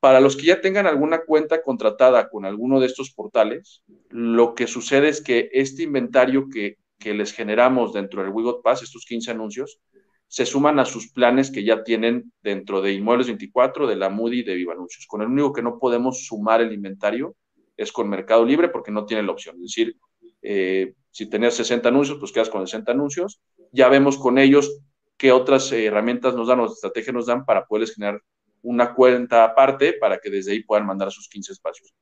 Para 0.01 0.21
los 0.21 0.37
que 0.37 0.47
ya 0.47 0.63
tengan 0.63 0.87
alguna 0.87 1.27
cuenta 1.27 1.63
contratada 1.63 2.31
con 2.31 2.47
alguno 2.47 2.81
de 2.81 2.87
estos 2.87 3.13
portales, 3.13 3.83
lo 4.09 4.55
que 4.55 4.67
sucede 4.67 5.11
es 5.11 5.21
que 5.21 5.51
este 5.53 5.83
inventario 5.83 6.49
que, 6.49 6.79
les 7.05 7.33
generamos 7.33 7.93
dentro 7.93 8.23
del 8.23 8.33
Wigot 8.33 8.63
Pass, 8.63 8.83
estos 8.83 9.05
15 9.07 9.31
anuncios, 9.31 9.81
se 10.29 10.47
suman 10.47 10.79
a 10.79 10.87
sus 10.87 11.13
planes 11.13 11.51
que 11.51 11.63
ya 11.63 11.85
tienen 11.85 12.33
dentro 12.43 12.81
de 12.81 12.95
Inmuebles 12.95 13.27
24, 13.27 13.87
de 13.87 13.97
la 13.97 14.09
Moody 14.09 14.43
de 14.43 14.55
Viva 14.55 14.73
Anuncios. 14.73 15.07
Con 15.07 15.21
el 15.21 15.29
único 15.29 15.53
que 15.53 15.61
no 15.61 15.79
podemos 15.79 16.25
sumar 16.25 16.63
el 16.63 16.73
inventario 16.73 17.37
es 17.77 17.93
con 17.93 18.09
Mercado 18.09 18.45
Libre 18.45 18.69
porque 18.69 18.91
no 18.91 19.05
tiene 19.05 19.23
la 19.23 19.33
opción. 19.33 19.57
Es 19.57 19.75
decir, 19.75 19.97
eh, 20.41 20.95
si 21.11 21.29
tenías 21.29 21.55
60 21.55 21.89
anuncios, 21.89 22.19
pues 22.19 22.33
quedas 22.33 22.49
con 22.49 22.67
60 22.67 22.93
anuncios. 22.93 23.41
Ya 23.73 23.89
vemos 23.89 24.17
con 24.17 24.39
ellos 24.39 24.81
qué 25.19 25.33
otras 25.33 25.71
herramientas 25.71 26.35
nos 26.35 26.49
dan 26.49 26.61
o 26.61 26.67
estrategias 26.67 27.15
nos 27.15 27.27
dan 27.27 27.45
para 27.45 27.67
poderles 27.67 27.95
generar 27.95 28.21
una 28.63 28.95
cuenta 28.95 29.45
aparte 29.45 29.95
para 30.01 30.19
que 30.19 30.31
desde 30.31 30.53
ahí 30.53 30.63
puedan 30.63 30.87
mandar 30.87 31.11
sus 31.13 31.29
15 31.29 31.53
espacios. 31.53 31.93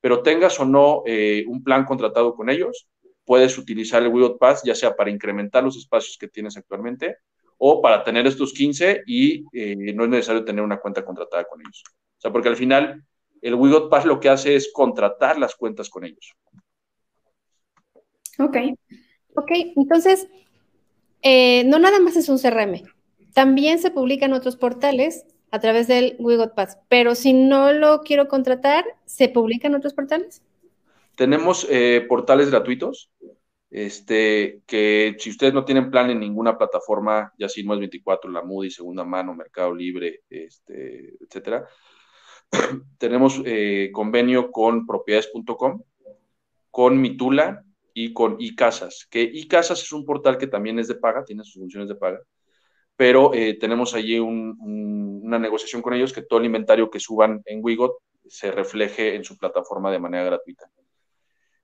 Pero 0.00 0.22
tengas 0.22 0.58
o 0.58 0.64
no 0.64 1.02
eh, 1.06 1.44
un 1.46 1.62
plan 1.62 1.84
contratado 1.84 2.34
con 2.34 2.48
ellos, 2.48 2.88
puedes 3.24 3.56
utilizar 3.58 4.02
el 4.02 4.08
WeWord 4.08 4.38
Pass 4.38 4.62
ya 4.64 4.74
sea 4.74 4.94
para 4.94 5.10
incrementar 5.10 5.64
los 5.64 5.76
espacios 5.76 6.16
que 6.18 6.28
tienes 6.28 6.56
actualmente 6.56 7.18
o 7.58 7.80
para 7.80 8.02
tener 8.02 8.26
estos 8.26 8.52
15 8.52 9.02
y 9.06 9.44
eh, 9.52 9.94
no 9.94 10.04
es 10.04 10.10
necesario 10.10 10.44
tener 10.44 10.62
una 10.62 10.78
cuenta 10.78 11.04
contratada 11.04 11.44
con 11.44 11.60
ellos. 11.60 11.82
O 11.86 12.20
sea, 12.20 12.32
porque 12.32 12.48
al 12.48 12.56
final 12.56 13.04
el 13.40 13.54
WeWord 13.54 13.88
Pass 13.88 14.04
lo 14.04 14.20
que 14.20 14.28
hace 14.28 14.56
es 14.56 14.70
contratar 14.72 15.38
las 15.38 15.54
cuentas 15.54 15.88
con 15.88 16.04
ellos. 16.04 16.34
Ok, 18.38 18.56
ok, 19.36 19.50
entonces, 19.76 20.26
eh, 21.22 21.62
no 21.64 21.78
nada 21.78 22.00
más 22.00 22.16
es 22.16 22.28
un 22.28 22.38
CRM, 22.38 22.82
también 23.32 23.78
se 23.78 23.90
publica 23.90 24.26
en 24.26 24.32
otros 24.32 24.56
portales 24.56 25.26
a 25.54 25.60
través 25.60 25.86
del 25.86 26.16
Wigot 26.18 26.54
Pass. 26.54 26.78
Pero 26.88 27.14
si 27.14 27.32
no 27.32 27.72
lo 27.72 28.00
quiero 28.00 28.26
contratar, 28.26 28.84
¿se 29.04 29.28
publica 29.28 29.68
en 29.68 29.76
otros 29.76 29.94
portales? 29.94 30.42
Tenemos 31.16 31.66
eh, 31.70 32.04
portales 32.08 32.50
gratuitos, 32.50 33.10
este, 33.70 34.62
que 34.66 35.16
si 35.18 35.30
ustedes 35.30 35.52
no 35.52 35.64
tienen 35.64 35.90
plan 35.90 36.10
en 36.10 36.20
ninguna 36.20 36.56
plataforma, 36.56 37.32
ya 37.38 37.48
sea 37.48 37.64
más 37.64 37.78
24, 37.78 38.30
la 38.30 38.42
Moody, 38.42 38.70
Segunda 38.70 39.04
Mano, 39.04 39.34
Mercado 39.34 39.74
Libre, 39.74 40.22
este, 40.30 41.14
etcétera, 41.20 41.66
tenemos 42.98 43.42
eh, 43.44 43.90
convenio 43.92 44.50
con 44.50 44.86
propiedades.com, 44.86 45.82
con 46.70 47.00
Mitula 47.00 47.64
y 47.92 48.12
con 48.12 48.36
iCasas, 48.38 49.06
que 49.10 49.22
iCasas 49.22 49.82
es 49.82 49.92
un 49.92 50.04
portal 50.04 50.38
que 50.38 50.46
también 50.46 50.78
es 50.78 50.88
de 50.88 50.96
paga, 50.96 51.24
tiene 51.24 51.44
sus 51.44 51.54
funciones 51.54 51.88
de 51.88 51.96
paga, 51.96 52.20
pero 52.96 53.34
eh, 53.34 53.58
tenemos 53.58 53.94
allí 53.94 54.18
una 54.20 55.38
negociación 55.38 55.82
con 55.82 55.94
ellos 55.94 56.12
que 56.12 56.22
todo 56.22 56.38
el 56.38 56.46
inventario 56.46 56.90
que 56.90 57.00
suban 57.00 57.42
en 57.44 57.58
Wigot 57.62 57.92
se 58.28 58.52
refleje 58.52 59.16
en 59.16 59.24
su 59.24 59.36
plataforma 59.36 59.90
de 59.90 59.98
manera 59.98 60.24
gratuita. 60.24 60.70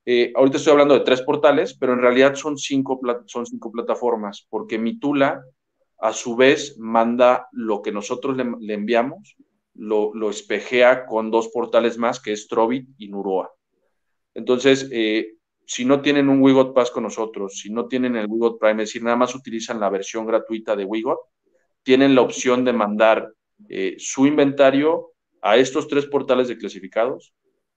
Eh, 0.07 0.33
ahorita 0.35 0.57
estoy 0.57 0.73
hablando 0.73 0.95
de 0.95 1.05
tres 1.05 1.23
portales, 1.23 1.75
pero 1.75 1.93
en 1.93 2.01
realidad 2.01 2.35
son 2.35 2.57
cinco, 2.57 3.01
son 3.27 3.47
cinco 3.47 3.71
plataformas, 3.71 4.47
porque 4.49 4.79
Mitula 4.79 5.43
a 5.99 6.13
su 6.13 6.35
vez 6.37 6.79
manda 6.79 7.49
lo 7.53 7.83
que 7.83 7.93
nosotros 7.93 8.37
le, 8.37 8.75
enviamos, 8.75 9.37
lo, 9.75 10.13
lo, 10.15 10.31
espejea 10.31 11.05
con 11.05 11.31
dos 11.31 11.49
portales 11.49 11.99
más, 11.99 12.21
que 12.21 12.33
es 12.33 12.49
Trovit 12.49 12.89
y 12.99 13.09
Nuroa. 13.09 13.53
Entonces, 14.35 14.89
eh, 14.93 15.35
si 15.67 15.85
no 15.85 16.01
tienen 16.01 16.29
un 16.29 16.43
Wigot 16.43 16.75
Pass 16.75 16.91
con 16.91 17.03
nosotros, 17.03 17.59
si 17.59 17.71
no 17.71 17.87
tienen 17.87 18.17
el 18.17 18.27
Wigot 18.27 18.59
Prime, 18.59 18.83
es 18.83 18.89
decir, 18.89 19.03
nada 19.03 19.17
más 19.17 19.35
utilizan 19.35 19.79
la 19.79 19.91
versión 19.91 20.27
gratuita 20.27 20.75
de 20.75 20.85
Wigot, 20.85 21.19
tienen 21.83 22.15
la 22.15 22.23
opción 22.23 22.65
de 22.65 22.73
mandar 22.73 23.33
eh, 23.69 23.95
su 23.99 24.27
inventario 24.27 25.13
a 25.43 25.57
estos 25.57 25.87
tres 25.89 26.07
portales 26.07 26.49
de 26.49 26.59
clasificados. 26.59 27.35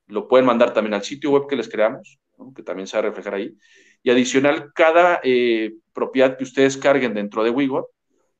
Lo 0.08 0.28
pueden 0.28 0.46
mandar 0.46 0.74
también 0.74 0.94
al 0.94 1.04
sitio 1.04 1.32
web 1.32 1.48
que 1.48 1.56
les 1.56 1.70
creamos, 1.70 2.20
que 2.56 2.64
también 2.64 2.88
se 2.88 2.98
va 2.98 3.00
a 3.00 3.10
reflejar 3.10 3.36
ahí. 3.36 3.56
Y 4.02 4.10
adicional, 4.10 4.72
cada 4.74 5.22
eh, 5.24 5.76
propiedad 5.94 6.38
que 6.38 6.44
ustedes 6.44 6.78
carguen 6.78 7.14
dentro 7.14 7.44
de 7.44 7.50
Wigot, 7.50 7.88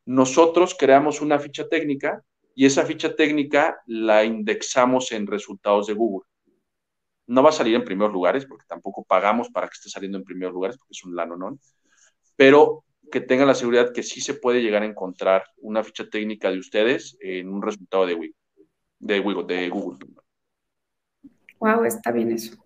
nosotros 0.06 0.76
creamos 0.78 1.22
una 1.22 1.40
ficha 1.40 1.68
técnica 1.70 2.22
y 2.56 2.66
esa 2.66 2.86
ficha 2.86 3.16
técnica 3.16 3.82
la 3.86 4.24
indexamos 4.24 5.12
en 5.12 5.28
resultados 5.28 5.88
de 5.88 5.94
Google. 5.94 6.28
No 7.28 7.42
va 7.42 7.50
a 7.50 7.54
salir 7.54 7.76
en 7.76 7.86
primeros 7.86 8.12
lugares, 8.12 8.46
porque 8.46 8.66
tampoco 8.68 9.06
pagamos 9.06 9.50
para 9.50 9.68
que 9.68 9.74
esté 9.76 9.90
saliendo 9.90 10.18
en 10.18 10.26
primeros 10.26 10.54
lugares, 10.54 10.78
porque 10.78 10.92
es 10.92 11.04
un 11.06 11.16
lano, 11.16 11.38
¿no? 11.38 11.58
Pero 12.36 12.84
que 13.12 13.22
tengan 13.22 13.48
la 13.48 13.56
seguridad 13.56 13.94
que 13.94 14.04
sí 14.04 14.20
se 14.20 14.34
puede 14.34 14.62
llegar 14.62 14.84
a 14.84 14.88
encontrar 14.88 15.46
una 15.58 15.84
ficha 15.84 16.10
técnica 16.10 16.52
de 16.52 16.60
ustedes 16.60 17.18
en 17.22 17.48
un 17.48 17.62
resultado 17.62 18.06
de, 18.06 18.16
Wii, 18.16 18.36
de, 19.00 19.44
de 19.46 19.70
Google. 19.70 20.00
Wow, 21.64 21.86
está 21.86 22.12
bien 22.12 22.30
eso. 22.34 22.58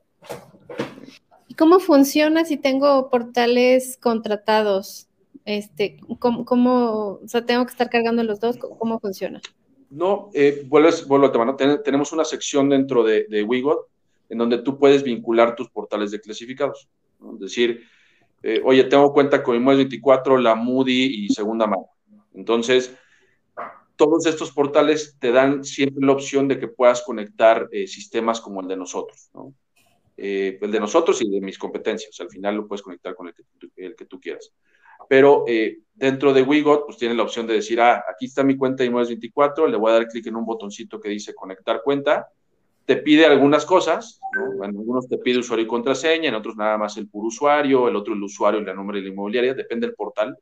cómo 1.56 1.80
funciona 1.80 2.46
si 2.46 2.58
tengo 2.58 3.12
portales 3.12 3.96
contratados? 4.02 5.08
Este, 5.46 5.98
¿cómo, 6.18 6.46
cómo, 6.46 7.20
o 7.24 7.28
sea, 7.28 7.46
tengo 7.46 7.64
que 7.64 7.74
estar 7.74 7.92
cargando 7.92 8.24
los 8.24 8.40
dos? 8.40 8.58
¿Cómo 8.58 9.00
funciona? 9.00 9.40
No, 9.92 10.32
eh, 10.34 10.64
vuelves, 10.66 11.08
vuelvo 11.08 11.28
a 11.28 11.56
tema, 11.56 11.84
tenemos 11.84 12.12
una 12.12 12.26
sección 12.26 12.70
dentro 12.70 13.04
de, 13.04 13.28
de 13.30 13.44
Wigot 13.44 13.86
en 14.30 14.40
donde 14.40 14.58
tú 14.64 14.80
puedes 14.80 15.04
vincular 15.04 15.56
tus 15.56 15.70
portales 15.70 16.10
de 16.10 16.20
clasificados. 16.20 16.90
Es 17.36 17.40
decir, 17.40 17.84
eh, 18.42 18.62
oye, 18.66 18.84
tengo 18.86 19.14
cuenta 19.14 19.44
con 19.44 19.56
Inmuebles 19.56 19.86
24, 19.86 20.40
la 20.40 20.56
Moody 20.56 21.26
y 21.26 21.30
Segunda 21.30 21.68
Mano. 21.68 21.86
Entonces, 22.34 22.98
todos 23.98 24.26
estos 24.26 24.52
portales 24.52 25.18
te 25.20 25.32
dan 25.32 25.66
siempre 25.66 26.06
la 26.06 26.14
opción 26.14 26.48
de 26.48 26.60
que 26.60 26.70
puedas 26.70 27.02
conectar 27.02 27.68
eh, 27.72 27.88
sistemas 27.88 28.40
como 28.40 28.62
el 28.62 28.68
de 28.68 28.78
nosotros, 28.78 29.30
¿no? 29.34 29.54
Eh, 30.16 30.58
el 30.62 30.72
de 30.72 30.80
nosotros 30.80 31.22
y 31.22 31.30
de 31.30 31.42
mis 31.42 31.58
competencias. 31.60 32.20
Al 32.22 32.30
final 32.30 32.56
lo 32.56 32.68
puedes 32.68 32.82
conectar 32.82 33.14
con 33.14 33.28
el 33.28 33.34
que, 33.96 34.06
tú 34.06 34.20
quieras. 34.20 34.52
Pero 35.10 35.46
dentro 35.94 36.34
de 36.34 36.42
Wigot, 36.42 36.86
pues 36.86 36.98
tienes 36.98 37.18
la 37.18 37.24
opción 37.24 37.46
de 37.46 37.54
decir, 37.54 37.80
ah, 37.80 38.04
aquí 38.12 38.26
está 38.26 38.44
mi 38.44 38.58
cuenta 38.58 38.82
de 38.82 38.88
Inmuebles 38.88 39.10
24, 39.10 39.68
le 39.68 39.78
voy 39.78 39.92
a 39.92 39.94
dar 39.94 40.08
clic 40.08 40.26
en 40.26 40.36
un 40.36 40.46
botoncito 40.46 41.00
que 41.00 41.10
dice 41.10 41.36
conectar 41.36 41.82
cuenta 41.84 42.28
te 42.88 42.96
pide 42.96 43.26
algunas 43.26 43.66
cosas, 43.66 44.22
¿no? 44.34 44.64
En 44.64 44.70
algunos 44.70 45.10
te 45.10 45.18
pide 45.18 45.40
usuario 45.40 45.66
y 45.66 45.68
contraseña, 45.68 46.30
en 46.30 46.36
otros 46.36 46.56
nada 46.56 46.78
más 46.78 46.96
el 46.96 47.10
puro 47.10 47.28
usuario, 47.28 47.90
el 47.90 47.98
otro 47.98 48.14
el 48.14 48.24
usuario 48.24 48.62
y 48.62 48.64
el 48.64 48.76
nombre 48.78 49.00
de 49.00 49.08
la 49.08 49.12
inmobiliaria, 49.12 49.54
depende 49.54 49.88
del 49.88 49.94
portal. 49.94 50.38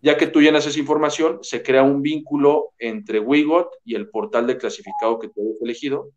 Ya 0.00 0.16
que 0.16 0.26
tú 0.26 0.40
llenas 0.40 0.66
esa 0.66 0.78
información, 0.78 1.38
se 1.42 1.62
crea 1.62 1.82
un 1.82 2.02
vínculo 2.02 2.72
entre 2.78 3.20
Wigot 3.20 3.68
y 3.84 3.94
el 3.94 4.08
portal 4.08 4.46
de 4.46 4.58
clasificado 4.58 5.18
que 5.18 5.28
tú 5.28 5.40
hayas 5.42 5.62
elegido. 5.62 6.10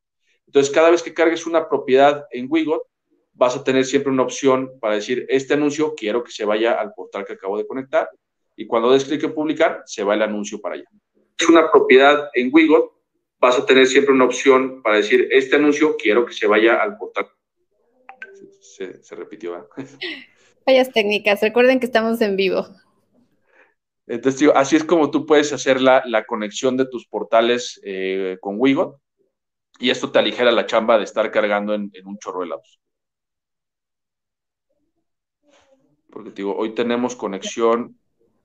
Entonces, 0.47 0.74
cada 0.74 0.89
vez 0.89 1.03
que 1.03 1.13
cargues 1.13 1.45
una 1.45 1.68
propiedad 1.70 2.26
en 2.32 2.47
Wigot, 2.49 2.84
vas 3.34 3.55
a 3.55 3.63
tener 3.63 3.86
siempre 3.86 4.11
una 4.11 4.24
opción 4.24 4.80
para 4.80 4.95
decir, 4.95 5.26
este 5.30 5.53
anuncio 5.53 5.93
quiero 5.95 6.24
que 6.24 6.32
se 6.32 6.45
vaya 6.45 6.80
al 6.80 6.93
portal 6.93 7.26
que 7.26 7.34
acabo 7.34 7.57
de 7.57 7.68
conectar. 7.68 8.09
Y 8.55 8.66
cuando 8.66 8.91
des 8.91 9.03
clic 9.03 9.24
en 9.24 9.34
publicar, 9.34 9.84
se 9.86 10.03
va 10.03 10.13
el 10.13 10.22
anuncio 10.22 10.61
para 10.61 10.76
allá. 10.76 10.86
Es 11.38 11.49
una 11.49 11.70
propiedad 11.70 12.30
en 12.34 12.49
Wigot 12.51 12.95
vas 13.39 13.59
a 13.59 13.66
tener 13.66 13.86
siempre 13.86 14.13
una 14.13 14.26
opción 14.26 14.82
para 14.82 14.97
decir, 14.97 15.28
este 15.30 15.55
anuncio 15.55 15.95
quiero 15.97 16.26
que 16.26 16.34
se 16.34 16.47
vaya 16.47 16.82
al 16.82 16.97
portal. 16.97 17.28
Se, 18.59 19.16
repitió. 19.16 19.70
Fallas 20.66 20.91
técnicas, 20.91 21.41
recuerden 21.41 21.80
que 21.80 21.86
estamos 21.86 22.20
en 22.22 22.36
vivo. 22.36 22.68
Entonces, 24.07 24.49
así 24.55 24.75
es 24.75 24.83
como 24.83 25.09
tú 25.09 25.25
puedes 25.25 25.51
hacer 25.51 25.81
la, 25.81 26.25
conexión 26.27 26.77
de 26.77 26.87
tus 26.87 27.07
portales 27.07 27.79
eh, 27.83 28.37
con 28.39 28.55
Wigot 28.59 28.97
y 29.79 29.89
esto 29.89 30.11
te 30.11 30.19
aligera 30.19 30.51
la 30.51 30.65
chamba 30.65 30.97
de 30.97 31.03
estar 31.03 31.31
cargando 31.31 31.73
en, 31.73 31.91
un 32.05 32.17
chorro 32.19 32.41
de. 32.41 32.79
Porque 36.09 36.31
digo, 36.31 36.55
hoy 36.55 36.73
tenemos 36.73 37.15
conexión 37.15 37.97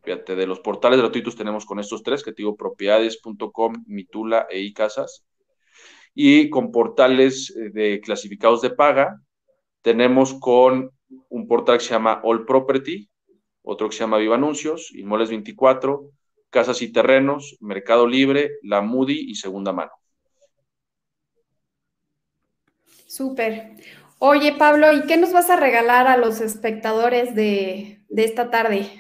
Fíjate, 0.02 0.34
de 0.34 0.46
los 0.46 0.60
portales 0.60 0.98
gratuitos 0.98 1.36
tenemos 1.36 1.66
con 1.66 1.78
estos 1.78 2.02
tres, 2.02 2.22
que 2.22 2.32
digo, 2.32 2.56
propiedades.com, 2.56 3.84
Mitula 3.86 4.46
e 4.48 4.60
iCasas. 4.60 5.26
Y 6.14 6.48
con 6.48 6.72
portales 6.72 7.54
eh, 7.54 7.70
de 7.70 8.00
clasificados 8.00 8.62
de 8.62 8.70
paga, 8.70 9.20
tenemos 9.82 10.34
con 10.34 10.90
un 11.28 11.46
portal 11.46 11.78
que 11.78 11.84
se 11.84 11.90
llama 11.90 12.20
All 12.24 12.46
Property, 12.46 13.09
otro 13.62 13.88
que 13.88 13.96
se 13.96 14.00
llama 14.00 14.18
Viva 14.18 14.36
Anuncios, 14.36 14.92
Inmuebles 14.94 15.30
24, 15.30 16.10
Casas 16.50 16.82
y 16.82 16.92
Terrenos, 16.92 17.56
Mercado 17.60 18.06
Libre, 18.06 18.52
La 18.62 18.80
Moody 18.80 19.30
y 19.30 19.34
Segunda 19.34 19.72
Mano. 19.72 19.92
Súper. 23.06 23.72
Oye, 24.18 24.54
Pablo, 24.58 24.92
¿y 24.92 25.06
qué 25.06 25.16
nos 25.16 25.32
vas 25.32 25.50
a 25.50 25.56
regalar 25.56 26.06
a 26.06 26.16
los 26.16 26.40
espectadores 26.40 27.34
de, 27.34 28.04
de 28.08 28.24
esta 28.24 28.50
tarde? 28.50 28.90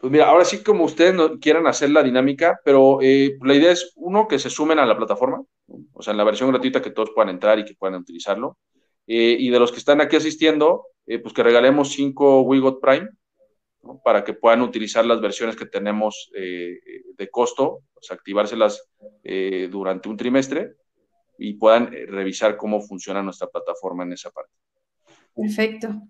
Pues 0.00 0.10
mira, 0.10 0.28
ahora 0.28 0.46
sí 0.46 0.62
como 0.62 0.84
ustedes 0.84 1.14
quieran 1.42 1.66
hacer 1.66 1.90
la 1.90 2.02
dinámica, 2.02 2.58
pero 2.64 3.00
eh, 3.02 3.36
la 3.42 3.54
idea 3.54 3.72
es, 3.72 3.92
uno, 3.96 4.26
que 4.26 4.38
se 4.38 4.48
sumen 4.48 4.78
a 4.78 4.86
la 4.86 4.96
plataforma, 4.96 5.42
o 5.92 6.02
sea, 6.02 6.12
en 6.12 6.16
la 6.16 6.24
versión 6.24 6.50
gratuita 6.50 6.80
que 6.80 6.90
todos 6.90 7.10
puedan 7.14 7.28
entrar 7.28 7.58
y 7.58 7.66
que 7.66 7.74
puedan 7.74 8.00
utilizarlo. 8.00 8.56
Eh, 9.06 9.36
y 9.38 9.50
de 9.50 9.58
los 9.58 9.72
que 9.72 9.78
están 9.78 10.00
aquí 10.00 10.16
asistiendo, 10.16 10.86
eh, 11.14 11.18
pues 11.18 11.34
que 11.34 11.42
regalemos 11.42 11.92
cinco 11.92 12.42
Wigot 12.42 12.80
Prime 12.80 13.08
para 14.04 14.22
que 14.24 14.34
puedan 14.34 14.62
utilizar 14.62 15.04
las 15.04 15.20
versiones 15.20 15.56
que 15.56 15.66
tenemos 15.66 16.30
de 16.34 17.30
costo, 17.30 17.80
pues 17.94 18.10
activárselas 18.10 18.90
durante 19.70 20.10
un 20.10 20.18
trimestre 20.18 20.74
y 21.38 21.54
puedan 21.54 21.90
revisar 21.90 22.58
cómo 22.58 22.82
funciona 22.82 23.22
nuestra 23.22 23.48
plataforma 23.48 24.02
en 24.02 24.12
esa 24.12 24.30
parte. 24.30 24.52
Perfecto. 25.34 26.02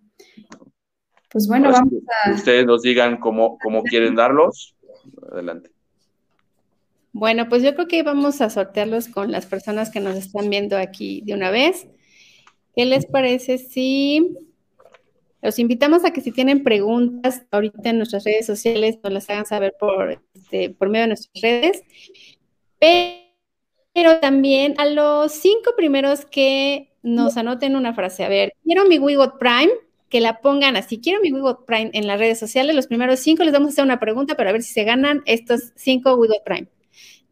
Pues 1.30 1.46
bueno, 1.46 1.70
vamos 1.70 1.92
a... 2.24 2.32
Ustedes 2.32 2.66
nos 2.66 2.82
digan 2.82 3.18
cómo, 3.18 3.56
cómo 3.58 3.84
quieren 3.84 4.16
darlos. 4.16 4.76
Adelante. 5.30 5.70
Bueno, 7.12 7.48
pues 7.48 7.62
yo 7.62 7.74
creo 7.74 7.88
que 7.88 8.02
vamos 8.02 8.40
a 8.40 8.50
sortearlos 8.50 9.08
con 9.08 9.30
las 9.30 9.46
personas 9.46 9.90
que 9.90 10.00
nos 10.00 10.16
están 10.16 10.50
viendo 10.50 10.76
aquí 10.76 11.22
de 11.24 11.34
una 11.34 11.50
vez. 11.50 11.86
¿Qué 12.74 12.84
les 12.84 13.06
parece 13.06 13.58
si 13.58 14.36
los 15.42 15.58
invitamos 15.58 16.04
a 16.04 16.12
que 16.12 16.20
si 16.20 16.32
tienen 16.32 16.62
preguntas 16.62 17.42
ahorita 17.50 17.90
en 17.90 17.98
nuestras 17.98 18.24
redes 18.24 18.46
sociales 18.46 18.98
nos 19.02 19.12
las 19.12 19.30
hagan 19.30 19.46
saber 19.46 19.74
por, 19.78 20.22
este, 20.34 20.70
por 20.70 20.88
medio 20.88 21.02
de 21.02 21.08
nuestras 21.08 21.42
redes? 21.42 21.82
Pero 22.78 24.20
también 24.20 24.74
a 24.78 24.86
los 24.86 25.32
cinco 25.32 25.72
primeros 25.76 26.24
que 26.24 26.92
nos 27.02 27.36
anoten 27.36 27.76
una 27.76 27.94
frase. 27.94 28.24
A 28.24 28.28
ver, 28.28 28.52
quiero 28.64 28.84
mi 28.86 28.98
Wigot 28.98 29.38
Prime 29.38 29.72
que 30.08 30.20
la 30.20 30.40
pongan 30.40 30.76
así. 30.76 31.00
Quiero 31.00 31.20
mi 31.22 31.32
Wigot 31.32 31.64
Prime 31.64 31.90
en 31.94 32.06
las 32.06 32.18
redes 32.18 32.38
sociales. 32.38 32.74
Los 32.74 32.86
primeros 32.88 33.20
cinco 33.20 33.44
les 33.44 33.52
vamos 33.52 33.68
a 33.68 33.72
hacer 33.72 33.84
una 33.84 34.00
pregunta 34.00 34.36
para 34.36 34.52
ver 34.52 34.62
si 34.62 34.72
se 34.72 34.84
ganan 34.84 35.22
estos 35.24 35.72
cinco 35.76 36.14
Wigot 36.16 36.44
Prime. 36.44 36.68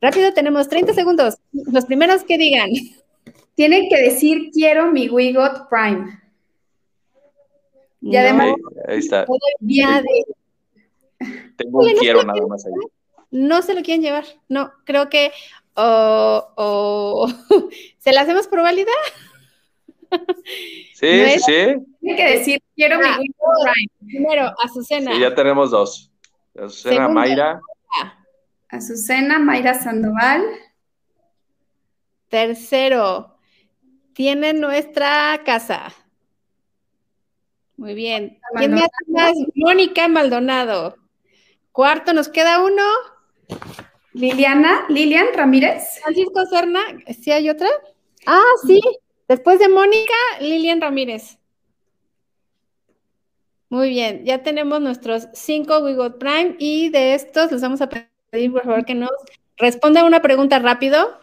Rápido, 0.00 0.32
tenemos 0.32 0.68
30 0.68 0.94
segundos. 0.94 1.38
Los 1.52 1.84
primeros 1.84 2.22
que 2.24 2.38
digan. 2.38 2.70
Tienen 3.54 3.88
que 3.88 4.00
decir 4.00 4.50
quiero 4.52 4.92
mi 4.92 5.08
Wigot 5.08 5.68
Prime. 5.68 6.20
Y 8.00 8.16
además, 8.16 8.54
ahí, 8.86 8.98
está. 8.98 9.26
Tengo 11.56 11.80
un 11.80 11.92
quiero 11.94 12.22
nada 12.22 12.46
más 12.46 12.64
ahí. 12.64 12.72
No 13.30 13.60
se 13.62 13.74
lo 13.74 13.82
quieren 13.82 14.02
llevar. 14.02 14.24
No, 14.48 14.72
creo 14.84 15.10
que 15.10 15.32
o, 15.74 17.28
se 17.98 18.12
la 18.12 18.22
hacemos 18.22 18.46
por 18.48 18.62
válida. 18.62 18.92
Sí, 20.94 21.24
sí, 21.34 21.38
sí. 21.40 21.66
Tiene 22.00 22.16
que 22.16 22.38
decir, 22.38 22.62
quiero 22.74 22.98
mi 22.98 23.06
ah, 23.06 23.16
Prime. 23.16 23.90
Primero, 24.06 24.54
Azucena. 24.62 25.12
Sí, 25.12 25.20
ya 25.20 25.34
tenemos 25.34 25.70
dos. 25.70 26.10
Azucena, 26.56 27.08
Mayra. 27.08 27.60
Azucena, 28.68 29.38
Mayra 29.38 29.74
Sandoval. 29.74 30.44
Tercero, 32.28 33.38
tiene 34.12 34.52
nuestra 34.52 35.40
casa. 35.44 35.92
Muy 37.78 37.94
bien. 37.94 38.40
¿Quién 38.56 38.74
más? 38.74 39.32
Mónica 39.54 40.08
Maldonado. 40.08 40.96
Cuarto, 41.70 42.12
nos 42.12 42.28
queda 42.28 42.62
uno. 42.62 42.82
Liliana, 44.12 44.84
Lilian 44.88 45.28
Ramírez. 45.32 46.00
Francisco 46.02 46.44
Serna, 46.46 46.80
¿sí 47.22 47.30
hay 47.30 47.48
otra? 47.48 47.68
Ah, 48.26 48.42
sí. 48.66 48.80
Después 49.28 49.60
de 49.60 49.68
Mónica, 49.68 50.12
Lilian 50.40 50.80
Ramírez. 50.80 51.38
Muy 53.68 53.90
bien, 53.90 54.24
ya 54.24 54.42
tenemos 54.42 54.80
nuestros 54.80 55.28
cinco 55.34 55.78
We 55.78 56.10
Prime 56.18 56.56
y 56.58 56.88
de 56.88 57.14
estos 57.14 57.52
les 57.52 57.62
vamos 57.62 57.80
a 57.80 57.88
pedir 57.88 58.50
por 58.50 58.64
favor 58.64 58.84
que 58.86 58.94
nos 58.94 59.10
responda 59.56 60.04
una 60.04 60.20
pregunta 60.20 60.58
rápido. 60.58 61.20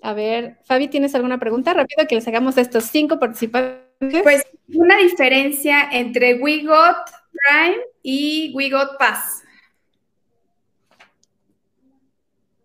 A 0.00 0.12
ver, 0.12 0.58
Fabi, 0.64 0.86
¿tienes 0.86 1.14
alguna 1.16 1.38
pregunta 1.38 1.74
rápido 1.74 2.06
que 2.06 2.14
les 2.14 2.28
hagamos 2.28 2.56
a 2.56 2.60
estos 2.60 2.84
cinco 2.84 3.18
participantes? 3.18 3.83
Pues 4.22 4.42
una 4.74 4.98
diferencia 4.98 5.88
entre 5.90 6.34
We 6.34 6.62
Prime 6.62 7.76
y 8.02 8.52
We 8.54 8.70
Pass. 8.98 9.42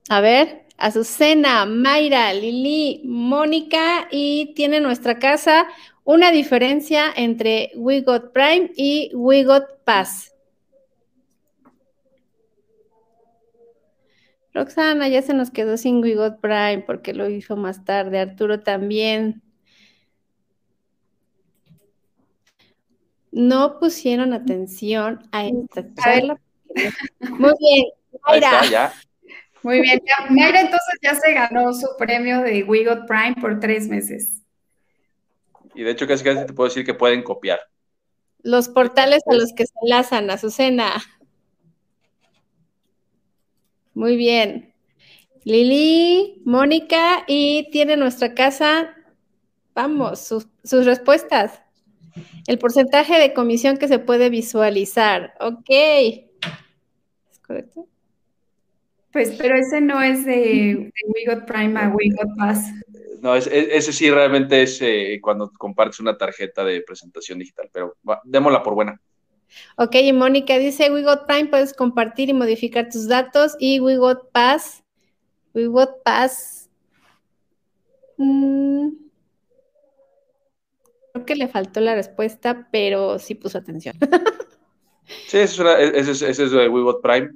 A 0.09 0.21
ver. 0.21 0.65
Azucena, 0.81 1.65
Mayra, 1.65 2.33
Lili, 2.33 3.01
Mónica 3.03 4.07
y 4.11 4.53
tiene 4.55 4.79
nuestra 4.79 5.19
casa 5.19 5.67
una 6.05 6.31
diferencia 6.31 7.13
entre 7.15 7.71
We 7.75 8.01
Got 8.01 8.33
Prime 8.33 8.71
y 8.75 9.11
We 9.13 9.43
Got 9.43 9.83
Pass. 9.83 10.33
Roxana 14.53 15.07
ya 15.07 15.21
se 15.21 15.35
nos 15.35 15.51
quedó 15.51 15.77
sin 15.77 16.01
We 16.01 16.15
Got 16.15 16.39
Prime 16.39 16.83
porque 16.87 17.13
lo 17.13 17.29
hizo 17.29 17.55
más 17.57 17.85
tarde. 17.85 18.19
Arturo 18.19 18.61
también. 18.61 19.43
No 23.31 23.79
pusieron 23.79 24.33
atención 24.33 25.27
a 25.31 25.45
esta 25.45 25.85
charla. 25.95 26.39
Muy 27.19 27.53
bien, 27.59 27.85
Mayra. 28.25 28.93
Muy 29.61 29.81
bien, 29.81 29.99
Mayra 30.29 30.61
entonces 30.61 30.99
ya 31.01 31.15
se 31.15 31.33
ganó 31.33 31.73
su 31.73 31.87
premio 31.97 32.41
de 32.41 32.63
Wigot 32.63 33.07
Prime 33.07 33.35
por 33.39 33.59
tres 33.59 33.87
meses. 33.87 34.41
Y 35.75 35.83
de 35.83 35.91
hecho 35.91 36.07
casi 36.07 36.23
casi 36.23 36.45
te 36.45 36.53
puedo 36.53 36.69
decir 36.69 36.85
que 36.85 36.93
pueden 36.93 37.23
copiar. 37.23 37.59
Los 38.41 38.69
portales 38.69 39.21
a 39.27 39.33
los 39.33 39.53
que 39.53 39.65
se 39.65 39.73
enlazan, 39.83 40.29
Azucena. 40.29 41.01
Muy 43.93 44.15
bien. 44.15 44.73
Lili, 45.43 46.41
Mónica, 46.45 47.23
y 47.27 47.69
tiene 47.71 47.97
nuestra 47.97 48.33
casa, 48.33 48.93
vamos, 49.73 50.19
sus, 50.19 50.85
respuestas. 50.85 51.61
El 52.47 52.57
porcentaje 52.57 53.19
de 53.19 53.33
comisión 53.33 53.77
que 53.77 53.87
se 53.87 53.99
puede 53.99 54.29
visualizar. 54.29 55.33
Ok. 55.39 55.69
¿Es 55.69 57.39
correcto? 57.45 57.87
Pues, 59.11 59.31
pero 59.31 59.55
ese 59.55 59.81
no 59.81 60.01
es 60.01 60.25
de, 60.25 60.33
de 60.33 60.91
We 61.05 61.25
Got 61.25 61.45
Prime 61.45 61.79
a 61.79 61.89
We 61.89 62.09
Got 62.11 62.37
Pass. 62.37 62.71
No, 63.21 63.35
ese, 63.35 63.91
sí 63.91 64.09
realmente 64.09 64.61
es 64.61 64.79
eh, 64.81 65.19
cuando 65.21 65.51
compartes 65.51 65.99
una 65.99 66.17
tarjeta 66.17 66.63
de 66.63 66.81
presentación 66.81 67.39
digital, 67.39 67.69
pero 67.73 67.97
démosla 68.23 68.63
por 68.63 68.75
buena. 68.75 68.99
Ok, 69.77 69.95
y 69.95 70.13
Mónica 70.13 70.57
dice, 70.57 70.91
We 70.91 71.03
Got 71.03 71.25
Prime, 71.25 71.49
puedes 71.49 71.73
compartir 71.73 72.29
y 72.29 72.33
modificar 72.33 72.89
tus 72.89 73.07
datos 73.07 73.55
y 73.59 73.79
We 73.79 73.97
Got 73.97 74.31
Pass, 74.31 74.83
We 75.53 75.65
Got 75.65 76.03
Pass, 76.03 76.69
mm, 78.17 78.89
creo 81.13 81.25
que 81.25 81.35
le 81.35 81.47
faltó 81.47 81.79
la 81.79 81.95
respuesta, 81.95 82.67
pero 82.71 83.19
sí 83.19 83.35
puso 83.35 83.57
atención. 83.57 83.95
sí, 85.27 85.37
ese 85.37 85.99
es, 85.99 86.21
es, 86.21 86.51
de 86.51 86.69
We 86.69 86.81
Got 86.81 87.01
Prime, 87.01 87.29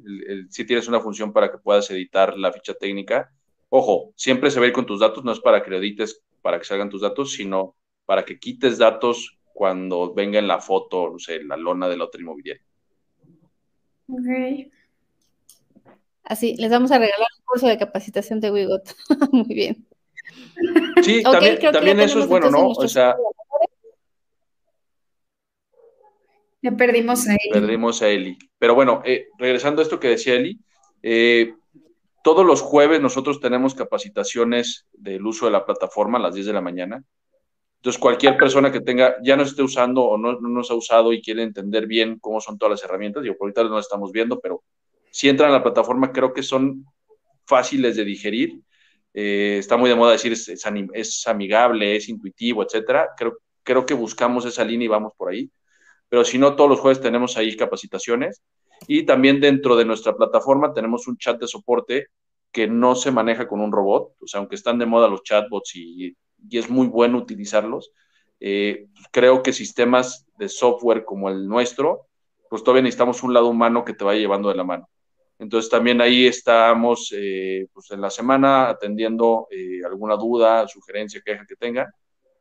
si 0.50 0.66
tienes 0.66 0.88
una 0.88 1.00
función 1.00 1.34
para 1.34 1.52
que 1.52 1.58
puedas 1.58 1.90
editar 1.92 2.38
la 2.38 2.52
ficha 2.52 2.74
técnica. 2.74 3.32
Ojo, 3.70 4.14
siempre 4.16 4.52
se 4.52 4.60
va 4.60 4.66
a 4.66 4.70
ir 4.70 4.74
con 4.74 4.86
tus 4.86 5.00
datos, 5.00 5.24
no 5.24 5.32
es 5.32 5.40
para 5.40 5.64
que 5.64 5.72
lo 5.72 5.78
edites, 5.78 6.22
para 6.42 6.60
que 6.60 6.66
salgan 6.66 6.90
tus 6.90 7.02
datos, 7.02 7.34
sino 7.34 7.76
para 8.06 8.24
que 8.26 8.40
quites 8.40 8.78
datos 8.78 9.38
cuando 9.54 10.14
venga 10.14 10.40
en 10.40 10.48
la 10.48 10.60
foto, 10.60 11.10
no 11.12 11.20
sé, 11.20 11.44
la 11.44 11.58
lona 11.58 11.88
del 11.88 12.02
otro 12.02 12.22
inmobiliario. 12.22 12.64
Ok. 14.08 14.72
Así, 16.24 16.56
les 16.58 16.72
vamos 16.72 16.92
a 16.92 17.00
regalar 17.00 17.28
un 17.38 17.46
curso 17.46 17.68
de 17.68 17.78
capacitación 17.78 18.40
de 18.40 18.52
Wigot. 18.52 18.96
Muy 19.32 19.54
bien. 19.54 19.88
Sí, 21.04 21.22
también, 21.24 22.00
eso 22.00 22.20
es 22.20 22.28
bueno, 22.28 22.50
¿no? 22.50 22.70
O 22.70 22.88
sea. 22.88 23.16
Ya 26.64 26.72
perdimos 26.72 27.28
a 27.28 27.34
Eli. 27.34 27.52
Perdimos 27.52 28.02
a 28.02 28.10
Eli. 28.10 28.38
Pero 28.58 28.74
bueno, 28.74 29.02
eh, 29.04 29.28
regresando 29.38 29.82
a 29.82 29.84
esto 29.84 30.00
que 30.00 30.08
decía 30.08 30.36
Eli, 30.36 30.58
eh, 31.02 31.54
todos 32.24 32.46
los 32.46 32.62
jueves 32.62 33.02
nosotros 33.02 33.42
tenemos 33.42 33.76
capacitaciones 33.76 34.88
del 34.94 35.26
uso 35.26 35.46
de 35.46 35.52
la 35.52 35.66
plataforma 35.66 36.18
a 36.18 36.22
las 36.22 36.34
10 36.34 36.48
de 36.48 36.54
la 36.54 36.62
mañana. 36.62 37.04
Entonces, 37.76 38.00
cualquier 38.00 38.38
persona 38.38 38.72
que 38.72 38.80
tenga, 38.80 39.18
ya 39.22 39.36
no 39.36 39.44
esté 39.44 39.62
usando 39.62 40.04
o 40.04 40.18
no, 40.18 40.40
nos 40.40 40.72
ha 40.72 40.74
usado 40.74 41.12
y 41.12 41.22
quiere 41.22 41.44
entender 41.44 41.86
bien 41.86 42.18
cómo 42.20 42.40
son 42.40 42.58
todas 42.58 42.80
las 42.80 42.90
herramientas, 42.90 43.26
yo 43.26 43.36
por 43.36 43.48
ahorita 43.48 43.64
no 43.64 43.76
las 43.76 43.88
estamos 43.88 44.14
viendo, 44.14 44.40
pero 44.40 44.64
si 45.12 45.28
entran 45.28 45.50
a 45.50 45.54
la 45.56 45.64
plataforma, 45.64 46.14
creo 46.14 46.32
que 46.32 46.44
son 46.44 46.86
fáciles 47.46 47.98
de 47.98 48.06
digerir. 48.06 48.62
Eh, 49.14 49.58
está 49.60 49.76
muy 49.76 49.90
de 49.90 49.98
moda 49.98 50.14
decir 50.14 50.32
es, 50.32 51.28
amigable, 51.28 51.98
es 51.98 52.08
intuitivo, 52.08 52.64
etcétera. 52.64 53.10
Creo 53.64 53.86
que 53.86 53.94
buscamos 53.94 54.46
esa 54.46 54.64
línea 54.64 54.86
y 54.86 54.88
vamos 54.88 55.12
por 55.18 55.30
ahí. 55.30 55.52
Pero 56.14 56.26
si 56.26 56.38
no, 56.38 56.56
todos 56.56 56.70
los 56.70 56.80
jueves 56.80 57.02
tenemos 57.02 57.38
ahí 57.38 57.58
capacitaciones. 57.58 58.44
Y 58.88 59.04
también 59.04 59.40
dentro 59.40 59.76
de 59.76 59.86
nuestra 59.86 60.16
plataforma 60.16 60.74
tenemos 60.74 61.08
un 61.08 61.18
chat 61.18 61.40
de 61.40 61.48
soporte 61.48 62.08
que 62.52 62.68
no 62.68 62.94
se 62.94 63.10
maneja 63.10 63.48
con 63.48 63.62
un 63.62 63.72
robot. 63.72 64.14
O 64.22 64.28
sea, 64.28 64.40
aunque 64.40 64.56
están 64.56 64.78
de 64.78 64.86
moda 64.86 65.08
los 65.08 65.24
chatbots 65.24 65.76
y 65.76 66.16
y 66.50 66.58
es 66.58 66.70
muy 66.70 66.88
bueno 66.88 67.18
utilizarlos. 67.18 67.92
Eh, 68.40 68.88
creo 69.12 69.42
que 69.42 69.54
sistemas 69.54 70.26
de 70.38 70.50
software 70.50 71.06
como 71.06 71.30
el 71.30 71.48
nuestro, 71.48 72.08
pues 72.50 72.64
todavía 72.64 72.84
necesitamos 72.84 73.24
un 73.24 73.34
lado 73.34 73.48
humano 73.48 73.86
que 73.86 73.94
te 73.94 74.04
vaya 74.04 74.20
llevando 74.20 74.50
de 74.50 74.56
la 74.56 74.64
mano. 74.64 74.90
Entonces 75.40 75.70
también 75.70 76.02
ahí 76.02 76.28
estamos 76.28 77.14
eh, 77.16 77.68
pues 77.74 77.92
en 77.92 78.02
la 78.02 78.10
semana 78.10 78.70
atendiendo 78.70 79.48
eh, 79.50 79.80
alguna 79.86 80.16
duda, 80.16 80.68
sugerencia, 80.68 81.22
queja 81.24 81.46
que 81.48 81.56
tengan 81.56 81.88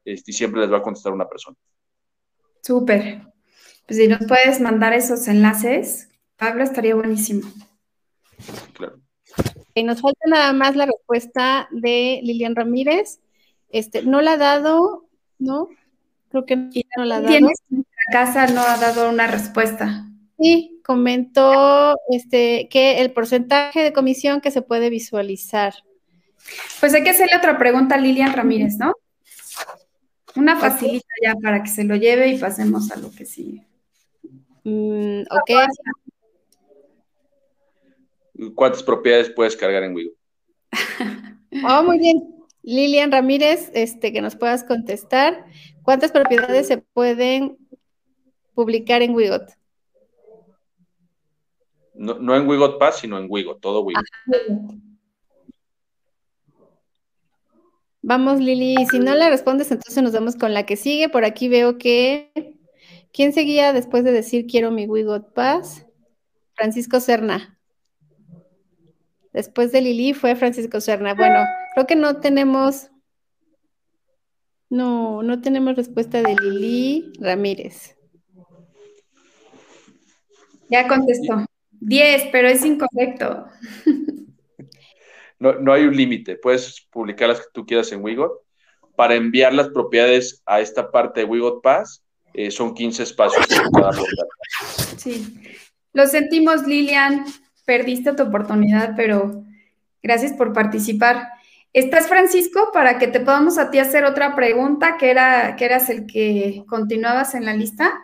este, 0.04 0.30
y 0.30 0.34
siempre 0.34 0.60
les 0.60 0.72
va 0.72 0.78
a 0.78 0.82
contestar 0.82 1.12
una 1.12 1.28
persona. 1.28 1.56
Súper. 2.60 3.31
Pues 3.86 3.98
si 3.98 4.08
nos 4.08 4.20
puedes 4.26 4.60
mandar 4.60 4.92
esos 4.92 5.28
enlaces, 5.28 6.08
Pablo, 6.36 6.62
estaría 6.64 6.94
buenísimo. 6.94 7.48
Claro. 8.74 9.00
Y 9.74 9.82
nos 9.84 10.00
falta 10.00 10.20
nada 10.28 10.52
más 10.52 10.76
la 10.76 10.86
respuesta 10.86 11.68
de 11.70 12.20
Lilian 12.22 12.54
Ramírez. 12.54 13.20
Este, 13.70 14.02
no 14.02 14.20
la 14.20 14.32
ha 14.32 14.36
dado, 14.36 15.08
¿no? 15.38 15.68
Creo 16.30 16.44
que 16.44 16.56
no 16.96 17.04
la 17.04 17.16
ha 17.16 17.20
dado. 17.20 17.38
la 17.38 18.12
casa 18.12 18.46
no 18.48 18.60
ha 18.62 18.76
dado 18.76 19.08
una 19.08 19.26
respuesta. 19.26 20.06
Sí, 20.38 20.80
comentó 20.84 21.94
este, 22.10 22.68
que 22.70 23.00
el 23.00 23.12
porcentaje 23.12 23.82
de 23.82 23.92
comisión 23.92 24.40
que 24.40 24.50
se 24.50 24.62
puede 24.62 24.90
visualizar. 24.90 25.74
Pues 26.80 26.92
hay 26.94 27.04
que 27.04 27.10
hacerle 27.10 27.36
otra 27.36 27.58
pregunta 27.58 27.94
a 27.94 27.98
Lilian 27.98 28.32
Ramírez, 28.32 28.76
¿no? 28.76 28.94
Una 30.34 30.56
facilita 30.56 31.06
ya 31.22 31.34
para 31.36 31.62
que 31.62 31.68
se 31.68 31.84
lo 31.84 31.94
lleve 31.94 32.28
y 32.28 32.38
pasemos 32.38 32.90
a 32.90 32.96
lo 32.96 33.10
que 33.12 33.26
sigue. 33.26 33.66
Mm, 34.64 35.22
ok. 35.30 35.50
¿Cuántas 38.54 38.82
propiedades 38.82 39.30
puedes 39.30 39.56
cargar 39.56 39.82
en 39.82 39.94
Wigo? 39.94 40.12
oh, 41.68 41.82
muy 41.82 41.98
bien. 41.98 42.32
Lilian 42.62 43.10
Ramírez, 43.10 43.70
este, 43.74 44.12
que 44.12 44.20
nos 44.20 44.36
puedas 44.36 44.64
contestar. 44.64 45.44
¿Cuántas 45.82 46.12
propiedades 46.12 46.68
se 46.68 46.78
pueden 46.78 47.58
publicar 48.54 49.02
en 49.02 49.14
Wigot? 49.14 49.50
No, 51.94 52.34
en 52.34 52.48
Wigot 52.48 52.78
Pass, 52.78 53.00
sino 53.00 53.18
en 53.18 53.26
Wigot, 53.28 53.60
todo 53.60 53.82
Wigot. 53.82 54.02
Vamos, 58.02 58.40
Lili. 58.40 58.74
Si 58.90 58.98
no 58.98 59.14
le 59.14 59.30
respondes, 59.30 59.70
entonces 59.70 60.02
nos 60.02 60.12
vamos 60.12 60.34
con 60.36 60.52
la 60.52 60.66
que 60.66 60.76
sigue. 60.76 61.08
Por 61.08 61.24
aquí 61.24 61.48
veo 61.48 61.78
que. 61.78 62.58
¿Quién 63.12 63.32
seguía 63.32 63.72
después 63.72 64.04
de 64.04 64.12
decir 64.12 64.46
quiero 64.46 64.70
mi 64.70 64.86
Wigot 64.86 65.32
Pass? 65.34 65.86
Francisco 66.54 67.00
Serna. 67.00 67.58
Después 69.32 69.72
de 69.72 69.80
Lili 69.80 70.14
fue 70.14 70.36
Francisco 70.36 70.80
Serna. 70.80 71.14
Bueno, 71.14 71.44
creo 71.74 71.86
que 71.86 71.96
no 71.96 72.20
tenemos, 72.20 72.90
no, 74.68 75.22
no 75.22 75.40
tenemos 75.40 75.76
respuesta 75.76 76.22
de 76.22 76.36
Lili 76.36 77.12
Ramírez. 77.18 77.96
Ya 80.68 80.88
contestó. 80.88 81.44
Diez, 81.70 82.24
pero 82.32 82.48
es 82.48 82.64
incorrecto. 82.64 83.46
No, 85.38 85.72
hay 85.72 85.82
un 85.82 85.96
límite. 85.96 86.36
Puedes 86.36 86.86
publicar 86.88 87.28
las 87.28 87.40
que 87.40 87.46
tú 87.52 87.66
quieras 87.66 87.90
en 87.90 88.00
Wigot. 88.02 88.30
Para 88.94 89.16
enviar 89.16 89.52
las 89.52 89.70
propiedades 89.70 90.40
a 90.46 90.60
esta 90.60 90.92
parte 90.92 91.20
de 91.20 91.26
Wigot 91.26 91.62
Pass, 91.62 92.01
eh, 92.34 92.50
son 92.50 92.74
15 92.74 93.02
espacios 93.02 93.46
cada 93.46 93.90
Sí. 94.96 95.40
Lo 95.92 96.06
sentimos, 96.06 96.66
Lilian 96.66 97.24
perdiste 97.64 98.14
tu 98.14 98.24
oportunidad, 98.24 98.94
pero 98.96 99.44
gracias 100.02 100.32
por 100.32 100.52
participar. 100.52 101.28
¿Estás, 101.72 102.08
Francisco, 102.08 102.70
para 102.72 102.98
que 102.98 103.06
te 103.06 103.20
podamos 103.20 103.58
a 103.58 103.70
ti 103.70 103.78
hacer 103.78 104.04
otra 104.04 104.34
pregunta, 104.34 104.96
que, 104.98 105.10
era, 105.10 105.56
que 105.56 105.64
eras 105.64 105.88
el 105.88 106.06
que 106.06 106.64
continuabas 106.68 107.34
en 107.34 107.46
la 107.46 107.54
lista? 107.54 107.98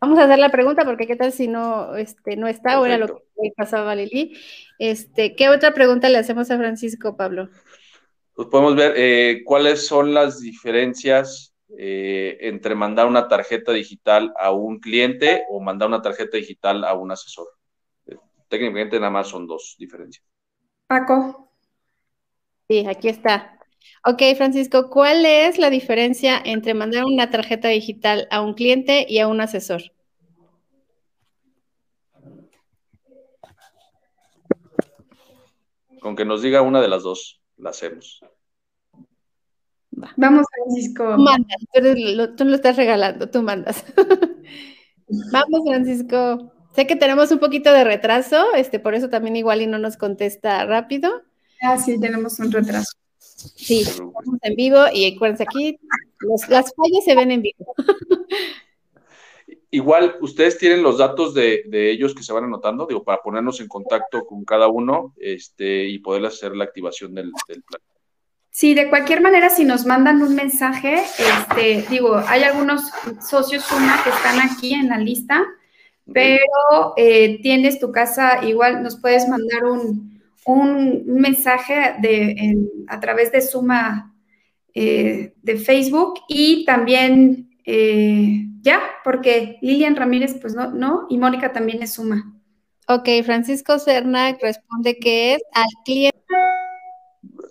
Vamos 0.00 0.18
a 0.18 0.24
hacer 0.24 0.38
la 0.38 0.50
pregunta, 0.50 0.84
porque 0.84 1.06
qué 1.06 1.16
tal 1.16 1.32
si 1.32 1.48
no, 1.48 1.96
este, 1.96 2.36
no 2.36 2.46
está, 2.46 2.74
ahora 2.74 2.98
lo 2.98 3.06
que 3.16 3.52
pasaba 3.56 3.94
Lili. 3.94 4.36
Este, 4.78 5.34
¿Qué 5.34 5.48
otra 5.48 5.72
pregunta 5.72 6.08
le 6.08 6.18
hacemos 6.18 6.50
a 6.50 6.58
Francisco, 6.58 7.16
Pablo? 7.16 7.48
Pues 8.36 8.48
podemos 8.48 8.76
ver 8.76 8.92
eh, 8.96 9.42
cuáles 9.46 9.86
son 9.86 10.12
las 10.12 10.40
diferencias 10.40 11.54
eh, 11.78 12.36
entre 12.42 12.74
mandar 12.74 13.06
una 13.06 13.28
tarjeta 13.28 13.72
digital 13.72 14.34
a 14.38 14.50
un 14.50 14.78
cliente 14.78 15.44
o 15.48 15.58
mandar 15.58 15.88
una 15.88 16.02
tarjeta 16.02 16.36
digital 16.36 16.84
a 16.84 16.92
un 16.92 17.10
asesor. 17.10 17.48
Eh, 18.04 18.16
técnicamente 18.50 19.00
nada 19.00 19.10
más 19.10 19.28
son 19.28 19.46
dos 19.46 19.76
diferencias. 19.78 20.22
Paco. 20.86 21.50
Sí, 22.68 22.84
aquí 22.86 23.08
está. 23.08 23.58
Ok, 24.04 24.22
Francisco, 24.36 24.90
¿cuál 24.90 25.24
es 25.24 25.56
la 25.56 25.70
diferencia 25.70 26.38
entre 26.44 26.74
mandar 26.74 27.04
una 27.04 27.30
tarjeta 27.30 27.68
digital 27.68 28.28
a 28.30 28.42
un 28.42 28.52
cliente 28.52 29.06
y 29.08 29.18
a 29.18 29.28
un 29.28 29.40
asesor? 29.40 29.80
Con 36.00 36.14
que 36.14 36.26
nos 36.26 36.42
diga 36.42 36.60
una 36.60 36.82
de 36.82 36.88
las 36.88 37.02
dos, 37.02 37.40
la 37.58 37.70
hacemos. 37.70 38.20
Vamos, 40.16 40.46
Francisco. 40.54 41.16
mandas, 41.16 41.56
tú, 42.36 42.44
lo, 42.44 42.54
estás 42.54 42.76
regalando, 42.76 43.30
tú 43.30 43.42
mandas. 43.42 43.84
Vamos, 45.32 45.62
Francisco. 45.64 46.52
Sé 46.74 46.86
que 46.86 46.96
tenemos 46.96 47.30
un 47.32 47.38
poquito 47.38 47.72
de 47.72 47.84
retraso, 47.84 48.52
este, 48.54 48.78
por 48.78 48.94
eso 48.94 49.08
también 49.08 49.36
igual 49.36 49.62
y 49.62 49.66
no 49.66 49.78
nos 49.78 49.96
contesta 49.96 50.66
rápido. 50.66 51.22
Ah, 51.62 51.78
sí, 51.78 51.98
tenemos 51.98 52.38
un 52.38 52.52
retraso. 52.52 52.92
Sí, 53.20 53.80
estamos 53.80 54.38
en 54.42 54.56
vivo 54.56 54.84
y 54.92 55.14
acuérdense 55.14 55.44
aquí, 55.44 55.78
las 56.48 56.74
fallas 56.74 57.04
se 57.04 57.14
ven 57.14 57.30
en 57.30 57.42
vivo. 57.42 57.74
Igual, 59.70 60.16
ustedes 60.20 60.58
tienen 60.58 60.82
los 60.82 60.98
datos 60.98 61.34
de, 61.34 61.64
ellos 61.72 62.14
que 62.14 62.22
se 62.22 62.32
van 62.32 62.44
anotando, 62.44 62.86
digo, 62.86 63.02
para 63.02 63.20
ponernos 63.20 63.60
en 63.60 63.68
contacto 63.68 64.24
con 64.24 64.44
cada 64.44 64.68
uno 64.68 65.12
este, 65.16 65.86
y 65.86 65.98
poder 65.98 66.24
hacer 66.26 66.54
la 66.54 66.64
activación 66.64 67.14
del, 67.14 67.32
plan. 67.46 67.82
Sí, 68.50 68.74
de 68.74 68.88
cualquier 68.88 69.20
manera, 69.20 69.50
si 69.50 69.64
nos 69.64 69.84
mandan 69.84 70.22
un 70.22 70.34
mensaje, 70.34 70.94
este, 70.94 71.84
digo, 71.90 72.16
hay 72.26 72.44
algunos 72.44 72.90
socios 73.28 73.64
Suma 73.64 74.00
que 74.04 74.10
están 74.10 74.40
aquí 74.40 74.72
en 74.72 74.88
la 74.88 74.98
lista, 74.98 75.44
pero 76.12 76.94
eh, 76.96 77.40
tienes 77.42 77.80
tu 77.80 77.90
casa, 77.90 78.44
igual 78.44 78.82
nos 78.82 79.00
puedes 79.00 79.28
mandar 79.28 79.64
un, 79.64 80.16
mensaje 81.06 81.96
de, 82.00 82.56
a 82.86 83.00
través 83.00 83.32
de 83.32 83.40
Suma 83.40 84.14
eh, 84.72 85.34
de 85.42 85.56
Facebook 85.56 86.20
y 86.28 86.64
también 86.64 87.55
eh, 87.66 88.46
ya, 88.62 88.80
porque 89.02 89.58
Lilian 89.60 89.96
Ramírez, 89.96 90.38
pues 90.40 90.54
no, 90.54 90.70
no, 90.70 91.06
y 91.10 91.18
Mónica 91.18 91.52
también 91.52 91.82
es 91.82 91.94
Suma. 91.94 92.32
Ok, 92.88 93.08
Francisco 93.24 93.80
Cernac 93.80 94.40
responde 94.40 94.98
que 94.98 95.34
es 95.34 95.42
al 95.52 95.66
cliente. 95.84 96.16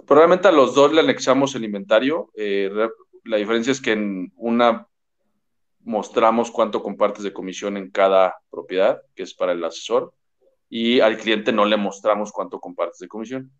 Probablemente 0.07 0.47
a 0.47 0.53
los 0.53 0.73
dos 0.73 0.93
le 0.93 1.01
anexamos 1.01 1.53
el 1.55 1.65
inventario. 1.65 2.31
la 3.25 3.37
diferencia 3.37 3.71
es 3.71 3.81
que 3.81 3.91
en 3.91 4.31
una 4.37 4.87
mostramos 5.85 6.49
cuánto 6.51 6.81
compartes 6.81 7.23
de 7.23 7.33
comisión 7.33 7.77
en 7.77 7.91
cada 7.91 8.35
propiedad, 8.49 9.01
que 9.15 9.23
es 9.23 9.33
para 9.33 9.51
el 9.51 9.63
asesor, 9.63 10.13
y 10.69 10.99
al 10.99 11.17
cliente 11.17 11.51
no 11.51 11.65
le 11.65 11.77
mostramos 11.77 12.31
cuánto 12.31 12.59
compartes 12.59 12.99
de 12.99 13.07
comisión. 13.07 13.51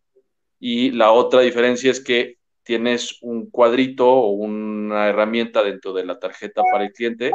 Y 0.59 0.91
la 0.91 1.11
otra 1.11 1.41
diferencia 1.41 1.91
es 1.91 2.03
que 2.03 2.37
tienes 2.65 3.19
un 3.21 3.49
cuadrito 3.49 4.09
o 4.09 4.31
una 4.31 5.07
herramienta 5.07 5.63
dentro 5.63 5.93
de 5.93 6.03
la 6.03 6.19
tarjeta 6.19 6.63
para 6.71 6.83
el 6.83 6.91
cliente 6.91 7.31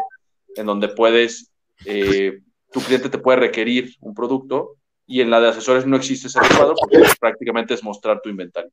en 0.57 0.67
donde 0.67 0.89
puedes, 0.89 1.51
eh, 1.87 2.41
tu 2.71 2.81
cliente 2.81 3.09
te 3.09 3.19
puede 3.19 3.39
requerir 3.39 3.95
un 4.01 4.13
producto 4.13 4.77
y 5.07 5.21
en 5.21 5.31
la 5.31 5.41
de 5.41 5.49
asesores 5.49 5.87
no 5.87 5.97
existe 5.97 6.27
ese 6.27 6.41
cuadro 6.41 6.75
porque 6.75 6.99
prácticamente 7.19 7.75
es 7.75 7.85
mostrar 7.85 8.21
tu 8.21 8.29
inventario. 8.29 8.71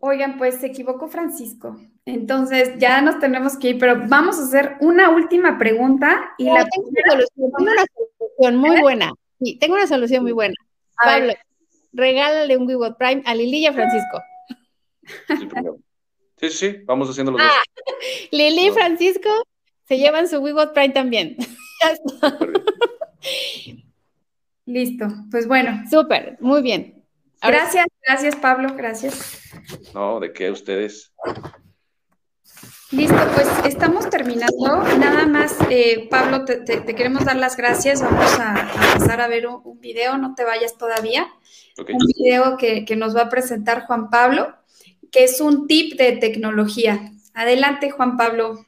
Oigan, 0.00 0.36
pues 0.36 0.56
se 0.56 0.66
equivocó 0.66 1.08
Francisco. 1.08 1.78
Entonces 2.04 2.76
ya 2.78 3.00
nos 3.00 3.18
tenemos 3.18 3.56
que 3.56 3.70
ir, 3.70 3.78
pero 3.78 4.08
vamos 4.08 4.38
a 4.38 4.42
hacer 4.42 4.76
una 4.80 5.10
última 5.10 5.58
pregunta 5.58 6.34
y 6.38 6.46
la 6.46 6.66
tengo 6.68 6.88
una 6.88 7.84
solución, 7.86 8.56
muy 8.56 8.80
buena. 8.80 9.12
Sí, 9.40 9.58
tengo 9.58 9.74
una 9.74 9.86
solución 9.86 10.22
muy 10.24 10.32
buena. 10.32 10.54
Pablo, 11.02 11.32
regálale 11.92 12.56
un 12.56 12.66
WeWork 12.66 12.98
Prime 12.98 13.22
a 13.26 13.34
Lili 13.34 13.58
y 13.58 13.66
a 13.66 13.72
Francisco. 13.72 14.22
Sí, 16.36 16.50
sí, 16.50 16.76
vamos 16.84 17.10
haciendo 17.10 17.32
los 17.32 17.40
dos. 17.40 17.50
Ah, 17.50 17.62
Lili 18.30 18.68
y 18.68 18.70
Francisco 18.70 19.28
se 19.86 19.98
llevan 19.98 20.28
su 20.28 20.38
WeWork 20.38 20.72
Prime 20.72 20.90
también. 20.90 21.36
Listo, 24.66 25.08
pues 25.30 25.46
bueno. 25.46 25.82
Súper, 25.90 26.36
muy 26.40 26.62
bien 26.62 27.02
gracias, 27.50 27.86
gracias 28.06 28.36
Pablo, 28.36 28.74
gracias. 28.76 29.52
No, 29.94 30.20
¿de 30.20 30.32
qué 30.32 30.50
ustedes? 30.50 31.12
Listo, 32.92 33.16
pues 33.34 33.48
estamos 33.64 34.10
terminando. 34.10 34.84
Nada 34.98 35.26
más, 35.26 35.56
eh, 35.70 36.08
Pablo, 36.10 36.44
te, 36.44 36.84
queremos 36.94 37.24
dar 37.24 37.36
las 37.36 37.56
gracias. 37.56 38.02
Vamos 38.02 38.38
a, 38.38 38.70
pasar 38.98 39.22
a 39.22 39.28
ver 39.28 39.46
un, 39.46 39.80
video, 39.80 40.18
no 40.18 40.34
te 40.34 40.44
vayas 40.44 40.76
todavía. 40.76 41.26
Un 41.78 42.06
video 42.18 42.58
que, 42.58 42.84
que 42.84 42.94
nos 42.94 43.16
va 43.16 43.22
a 43.22 43.28
presentar 43.30 43.86
Juan 43.86 44.10
Pablo, 44.10 44.54
que 45.10 45.24
es 45.24 45.40
un 45.40 45.66
tip 45.66 45.96
de 45.96 46.12
tecnología. 46.12 47.12
Adelante, 47.32 47.90
Juan 47.90 48.18
Pablo. 48.18 48.66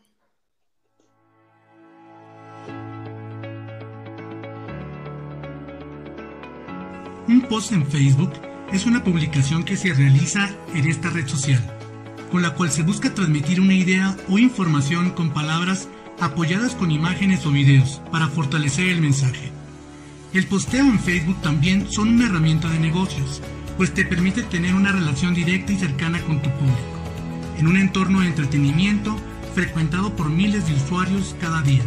Un 7.29 7.43
post 7.43 7.72
en 7.72 7.87
Facebook 7.87 8.33
es 8.72 8.87
una 8.87 9.05
publicación 9.05 9.64
que 9.64 9.77
se 9.77 9.93
realiza 9.93 10.49
en 10.75 10.89
esta 10.89 11.11
red 11.11 11.27
social, 11.27 11.74
con 12.35 12.43
la 12.43 12.55
cual 12.55 12.72
se 12.72 12.82
busca 12.82 13.14
transmitir 13.14 13.61
una 13.61 13.74
idea 13.74 14.16
o 14.28 14.41
información 14.41 15.11
con 15.11 15.30
palabras 15.30 15.89
apoyadas 16.18 16.74
con 16.74 16.91
imágenes 16.91 17.47
o 17.47 17.53
videos 17.53 18.03
para 18.11 18.26
fortalecer 18.26 18.89
el 18.89 19.01
mensaje. 19.01 19.53
El 20.32 20.45
posteo 20.49 20.85
en 20.85 20.99
Facebook 20.99 21.41
también 21.43 21.89
son 21.89 22.09
una 22.09 22.26
herramienta 22.26 22.68
de 22.68 22.80
negocios, 22.80 23.41
pues 23.76 23.95
te 23.95 24.05
permite 24.05 24.43
tener 24.43 24.74
una 24.74 24.91
relación 24.91 25.32
directa 25.32 25.74
y 25.74 25.76
cercana 25.76 26.20
con 26.22 26.43
tu 26.43 26.51
público, 26.51 26.99
en 27.57 27.68
un 27.68 27.76
entorno 27.76 28.18
de 28.18 28.26
entretenimiento 28.26 29.16
frecuentado 29.55 30.16
por 30.16 30.28
miles 30.28 30.66
de 30.66 30.74
usuarios 30.74 31.37
cada 31.41 31.62
día. 31.62 31.85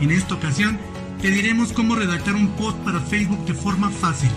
En 0.00 0.10
esta 0.10 0.34
ocasión, 0.34 0.80
te 1.22 1.30
diremos 1.30 1.72
cómo 1.72 1.94
redactar 1.94 2.34
un 2.34 2.48
post 2.56 2.76
para 2.78 2.98
Facebook 2.98 3.46
de 3.46 3.54
forma 3.54 3.90
fácil 3.90 4.30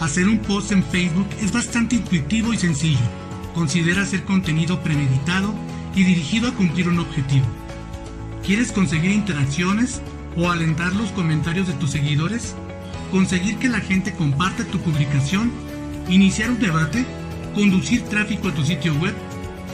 Hacer 0.00 0.28
un 0.28 0.38
post 0.38 0.72
en 0.72 0.82
Facebook 0.82 1.28
es 1.42 1.52
bastante 1.52 1.96
intuitivo 1.96 2.54
y 2.54 2.56
sencillo. 2.56 2.98
Considera 3.54 4.02
hacer 4.02 4.24
contenido 4.24 4.82
premeditado 4.82 5.52
y 5.94 6.04
dirigido 6.04 6.48
a 6.48 6.54
cumplir 6.54 6.88
un 6.88 7.00
objetivo. 7.00 7.46
¿Quieres 8.44 8.72
conseguir 8.72 9.10
interacciones 9.10 10.00
o 10.36 10.50
alentar 10.50 10.94
los 10.94 11.10
comentarios 11.10 11.66
de 11.66 11.74
tus 11.74 11.90
seguidores? 11.90 12.54
¿Conseguir 13.10 13.56
que 13.56 13.68
la 13.68 13.80
gente 13.80 14.12
comparte 14.14 14.64
tu 14.64 14.78
publicación? 14.78 15.50
¿Iniciar 16.08 16.50
un 16.50 16.60
debate? 16.60 17.04
¿Conducir 17.54 18.02
tráfico 18.02 18.48
a 18.48 18.54
tu 18.54 18.64
sitio 18.64 18.94
web? 18.94 19.14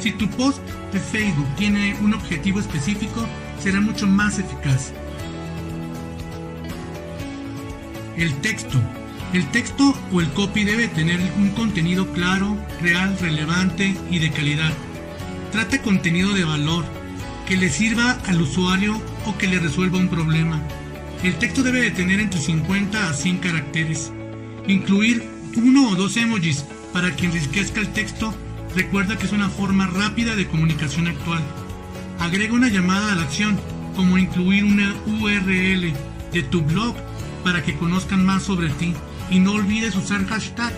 Si 0.01 0.13
tu 0.13 0.29
post 0.29 0.59
de 0.93 1.01
Facebook 1.01 1.47
tiene 1.57 1.97
un 2.03 2.15
objetivo 2.15 2.61
específico, 2.61 3.27
será 3.59 3.81
mucho 3.81 4.07
más 4.07 4.39
eficaz. 4.39 4.93
El 8.17 8.35
texto 8.37 8.81
el 9.37 9.51
texto 9.51 9.95
o 10.13 10.21
el 10.23 10.31
copy 10.31 10.65
debe 10.65 10.89
tener 10.89 11.21
un 11.37 11.51
contenido 11.51 12.11
claro, 12.13 12.57
real, 12.81 13.19
relevante 13.21 13.95
y 14.11 14.19
de 14.19 14.31
calidad. 14.31 14.73
Trata 15.53 15.83
contenido 15.83 16.33
de 16.33 16.45
valor, 16.45 16.87
que 17.47 17.59
le 17.59 17.69
sirva 17.69 18.13
al 18.27 18.41
usuario 18.41 18.99
o 19.27 19.37
que 19.37 19.47
le 19.47 19.59
resuelva 19.59 19.99
un 19.99 20.09
problema. 20.09 20.63
El 21.23 21.35
texto 21.35 21.63
debe 21.63 21.83
de 21.83 21.91
tener 21.91 22.19
entre 22.19 22.41
50 22.41 23.11
a 23.11 23.13
100 23.13 23.39
caracteres. 23.39 24.11
Incluir 24.69 25.29
uno 25.55 25.91
o 25.91 25.97
dos 25.97 26.17
emojis 26.17 26.65
para 26.95 27.15
que 27.15 27.27
enriquezca 27.27 27.81
el 27.81 27.93
texto. 27.93 28.35
Recuerda 28.75 29.19
que 29.19 29.27
es 29.27 29.33
una 29.33 29.51
forma 29.51 29.87
rápida 29.87 30.35
de 30.35 30.47
comunicación 30.47 31.09
actual. 31.09 31.43
Agrega 32.21 32.55
una 32.55 32.69
llamada 32.69 33.13
a 33.13 33.17
la 33.17 33.23
acción, 33.23 33.59
como 33.95 34.17
incluir 34.17 34.65
una 34.65 34.95
URL 35.07 35.93
de 36.33 36.43
tu 36.43 36.63
blog 36.63 36.97
para 37.45 37.63
que 37.63 37.77
conozcan 37.77 38.25
más 38.25 38.45
sobre 38.45 38.71
ti. 38.71 38.95
Y 39.31 39.41
no 39.41 39.53
olvides 39.53 39.97
usar 39.97 40.25
hashtag 40.27 40.73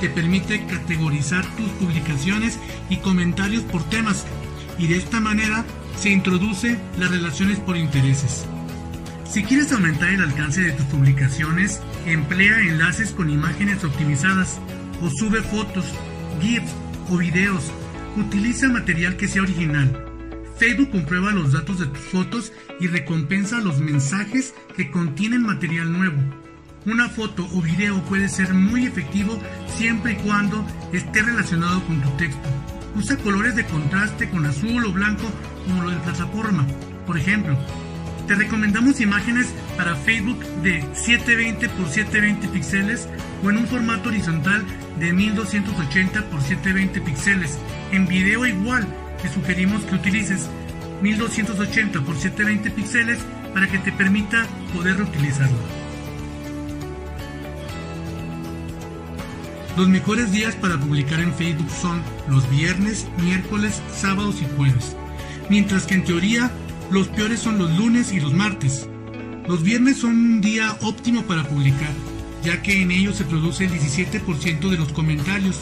que 0.00 0.08
permite 0.08 0.64
categorizar 0.66 1.44
tus 1.56 1.68
publicaciones 1.72 2.58
y 2.88 2.96
comentarios 2.96 3.62
por 3.64 3.82
temas 3.84 4.26
y 4.78 4.86
de 4.86 4.96
esta 4.96 5.20
manera 5.20 5.64
se 5.96 6.10
introduce 6.10 6.78
las 6.98 7.10
relaciones 7.10 7.58
por 7.58 7.76
intereses. 7.76 8.46
Si 9.30 9.44
quieres 9.44 9.70
aumentar 9.72 10.08
el 10.08 10.22
alcance 10.22 10.62
de 10.62 10.72
tus 10.72 10.86
publicaciones, 10.86 11.80
emplea 12.06 12.58
enlaces 12.60 13.12
con 13.12 13.30
imágenes 13.30 13.84
optimizadas 13.84 14.58
o 15.02 15.10
sube 15.10 15.42
fotos, 15.42 15.84
GIFs 16.40 16.72
o 17.10 17.18
videos. 17.18 17.70
Utiliza 18.16 18.68
material 18.68 19.16
que 19.16 19.28
sea 19.28 19.42
original. 19.42 20.04
Facebook 20.56 20.90
comprueba 20.90 21.30
los 21.30 21.52
datos 21.52 21.78
de 21.78 21.86
tus 21.86 22.00
fotos 22.00 22.52
y 22.80 22.88
recompensa 22.88 23.60
los 23.60 23.78
mensajes 23.78 24.54
que 24.76 24.90
contienen 24.90 25.42
material 25.42 25.92
nuevo. 25.92 26.18
Una 26.86 27.10
foto 27.10 27.46
o 27.52 27.60
video 27.60 28.00
puede 28.04 28.30
ser 28.30 28.54
muy 28.54 28.86
efectivo 28.86 29.38
siempre 29.76 30.12
y 30.12 30.16
cuando 30.16 30.64
esté 30.94 31.22
relacionado 31.22 31.84
con 31.84 32.00
tu 32.00 32.08
texto. 32.12 32.48
Usa 32.96 33.18
colores 33.18 33.54
de 33.54 33.66
contraste 33.66 34.30
con 34.30 34.46
azul 34.46 34.86
o 34.86 34.92
blanco 34.92 35.30
como 35.66 35.82
lo 35.82 35.90
de 35.90 35.98
plataforma. 35.98 36.66
Por 37.06 37.18
ejemplo, 37.18 37.54
te 38.26 38.34
recomendamos 38.34 38.98
imágenes 39.02 39.48
para 39.76 39.94
Facebook 39.94 40.42
de 40.62 40.80
720 40.94 41.66
x 41.66 41.76
720 41.92 42.48
píxeles 42.48 43.08
o 43.44 43.50
en 43.50 43.58
un 43.58 43.66
formato 43.66 44.08
horizontal 44.08 44.64
de 44.98 45.12
1280 45.12 46.18
x 46.18 46.28
720 46.48 47.00
píxeles. 47.02 47.58
En 47.92 48.06
video 48.06 48.46
igual, 48.46 48.86
te 49.20 49.28
sugerimos 49.28 49.82
que 49.82 49.96
utilices 49.96 50.48
1280 51.02 51.98
x 51.98 52.20
720 52.20 52.70
píxeles 52.70 53.18
para 53.52 53.68
que 53.68 53.78
te 53.78 53.92
permita 53.92 54.46
poder 54.72 54.96
reutilizarlo. 54.96 55.79
Los 59.76 59.88
mejores 59.88 60.32
días 60.32 60.56
para 60.56 60.78
publicar 60.78 61.20
en 61.20 61.32
Facebook 61.32 61.70
son 61.70 62.02
los 62.28 62.48
viernes, 62.50 63.06
miércoles, 63.22 63.80
sábados 63.94 64.36
y 64.42 64.56
jueves, 64.56 64.96
mientras 65.48 65.86
que 65.86 65.94
en 65.94 66.04
teoría 66.04 66.50
los 66.90 67.08
peores 67.08 67.40
son 67.40 67.58
los 67.58 67.70
lunes 67.78 68.12
y 68.12 68.20
los 68.20 68.34
martes. 68.34 68.88
Los 69.46 69.62
viernes 69.62 69.98
son 69.98 70.10
un 70.10 70.40
día 70.40 70.76
óptimo 70.82 71.22
para 71.22 71.48
publicar, 71.48 71.92
ya 72.42 72.60
que 72.62 72.82
en 72.82 72.90
ellos 72.90 73.16
se 73.16 73.24
produce 73.24 73.64
el 73.64 73.72
17% 73.72 74.68
de 74.68 74.76
los 74.76 74.92
comentarios, 74.92 75.60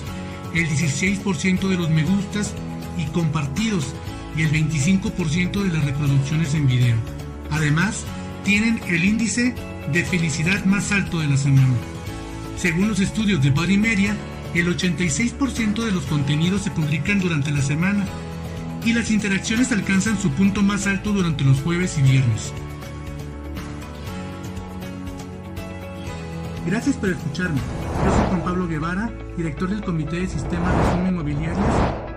el 0.55 0.67
16% 0.67 1.69
de 1.69 1.77
los 1.77 1.91
me 1.91 2.03
gustas 2.03 2.55
y 2.97 3.05
compartidos 3.11 3.95
y 4.37 4.43
el 4.43 4.51
25% 4.51 5.63
de 5.63 5.73
las 5.73 5.85
reproducciones 5.85 6.55
en 6.55 6.67
video. 6.67 6.97
Además, 7.51 8.05
tienen 8.45 8.81
el 8.89 9.05
índice 9.05 9.55
de 9.93 10.05
felicidad 10.05 10.65
más 10.65 10.93
alto 10.93 11.21
de 11.21 11.29
la 11.29 11.37
semana. 11.37 11.75
Según 12.59 12.89
los 12.89 12.99
estudios 12.99 13.41
de 13.41 13.51
Body 13.51 13.79
Media, 13.79 14.17
el 14.53 14.67
86% 14.67 15.85
de 15.85 15.93
los 15.93 16.05
contenidos 16.07 16.63
se 16.63 16.73
publican 16.73 17.21
durante 17.21 17.53
la 17.53 17.63
semana 17.63 18.05
y 18.85 18.93
las 18.95 19.13
interacciones 19.13 19.71
alcanzan 19.71 20.19
su 20.19 20.31
punto 20.31 20.61
más 20.61 20.89
alto 20.89 21.13
durante 21.13 21.45
los 21.45 21.61
jueves 21.61 21.97
y 21.99 22.03
viernes. 22.03 22.53
Gracias 26.67 26.97
por 26.97 27.11
escucharme. 27.11 27.61
Yo 28.05 28.11
soy 28.13 28.27
Juan 28.27 28.43
Pablo 28.43 28.67
Guevara, 28.67 29.13
director 29.37 29.69
del 29.69 29.83
Comité 29.83 30.17
de 30.17 30.27
Sistemas 30.27 30.77
de 30.77 30.91
Suma 30.91 31.09
Inmobiliarias. 31.11 32.08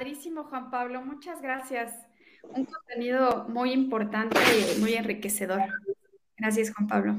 Padrísimo, 0.00 0.44
Juan 0.44 0.70
Pablo. 0.70 1.02
Muchas 1.02 1.42
gracias. 1.42 1.92
Un 2.56 2.64
contenido 2.64 3.44
muy 3.50 3.70
importante 3.72 4.40
y 4.74 4.80
muy 4.80 4.94
enriquecedor. 4.94 5.60
Gracias, 6.38 6.72
Juan 6.72 6.88
Pablo. 6.88 7.16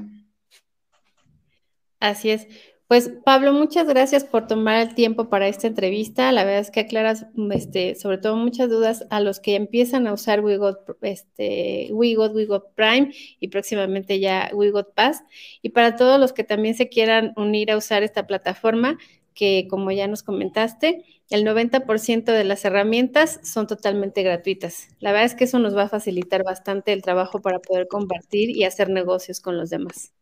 Así 2.00 2.30
es. 2.30 2.48
Pues 2.88 3.12
Pablo, 3.24 3.52
muchas 3.52 3.86
gracias 3.86 4.24
por 4.24 4.48
tomar 4.48 4.80
el 4.80 4.96
tiempo 4.96 5.28
para 5.28 5.46
esta 5.46 5.68
entrevista. 5.68 6.32
La 6.32 6.42
verdad 6.42 6.58
es 6.58 6.72
que 6.72 6.80
aclaras 6.80 7.26
este, 7.52 7.94
sobre 7.94 8.18
todo 8.18 8.34
muchas 8.34 8.68
dudas 8.68 9.06
a 9.10 9.20
los 9.20 9.38
que 9.38 9.54
empiezan 9.54 10.08
a 10.08 10.12
usar 10.12 10.40
WeGot, 10.40 10.98
este, 11.02 11.88
WeGot 11.92 12.74
Prime 12.74 13.12
y 13.38 13.46
próximamente 13.46 14.18
ya 14.18 14.50
WeGot 14.52 14.92
Pass. 14.92 15.22
Y 15.62 15.68
para 15.68 15.94
todos 15.94 16.18
los 16.18 16.32
que 16.32 16.42
también 16.42 16.74
se 16.74 16.88
quieran 16.88 17.32
unir 17.36 17.70
a 17.70 17.76
usar 17.76 18.02
esta 18.02 18.26
plataforma, 18.26 18.98
que 19.34 19.66
como 19.70 19.90
ya 19.92 20.08
nos 20.08 20.22
comentaste, 20.22 21.04
el 21.32 21.46
90% 21.46 22.24
de 22.24 22.44
las 22.44 22.64
herramientas 22.66 23.40
son 23.42 23.66
totalmente 23.66 24.22
gratuitas. 24.22 24.88
La 25.00 25.12
verdad 25.12 25.26
es 25.26 25.34
que 25.34 25.44
eso 25.44 25.58
nos 25.58 25.74
va 25.74 25.84
a 25.84 25.88
facilitar 25.88 26.44
bastante 26.44 26.92
el 26.92 27.00
trabajo 27.00 27.40
para 27.40 27.58
poder 27.58 27.88
compartir 27.88 28.50
y 28.50 28.64
hacer 28.64 28.90
negocios 28.90 29.40
con 29.40 29.56
los 29.56 29.70
demás. 29.70 30.12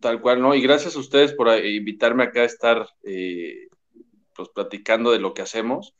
Tal 0.00 0.20
cual, 0.20 0.42
¿no? 0.42 0.56
Y 0.56 0.60
gracias 0.60 0.96
a 0.96 0.98
ustedes 0.98 1.32
por 1.34 1.48
eh, 1.48 1.76
invitarme 1.76 2.24
acá 2.24 2.40
a 2.40 2.46
estar 2.46 2.88
eh, 3.04 3.68
pues 4.34 4.48
platicando 4.48 5.12
de 5.12 5.20
lo 5.20 5.34
que 5.34 5.42
hacemos. 5.42 5.94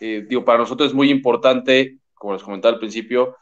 Eh, 0.00 0.24
digo, 0.28 0.44
para 0.44 0.58
nosotros 0.58 0.88
es 0.88 0.94
muy 0.94 1.08
importante, 1.08 1.98
como 2.14 2.32
les 2.32 2.42
comentaba 2.42 2.74
al 2.74 2.80
principio, 2.80 3.36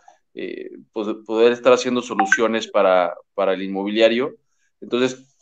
pues, 0.92 1.09
poder 1.24 1.53
estar 1.53 1.72
haciendo 1.72 2.03
soluciones 2.03 2.68
para, 2.68 3.14
para 3.32 3.55
el 3.55 3.62
inmobiliario. 3.62 4.36
Entonces, 4.82 5.34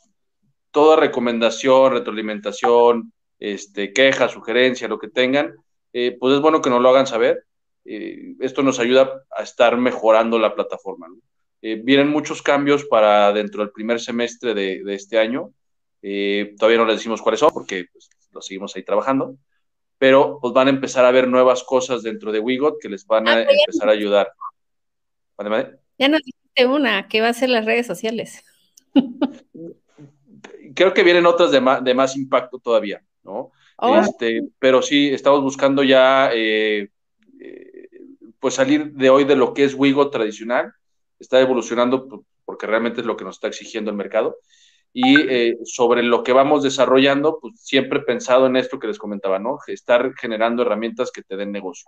toda 0.71 0.95
recomendación, 0.97 1.93
retroalimentación, 1.93 3.13
este, 3.53 3.93
queja, 3.93 4.29
sugerencia, 4.29 4.89
lo 4.89 4.99
que 4.99 5.09
tengan, 5.09 5.55
pues 5.93 6.35
es 6.35 6.41
bueno 6.41 6.61
que 6.61 6.71
nos 6.71 6.81
lo 6.81 6.89
hagan 6.89 7.07
saber. 7.07 7.45
esto 7.85 8.63
nos 8.63 8.81
ayuda 8.81 9.23
a 9.37 9.43
estar 9.43 9.77
mejorando 9.77 10.39
la 10.39 10.55
plataforma. 10.55 11.09
¿no? 11.09 11.17
Eh, 11.67 11.81
vienen 11.83 12.11
muchos 12.11 12.43
cambios 12.43 12.85
para 12.85 13.33
dentro 13.33 13.63
del 13.63 13.73
primer 13.73 13.99
semestre 13.99 14.53
de, 14.53 14.83
este 14.89 15.19
año. 15.19 15.55
Eh, 16.03 16.55
todavía 16.59 16.77
no 16.77 16.85
les 16.85 16.97
decimos 16.97 17.23
cuáles 17.23 17.41
son 17.41 17.53
porque 17.55 17.87
pues, 17.91 18.11
lo 18.33 18.43
seguimos 18.43 18.77
ahí 18.77 18.83
trabajando, 18.83 19.39
pero 19.97 20.39
pues 20.43 20.53
van 20.53 20.67
a 20.67 20.71
empezar 20.71 21.07
a 21.07 21.11
ver 21.11 21.27
nuevas 21.27 21.65
cosas 21.65 22.03
dentro 22.03 22.33
de 22.33 22.39
Wigot 22.39 22.75
que 22.83 22.91
les 22.91 23.07
van 23.07 23.29
a 23.29 23.37
ah, 23.37 23.47
empezar 23.49 23.89
a 23.89 23.93
ayudar. 23.93 24.31
Ya 25.97 26.09
nos 26.09 26.21
dijiste 26.21 26.67
una, 26.67 27.09
que 27.09 27.23
va 27.23 27.29
a 27.29 27.33
ser 27.33 27.49
las 27.49 27.65
redes 27.65 27.87
sociales. 27.87 28.45
Creo 30.75 30.93
que 30.93 31.03
vienen 31.03 31.25
otras 31.25 31.51
de 31.51 31.63
más, 31.95 32.15
impacto 32.15 32.59
todavía, 32.59 33.03
¿no? 33.25 33.53
Oh. 33.79 33.97
Este, 33.97 34.43
pero 34.59 34.83
sí, 34.83 35.09
estamos 35.13 35.43
buscando 35.43 35.83
ya 35.83 36.31
eh, 36.33 36.89
pues 38.45 38.55
salir 38.55 38.93
de 38.93 39.09
hoy 39.09 39.25
de 39.25 39.37
lo 39.37 39.55
que 39.55 39.65
es 39.65 39.75
Wigot 39.75 40.13
tradicional 40.13 40.75
está 41.19 41.41
evolucionando 41.41 42.25
porque 42.45 42.67
realmente 42.67 43.01
es 43.01 43.07
lo 43.07 43.17
que 43.17 43.25
nos 43.25 43.37
está 43.37 43.49
exigiendo 43.49 43.91
el 43.91 43.97
mercado. 43.97 44.37
Y 44.93 45.19
eh, 45.29 45.57
sobre 45.65 46.03
lo 46.03 46.23
que 46.23 46.35
vamos 46.35 46.63
desarrollando, 46.63 47.39
pues 47.41 47.55
siempre 47.59 48.01
pensado 48.01 48.47
en 48.47 48.57
esto 48.57 48.79
que 48.79 48.87
les 48.87 48.99
comentaba, 48.99 49.39
¿no? 49.39 49.59
Estar 49.67 50.13
generando 50.15 50.63
herramientas 50.63 51.11
que 51.11 51.23
te 51.23 51.37
den 51.37 51.53
negocio. 51.53 51.87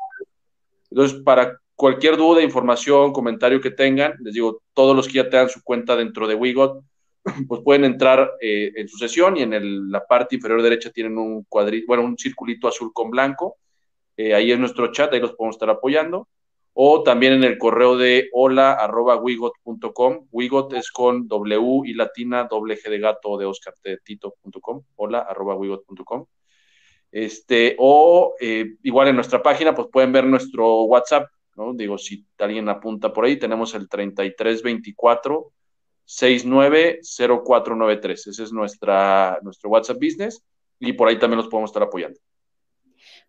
Entonces, 0.91 1.21
para 1.23 1.61
cualquier 1.75 2.17
duda, 2.17 2.43
información, 2.43 3.13
comentario 3.13 3.61
que 3.61 3.71
tengan, 3.71 4.15
les 4.21 4.33
digo, 4.33 4.63
todos 4.73 4.97
los 4.97 5.07
que 5.07 5.15
ya 5.15 5.29
tengan 5.29 5.51
su 5.51 5.63
cuenta 5.63 5.95
dentro 5.95 6.27
de 6.27 6.35
Wigot, 6.35 6.83
pues 7.49 7.61
pueden 7.63 7.85
entrar 7.85 8.33
eh, 8.41 8.73
en 8.77 8.89
su 8.89 8.97
sesión 8.99 9.37
y 9.37 9.43
en 9.43 9.91
la 9.91 10.07
parte 10.07 10.37
inferior 10.37 10.63
derecha 10.63 10.91
tienen 10.91 11.19
un 11.19 11.45
cuadrito, 11.45 11.87
bueno, 11.89 12.05
un 12.05 12.17
circulito 12.17 12.69
azul 12.69 12.93
con 12.93 13.11
blanco. 13.11 13.57
Eh, 14.17 14.35
ahí 14.35 14.51
es 14.51 14.59
nuestro 14.59 14.93
chat, 14.93 15.13
ahí 15.13 15.21
los 15.21 15.35
podemos 15.35 15.57
estar 15.57 15.71
apoyando 15.71 16.29
o 16.79 17.03
también 17.03 17.33
en 17.33 17.45
el 17.45 17.57
correo 17.57 17.97
de 17.97 18.29
hola 18.35 18.75
arroba 18.75 19.17
wigot.com. 19.17 20.27
Wigot 20.31 20.75
es 20.75 20.91
con 20.91 21.27
W 21.27 21.81
y 21.87 21.95
latina, 21.95 22.45
doble 22.45 22.77
G 22.77 22.91
de 22.91 22.99
gato 22.99 23.39
de 23.39 23.47
Oscar 23.47 23.73
T. 23.81 23.97
Tito.com. 24.05 24.83
Hola 24.97 25.21
arroba 25.21 25.57
wigot.com. 25.57 26.27
Este, 27.11 27.77
o 27.79 28.35
eh, 28.39 28.75
igual 28.83 29.09
en 29.09 29.15
nuestra 29.15 29.43
página, 29.43 29.75
pues 29.75 29.89
pueden 29.91 30.13
ver 30.13 30.27
nuestro 30.27 30.83
WhatsApp, 30.83 31.31
¿no? 31.57 31.73
Digo, 31.73 31.97
si 31.97 32.27
alguien 32.37 32.69
apunta 32.69 33.11
por 33.11 33.25
ahí, 33.25 33.39
tenemos 33.39 33.75
el 33.75 33.89
3324 33.89 35.53
690493. 36.07 38.29
Ese 38.29 38.43
es 38.43 38.53
nuestra, 38.53 39.39
nuestro 39.43 39.71
WhatsApp 39.71 39.97
Business 39.97 40.43
y 40.79 40.93
por 40.93 41.09
ahí 41.09 41.19
también 41.19 41.39
los 41.39 41.49
podemos 41.49 41.71
estar 41.71 41.83
apoyando. 41.83 42.19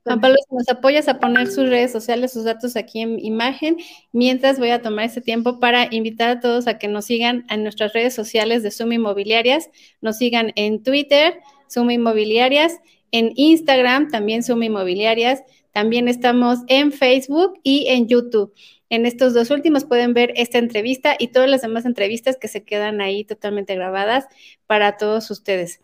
Juan 0.04 0.22
Pablo, 0.22 0.36
si 0.48 0.56
nos 0.56 0.70
apoyas 0.70 1.08
a 1.10 1.20
poner 1.20 1.48
sus 1.48 1.70
redes 1.70 1.92
sociales, 1.92 2.32
sus 2.32 2.46
datos 2.46 2.78
aquí 2.78 3.02
en 3.02 3.20
imagen, 3.20 3.78
mientras 4.14 4.58
voy 4.58 4.70
a 4.70 4.82
tomar 4.82 5.06
este 5.06 5.20
tiempo 5.20 5.60
para 5.60 5.88
invitar 5.92 6.30
a 6.30 6.40
todos 6.40 6.68
a 6.68 6.78
que 6.78 6.88
nos 6.88 7.06
sigan 7.06 7.46
en 7.50 7.64
nuestras 7.64 7.92
redes 7.92 8.14
sociales 8.14 8.64
de 8.64 8.72
Suma 8.72 8.96
Inmobiliarias, 8.96 9.70
nos 10.00 10.18
sigan 10.18 10.54
en 10.56 10.82
Twitter, 10.82 11.42
Suma 11.68 11.92
Inmobiliarias, 11.92 12.80
en 13.12 13.32
Instagram, 13.36 14.10
también 14.10 14.44
Suma 14.44 14.66
Inmobiliarias, 14.66 15.44
también 15.78 16.08
estamos 16.08 16.62
en 16.70 16.92
Facebook 16.92 17.60
y 17.62 17.86
en 17.90 18.08
YouTube. 18.08 18.52
En 18.90 19.06
estos 19.06 19.36
dos 19.36 19.52
últimos 19.52 19.86
pueden 19.86 20.16
ver 20.16 20.34
esta 20.36 20.58
entrevista 20.58 21.16
y 21.20 21.28
todas 21.28 21.48
las 21.48 21.62
demás 21.62 21.86
entrevistas 21.86 22.36
que 22.36 22.48
se 22.48 22.64
quedan 22.64 23.00
ahí 23.00 23.24
totalmente 23.24 23.76
grabadas 23.76 24.26
para 24.66 24.98
todos 24.98 25.30
ustedes. 25.30 25.84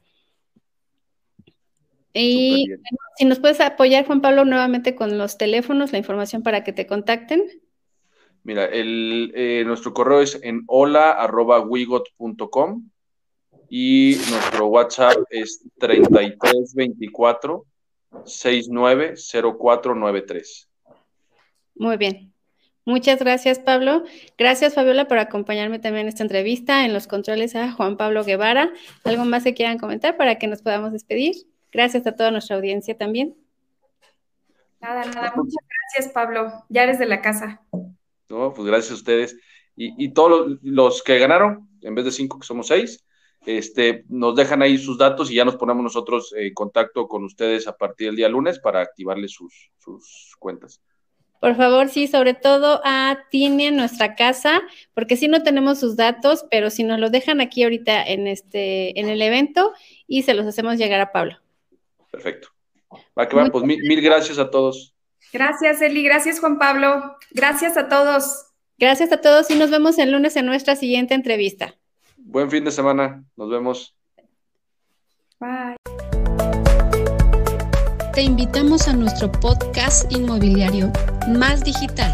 Y 2.11 2.65
si 3.17 3.25
nos 3.25 3.37
puedes 3.37 3.61
apoyar, 3.61 4.07
Juan 4.07 4.21
Pablo, 4.21 4.45
nuevamente 4.45 4.95
con 4.95 5.19
los 5.19 5.37
teléfonos, 5.37 5.91
la 5.91 5.99
información 5.99 6.41
para 6.41 6.63
que 6.63 6.73
te 6.73 6.87
contacten. 6.87 7.43
Mira, 8.41 8.65
el, 8.65 9.31
eh, 9.35 9.61
nuestro 9.63 9.93
correo 9.93 10.21
es 10.21 10.39
en 10.41 10.63
hola.wigot.com 10.65 12.89
y 13.69 14.17
nuestro 14.27 14.65
WhatsApp 14.69 15.17
es 15.29 15.63
3324 15.77 17.67
690493. 18.25 20.67
Muy 21.75 21.97
bien. 21.97 22.33
Muchas 22.85 23.19
gracias, 23.19 23.59
Pablo. 23.59 24.03
Gracias, 24.37 24.73
Fabiola, 24.73 25.07
por 25.07 25.17
acompañarme 25.17 25.79
también 25.79 26.03
en 26.03 26.09
esta 26.09 26.23
entrevista. 26.23 26.85
En 26.85 26.93
los 26.93 27.07
controles 27.07 27.55
a 27.55 27.71
Juan 27.71 27.95
Pablo 27.95 28.25
Guevara. 28.25 28.73
¿Algo 29.05 29.23
más 29.25 29.43
que 29.43 29.53
quieran 29.53 29.77
comentar 29.77 30.17
para 30.17 30.37
que 30.37 30.47
nos 30.47 30.61
podamos 30.61 30.91
despedir? 30.91 31.35
Gracias 31.71 32.05
a 32.05 32.15
toda 32.15 32.31
nuestra 32.31 32.57
audiencia 32.57 32.97
también. 32.97 33.35
Nada, 34.81 35.05
nada. 35.05 35.33
Muchas 35.35 35.63
gracias, 35.69 36.13
Pablo. 36.13 36.51
Ya 36.67 36.83
eres 36.83 36.99
de 36.99 37.05
la 37.05 37.21
casa. 37.21 37.61
No, 38.29 38.53
pues 38.53 38.67
gracias 38.67 38.91
a 38.91 38.95
ustedes. 38.95 39.37
Y, 39.75 40.13
todos 40.13 40.59
los, 40.61 41.01
que 41.01 41.17
ganaron, 41.17 41.67
en 41.81 41.95
vez 41.95 42.05
de 42.05 42.11
cinco, 42.11 42.39
que 42.39 42.45
somos 42.45 42.67
seis, 42.67 43.03
este, 43.45 44.05
nos 44.09 44.35
dejan 44.35 44.61
ahí 44.61 44.77
sus 44.77 44.97
datos 44.97 45.29
y 45.29 45.35
ya 45.35 45.45
nos 45.45 45.55
ponemos 45.55 45.83
nosotros 45.83 46.33
en 46.35 46.53
contacto 46.53 47.07
con 47.07 47.23
ustedes 47.23 47.67
a 47.67 47.75
partir 47.77 48.07
del 48.07 48.15
día 48.15 48.29
lunes 48.29 48.59
para 48.59 48.81
activarles 48.81 49.31
sus, 49.31 49.71
sus 49.77 50.35
cuentas. 50.39 50.81
Por 51.43 51.57
favor, 51.57 51.89
sí, 51.89 52.07
sobre 52.07 52.35
todo 52.35 52.79
a 52.85 53.25
Tini 53.29 53.65
en 53.65 53.75
nuestra 53.75 54.15
casa, 54.15 54.61
porque 54.93 55.17
sí 55.17 55.27
no 55.27 55.43
tenemos 55.43 55.77
sus 55.77 55.97
datos, 55.97 56.45
pero 56.49 56.69
si 56.69 56.85
nos 56.85 56.99
lo 56.99 57.09
dejan 57.09 57.41
aquí 57.41 57.63
ahorita 57.63 58.01
en 58.01 58.27
este, 58.27 58.97
en 58.97 59.09
el 59.09 59.21
evento 59.21 59.73
y 60.07 60.23
se 60.23 60.35
los 60.35 60.45
hacemos 60.45 60.77
llegar 60.77 61.01
a 61.01 61.11
Pablo. 61.11 61.37
Perfecto. 62.11 62.47
Va 63.19 63.27
que 63.27 63.35
va, 63.35 63.47
pues 63.47 63.65
mil, 63.65 64.01
gracias 64.01 64.39
a 64.39 64.49
todos. 64.49 64.95
Gracias, 65.33 65.81
Eli. 65.81 66.01
Gracias, 66.03 66.39
Juan 66.39 66.59
Pablo. 66.59 67.17
Gracias 67.31 67.75
a 67.75 67.89
todos. 67.89 68.45
Gracias 68.77 69.11
a 69.11 69.19
todos 69.19 69.51
y 69.51 69.55
nos 69.55 69.69
vemos 69.69 69.97
el 69.97 70.13
lunes 70.13 70.37
en 70.37 70.45
nuestra 70.45 70.77
siguiente 70.77 71.13
entrevista. 71.13 71.75
Buen 72.17 72.49
fin 72.49 72.63
de 72.63 72.71
semana. 72.71 73.23
Nos 73.35 73.49
vemos. 73.49 73.95
Bye. 75.39 75.75
te 78.13 78.21
invitamos 78.21 78.87
a 78.87 78.93
nuestro 78.93 79.31
podcast 79.31 80.11
inmobiliario 80.11 80.91
Más 81.29 81.63
Digital. 81.63 82.13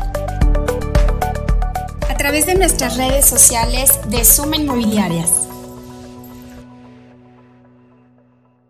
A 2.09 2.15
través 2.17 2.45
de 2.45 2.55
nuestras 2.55 2.95
redes 2.95 3.25
sociales 3.25 3.99
de 4.09 4.23
Suma 4.23 4.55
Inmobiliarias. 4.55 5.48